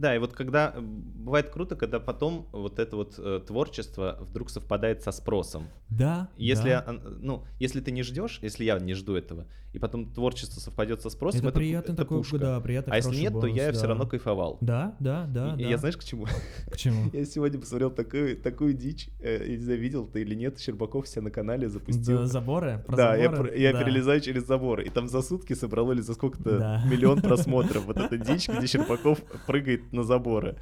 Да, 0.00 0.16
и 0.16 0.18
вот 0.18 0.32
когда 0.32 0.72
э, 0.74 0.80
бывает 0.80 1.50
круто, 1.50 1.76
когда 1.76 2.00
потом 2.00 2.48
вот 2.52 2.78
это 2.78 2.96
вот 2.96 3.16
э, 3.18 3.40
творчество 3.46 4.16
вдруг 4.22 4.48
совпадает 4.48 5.02
со 5.02 5.12
спросом. 5.12 5.68
Да. 5.90 6.30
Если, 6.38 6.70
да. 6.70 6.86
ну, 7.20 7.44
если 7.58 7.82
ты 7.82 7.90
не 7.90 8.02
ждешь, 8.02 8.38
если 8.40 8.64
я 8.64 8.78
не 8.78 8.94
жду 8.94 9.14
этого, 9.14 9.46
и 9.72 9.78
потом 9.78 10.10
творчество 10.12 10.58
совпадет 10.58 11.02
со 11.02 11.10
спросом, 11.10 11.40
это, 11.40 11.48
это, 11.50 11.58
приятный 11.58 11.92
это 11.92 12.02
такой, 12.02 12.18
пушка. 12.18 12.38
да, 12.38 12.60
приятный 12.60 12.94
а 12.94 12.96
если 12.96 13.14
нет, 13.14 13.32
то 13.32 13.40
бонус, 13.40 13.56
я 13.56 13.66
да. 13.66 13.72
все 13.72 13.86
равно 13.86 14.06
кайфовал. 14.06 14.58
Да, 14.60 14.96
да, 14.98 15.26
да, 15.26 15.54
и, 15.58 15.62
да. 15.62 15.68
я 15.68 15.76
знаешь 15.76 15.96
к 15.96 16.02
чему? 16.02 16.26
К 16.70 16.76
чему? 16.76 17.10
Я 17.12 17.24
сегодня 17.24 17.60
посмотрел 17.60 17.90
такую, 17.90 18.36
такую 18.36 18.72
дичь, 18.72 19.10
э, 19.20 19.48
не 19.48 19.58
знаю, 19.58 19.78
видел 19.78 20.06
ты 20.06 20.22
или 20.22 20.34
нет, 20.34 20.58
Щербаков 20.58 21.06
себя 21.06 21.22
на 21.22 21.30
канале 21.30 21.68
запустил. 21.68 22.18
Да, 22.18 22.26
заборы? 22.26 22.82
Про 22.86 22.96
да, 22.96 23.16
я, 23.16 23.30
заборы? 23.30 23.58
я 23.58 23.72
Да. 23.72 23.82
перелезаю 23.82 24.20
через 24.20 24.46
заборы, 24.46 24.84
и 24.84 24.88
там 24.88 25.08
за 25.08 25.22
сутки 25.22 25.52
собрало 25.52 25.92
или 25.92 26.00
за 26.00 26.14
сколько-то 26.14 26.58
Да. 26.58 26.84
миллион 26.90 27.20
просмотров 27.22 27.84
вот 27.84 27.98
эта 27.98 28.16
дичь, 28.16 28.48
где 28.48 28.66
Щербаков 28.66 29.20
прыгает 29.46 29.89
на 29.92 30.02
заборы. 30.02 30.56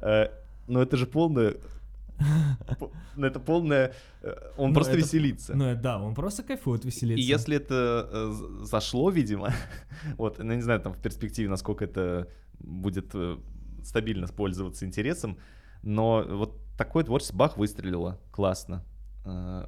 Э, 0.00 0.28
Но 0.66 0.82
это 0.82 0.96
же 0.96 1.06
полное... 1.06 1.54
по- 2.78 2.90
Ну 3.16 3.26
это 3.26 3.40
полное... 3.40 3.92
э, 4.22 4.34
Он 4.56 4.68
Ну, 4.70 4.74
просто 4.74 4.92
это- 4.94 5.02
веселится. 5.02 5.54
Ну, 5.54 5.74
да, 5.76 5.98
он 6.02 6.14
просто 6.14 6.42
кайфует, 6.42 6.84
веселится. 6.84 7.20
И 7.22 7.26
если 7.26 7.56
это 7.56 8.08
э, 8.10 8.64
зашло, 8.64 9.10
видимо, 9.10 9.52
вот, 10.18 10.38
ну, 10.38 10.54
не 10.54 10.62
знаю, 10.62 10.80
там 10.80 10.92
в 10.92 10.98
перспективе, 11.00 11.48
насколько 11.48 11.84
это 11.84 12.28
будет 12.58 13.10
э, 13.14 13.36
стабильно 13.84 14.26
пользоваться 14.26 14.84
интересом, 14.84 15.38
но 15.82 16.24
вот 16.28 16.58
такое 16.76 17.04
творчество 17.04 17.36
Бах 17.36 17.56
выстрелило, 17.56 18.18
классно. 18.32 18.84
Э, 19.24 19.66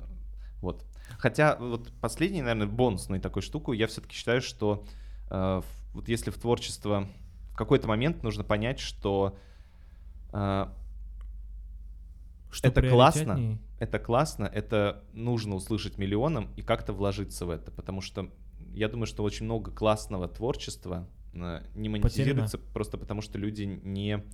Вот. 0.61 0.85
Хотя 1.19 1.57
вот 1.57 1.93
последний, 2.01 2.41
наверное, 2.43 2.67
бонусной 2.67 3.21
такой 3.21 3.43
штуку, 3.43 3.73
я 3.73 3.87
все-таки 3.87 4.15
считаю, 4.15 4.41
что 4.41 4.85
э, 5.31 5.63
вот 5.95 6.09
если 6.09 6.31
в 6.31 6.39
творчество 6.39 7.09
какой-то 7.61 7.87
момент 7.87 8.23
нужно 8.23 8.43
понять, 8.43 8.81
что 8.81 9.37
э, 10.33 10.67
Что 12.51 12.69
это 12.69 12.83
классно. 12.89 13.59
это 13.79 13.99
классно, 13.99 14.45
это 14.45 15.05
нужно 15.13 15.55
услышать 15.55 15.99
миллионам 15.99 16.49
и 16.57 16.63
как-то 16.63 16.93
вложиться 16.93 17.47
в 17.47 17.51
это, 17.51 17.71
потому 17.71 18.01
что 18.01 18.31
я 18.75 18.89
думаю, 18.89 19.07
что 19.07 19.23
очень 19.23 19.45
много 19.45 19.71
классного 19.71 20.29
творчества 20.29 21.07
э, 21.33 21.63
не 21.75 21.89
монетизируется 21.89 22.59
просто 22.59 22.99
потому, 22.99 23.23
что 23.23 23.39
люди 23.39 23.63
не... 23.63 24.25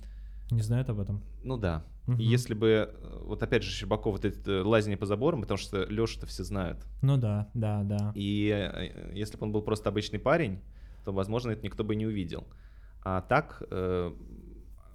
Не 0.49 0.61
знают 0.61 0.89
об 0.89 0.99
этом. 1.01 1.21
Ну 1.43 1.57
да. 1.57 1.83
Мгм. 2.05 2.19
И 2.19 2.23
если 2.23 2.53
бы, 2.53 2.67
э, 2.89 3.19
вот 3.25 3.43
опять 3.43 3.63
же, 3.63 3.71
Щербаков, 3.71 4.13
вот 4.13 4.23
это 4.25 4.51
э, 4.51 4.61
лазение 4.61 4.97
по 4.97 5.05
заборам, 5.05 5.41
потому 5.41 5.57
что 5.57 5.83
Леша-то 5.83 6.25
все 6.25 6.43
знают. 6.45 6.85
Ну 7.01 7.17
да, 7.17 7.49
да, 7.53 7.83
да. 7.83 8.13
И 8.15 8.49
э, 8.49 9.11
если 9.13 9.37
бы 9.37 9.45
он 9.45 9.51
был 9.51 9.61
просто 9.61 9.89
обычный 9.89 10.19
парень, 10.19 10.61
то, 11.03 11.11
возможно, 11.11 11.51
это 11.51 11.63
никто 11.63 11.83
бы 11.83 11.95
не 11.95 12.05
увидел. 12.05 12.47
А 13.09 13.21
так, 13.21 13.63
э, 13.71 14.11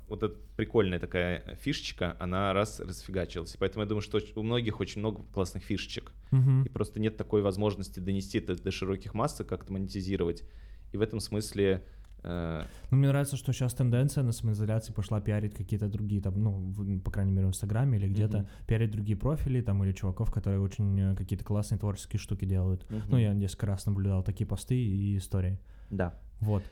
вот 0.06 0.22
эта 0.22 0.36
прикольная 0.56 0.98
такая 0.98 1.56
фишечка, 1.62 2.14
она 2.20 2.52
раз 2.52 2.78
расфигачилась. 2.78 3.56
Поэтому 3.58 3.84
я 3.84 3.88
думаю, 3.88 4.02
что 4.02 4.20
у 4.36 4.42
многих 4.42 4.80
очень 4.80 5.00
много 5.00 5.22
классных 5.32 5.62
фишечек. 5.62 6.12
Мгм. 6.30 6.64
И 6.64 6.68
просто 6.68 7.00
нет 7.00 7.16
такой 7.16 7.40
возможности 7.40 8.00
донести 8.00 8.36
это 8.36 8.54
до 8.62 8.70
широких 8.70 9.14
масс, 9.14 9.40
как-то 9.48 9.72
монетизировать. 9.72 10.44
И 10.92 10.98
в 10.98 11.00
этом 11.00 11.20
смысле... 11.20 11.86
э, 12.22 12.64
Ну, 12.90 12.98
мне 12.98 13.08
нравится, 13.08 13.36
что 13.38 13.50
сейчас 13.54 13.72
тенденция 13.72 14.22
на 14.24 14.32
самоизоляции 14.32 14.92
пошла 14.92 15.18
пиарить 15.22 15.54
какие-то 15.54 15.88
другие, 15.88 16.20
там, 16.20 16.34
ну, 16.36 16.50
в- 16.50 17.00
по 17.00 17.10
крайней 17.10 17.32
мере, 17.32 17.46
в 17.46 17.50
Инстаграме 17.50 17.96
или 17.96 18.08
где-то, 18.08 18.38
Мгм. 18.40 18.48
пиарить 18.66 18.90
другие 18.90 19.16
профили, 19.16 19.62
там, 19.62 19.82
или 19.84 19.92
чуваков, 19.92 20.30
которые 20.30 20.60
очень 20.60 21.00
э, 21.00 21.16
какие-то 21.16 21.46
классные 21.46 21.78
творческие 21.78 22.20
штуки 22.20 22.44
делают. 22.44 22.84
Мгм. 22.90 23.02
Ну, 23.08 23.16
я 23.16 23.32
несколько 23.32 23.64
раз 23.68 23.86
наблюдал 23.86 24.22
такие 24.22 24.46
посты 24.46 24.74
и 24.76 25.16
истории. 25.16 25.58
Да. 25.88 26.12
Вот. 26.40 26.62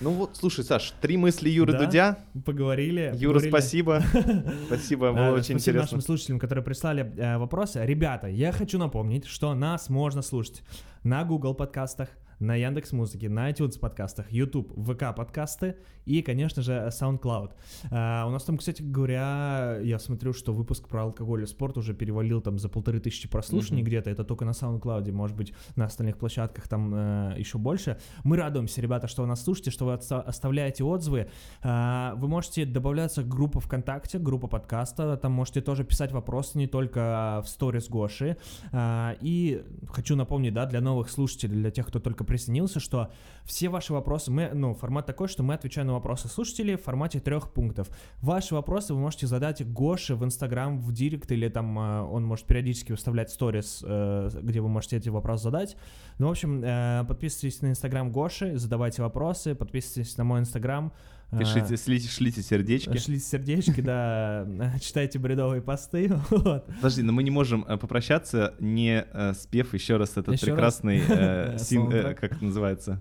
Ну 0.00 0.12
вот, 0.12 0.30
слушай, 0.34 0.64
Саш, 0.64 0.94
три 1.02 1.18
мысли 1.18 1.50
Юры 1.50 1.72
Да? 1.72 1.78
Дудя. 1.84 2.18
Поговорили. 2.46 3.12
Юра, 3.14 3.34
поговорили. 3.34 3.50
спасибо. 3.50 4.02
Спасибо, 4.66 5.12
было 5.12 5.32
очень 5.32 5.42
Спасибо 5.42 5.58
интересно. 5.58 5.80
нашим 5.82 6.00
слушателям, 6.00 6.38
которые 6.38 6.64
прислали 6.64 7.12
э, 7.18 7.36
вопросы. 7.36 7.84
Ребята, 7.84 8.26
я 8.26 8.50
хочу 8.50 8.78
напомнить, 8.78 9.26
что 9.26 9.54
нас 9.54 9.90
можно 9.90 10.22
слушать 10.22 10.62
на 11.02 11.22
Google 11.24 11.54
подкастах, 11.54 12.08
на 12.40 12.54
Яндекс 12.56 12.92
Музыке, 12.92 13.28
на 13.28 13.50
iTunes 13.50 13.78
подкастах, 13.78 14.32
YouTube, 14.32 14.72
ВК 14.82 15.14
подкасты 15.14 15.76
и, 16.06 16.22
конечно 16.22 16.62
же, 16.62 16.72
SoundCloud. 16.90 17.50
А, 17.90 18.24
у 18.26 18.30
нас 18.30 18.44
там, 18.44 18.56
кстати 18.56 18.80
говоря, 18.82 19.78
я 19.82 19.98
смотрю, 19.98 20.32
что 20.32 20.52
выпуск 20.54 20.88
про 20.88 21.02
алкоголь 21.02 21.42
и 21.42 21.46
спорт 21.46 21.76
уже 21.76 21.92
перевалил 21.94 22.40
там 22.40 22.58
за 22.58 22.68
полторы 22.70 22.98
тысячи 22.98 23.28
прослушаний 23.28 23.82
Мгм. 23.82 23.88
где-то. 23.88 24.10
Это 24.10 24.24
только 24.24 24.44
на 24.46 24.50
SoundCloud, 24.52 25.12
может 25.12 25.36
быть, 25.36 25.52
на 25.76 25.84
остальных 25.84 26.16
площадках 26.16 26.66
там 26.66 26.92
э, 26.94 27.34
еще 27.38 27.58
больше. 27.58 27.98
Мы 28.24 28.36
радуемся, 28.38 28.80
ребята, 28.80 29.06
что 29.06 29.22
вы 29.22 29.28
нас 29.28 29.44
слушаете, 29.44 29.70
что 29.70 29.84
вы 29.84 29.92
отста- 29.92 30.22
оставляете 30.22 30.82
отзывы. 30.84 31.28
А, 31.62 32.14
Вы 32.16 32.26
можете 32.28 32.64
добавляться 32.64 33.22
в 33.22 33.28
группу 33.28 33.60
ВКонтакте, 33.60 34.18
группа 34.18 34.46
подкаста. 34.48 35.16
Там 35.18 35.32
можете 35.32 35.60
тоже 35.60 35.84
писать 35.84 36.10
вопросы 36.12 36.56
не 36.58 36.66
только 36.66 37.42
в 37.44 37.48
сторис 37.48 37.88
Гоши. 37.88 38.36
А, 38.72 39.14
И 39.20 39.62
хочу 39.88 40.16
напомнить, 40.16 40.54
да, 40.54 40.64
для 40.66 40.80
новых 40.80 41.10
слушателей, 41.10 41.54
для 41.56 41.70
тех, 41.70 41.86
кто 41.86 42.00
только 42.00 42.24
присоединился, 42.30 42.78
что 42.78 43.10
все 43.44 43.68
ваши 43.68 43.92
вопросы, 43.92 44.30
мы, 44.30 44.50
ну, 44.54 44.72
формат 44.72 45.04
такой, 45.04 45.26
что 45.26 45.42
мы 45.42 45.54
отвечаем 45.54 45.88
на 45.88 45.94
вопросы 45.94 46.28
слушателей 46.28 46.76
в 46.76 46.82
формате 46.82 47.18
трех 47.18 47.52
пунктов. 47.52 47.90
Ваши 48.22 48.54
вопросы 48.54 48.94
вы 48.94 49.00
можете 49.00 49.26
задать 49.26 49.68
Гоше 49.68 50.14
в 50.14 50.24
Инстаграм, 50.24 50.80
в 50.80 50.92
Директ, 50.92 51.32
или 51.32 51.48
там 51.48 51.76
э, 51.76 52.02
он 52.02 52.24
может 52.24 52.46
периодически 52.46 52.92
выставлять 52.92 53.30
сторис, 53.30 53.82
э, 53.84 54.30
где 54.42 54.60
вы 54.60 54.68
можете 54.68 54.96
эти 54.96 55.08
вопросы 55.08 55.42
задать. 55.42 55.76
Ну, 56.18 56.28
в 56.28 56.30
общем, 56.30 56.62
э, 56.62 57.04
подписывайтесь 57.08 57.62
на 57.62 57.66
Инстаграм 57.70 58.12
Гоши, 58.12 58.56
задавайте 58.56 59.02
вопросы, 59.02 59.56
подписывайтесь 59.56 60.16
на 60.16 60.22
мой 60.22 60.38
Инстаграм. 60.38 60.92
Пишите, 61.38 61.76
слите, 61.76 62.08
шлите 62.08 62.42
сердечки. 62.42 62.96
Шлите 62.98 63.24
сердечки, 63.24 63.80
да, 63.80 64.46
читайте 64.80 65.18
бредовые 65.20 65.62
посты, 65.62 66.10
вот. 66.30 66.66
Подожди, 66.66 67.02
но 67.02 67.12
мы 67.12 67.22
не 67.22 67.30
можем 67.30 67.64
э, 67.68 67.76
попрощаться, 67.76 68.54
не 68.58 69.04
э, 69.12 69.32
спев 69.34 69.72
еще 69.72 69.96
раз 69.96 70.16
этот 70.16 70.34
Еще 70.34 70.46
прекрасный 70.46 71.00
э, 71.08 71.56
син- 71.60 71.90
э, 71.92 72.14
как 72.14 72.32
это 72.32 72.44
называется? 72.44 73.00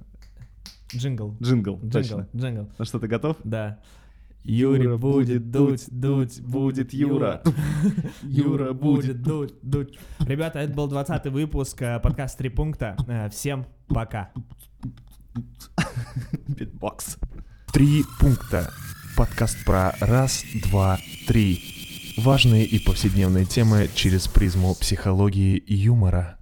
Джингл. 0.95 1.36
Джингл. 1.41 1.77
Джингл, 1.77 1.89
Точно. 1.91 2.27
джингл, 2.36 2.69
Ну 2.77 2.86
что, 2.86 2.99
ты 2.99 3.07
готов? 3.07 3.38
да. 3.43 3.80
Юра 4.41 4.95
будет 4.97 5.51
Дудь, 5.51 5.86
Дудь, 5.89 6.39
будет 6.41 6.93
Юра. 6.93 7.43
Юра 8.23 8.71
будет 8.71 9.21
Дудь, 9.21 9.53
Дудь. 9.61 9.99
Ребята, 10.19 10.59
это 10.59 10.73
был 10.73 10.88
20 10.88 11.25
выпуск 11.27 11.82
э, 11.82 11.99
подкаста 11.99 12.38
«Три 12.38 12.49
пункта». 12.49 12.95
Всем 13.32 13.65
пока. 13.89 14.32
Битбокс. 16.47 17.17
Три 17.72 18.03
пункта. 18.20 18.74
Подкаст 19.15 19.63
про 19.63 19.95
раз, 19.99 20.43
два, 20.55 20.97
три. 21.28 22.15
Важные 22.17 22.65
и 22.65 22.80
повседневные 22.80 23.45
темы 23.45 23.88
через 23.93 24.28
призму 24.28 24.74
психологии 24.74 25.57
и 25.57 25.76
юмора. 25.76 26.38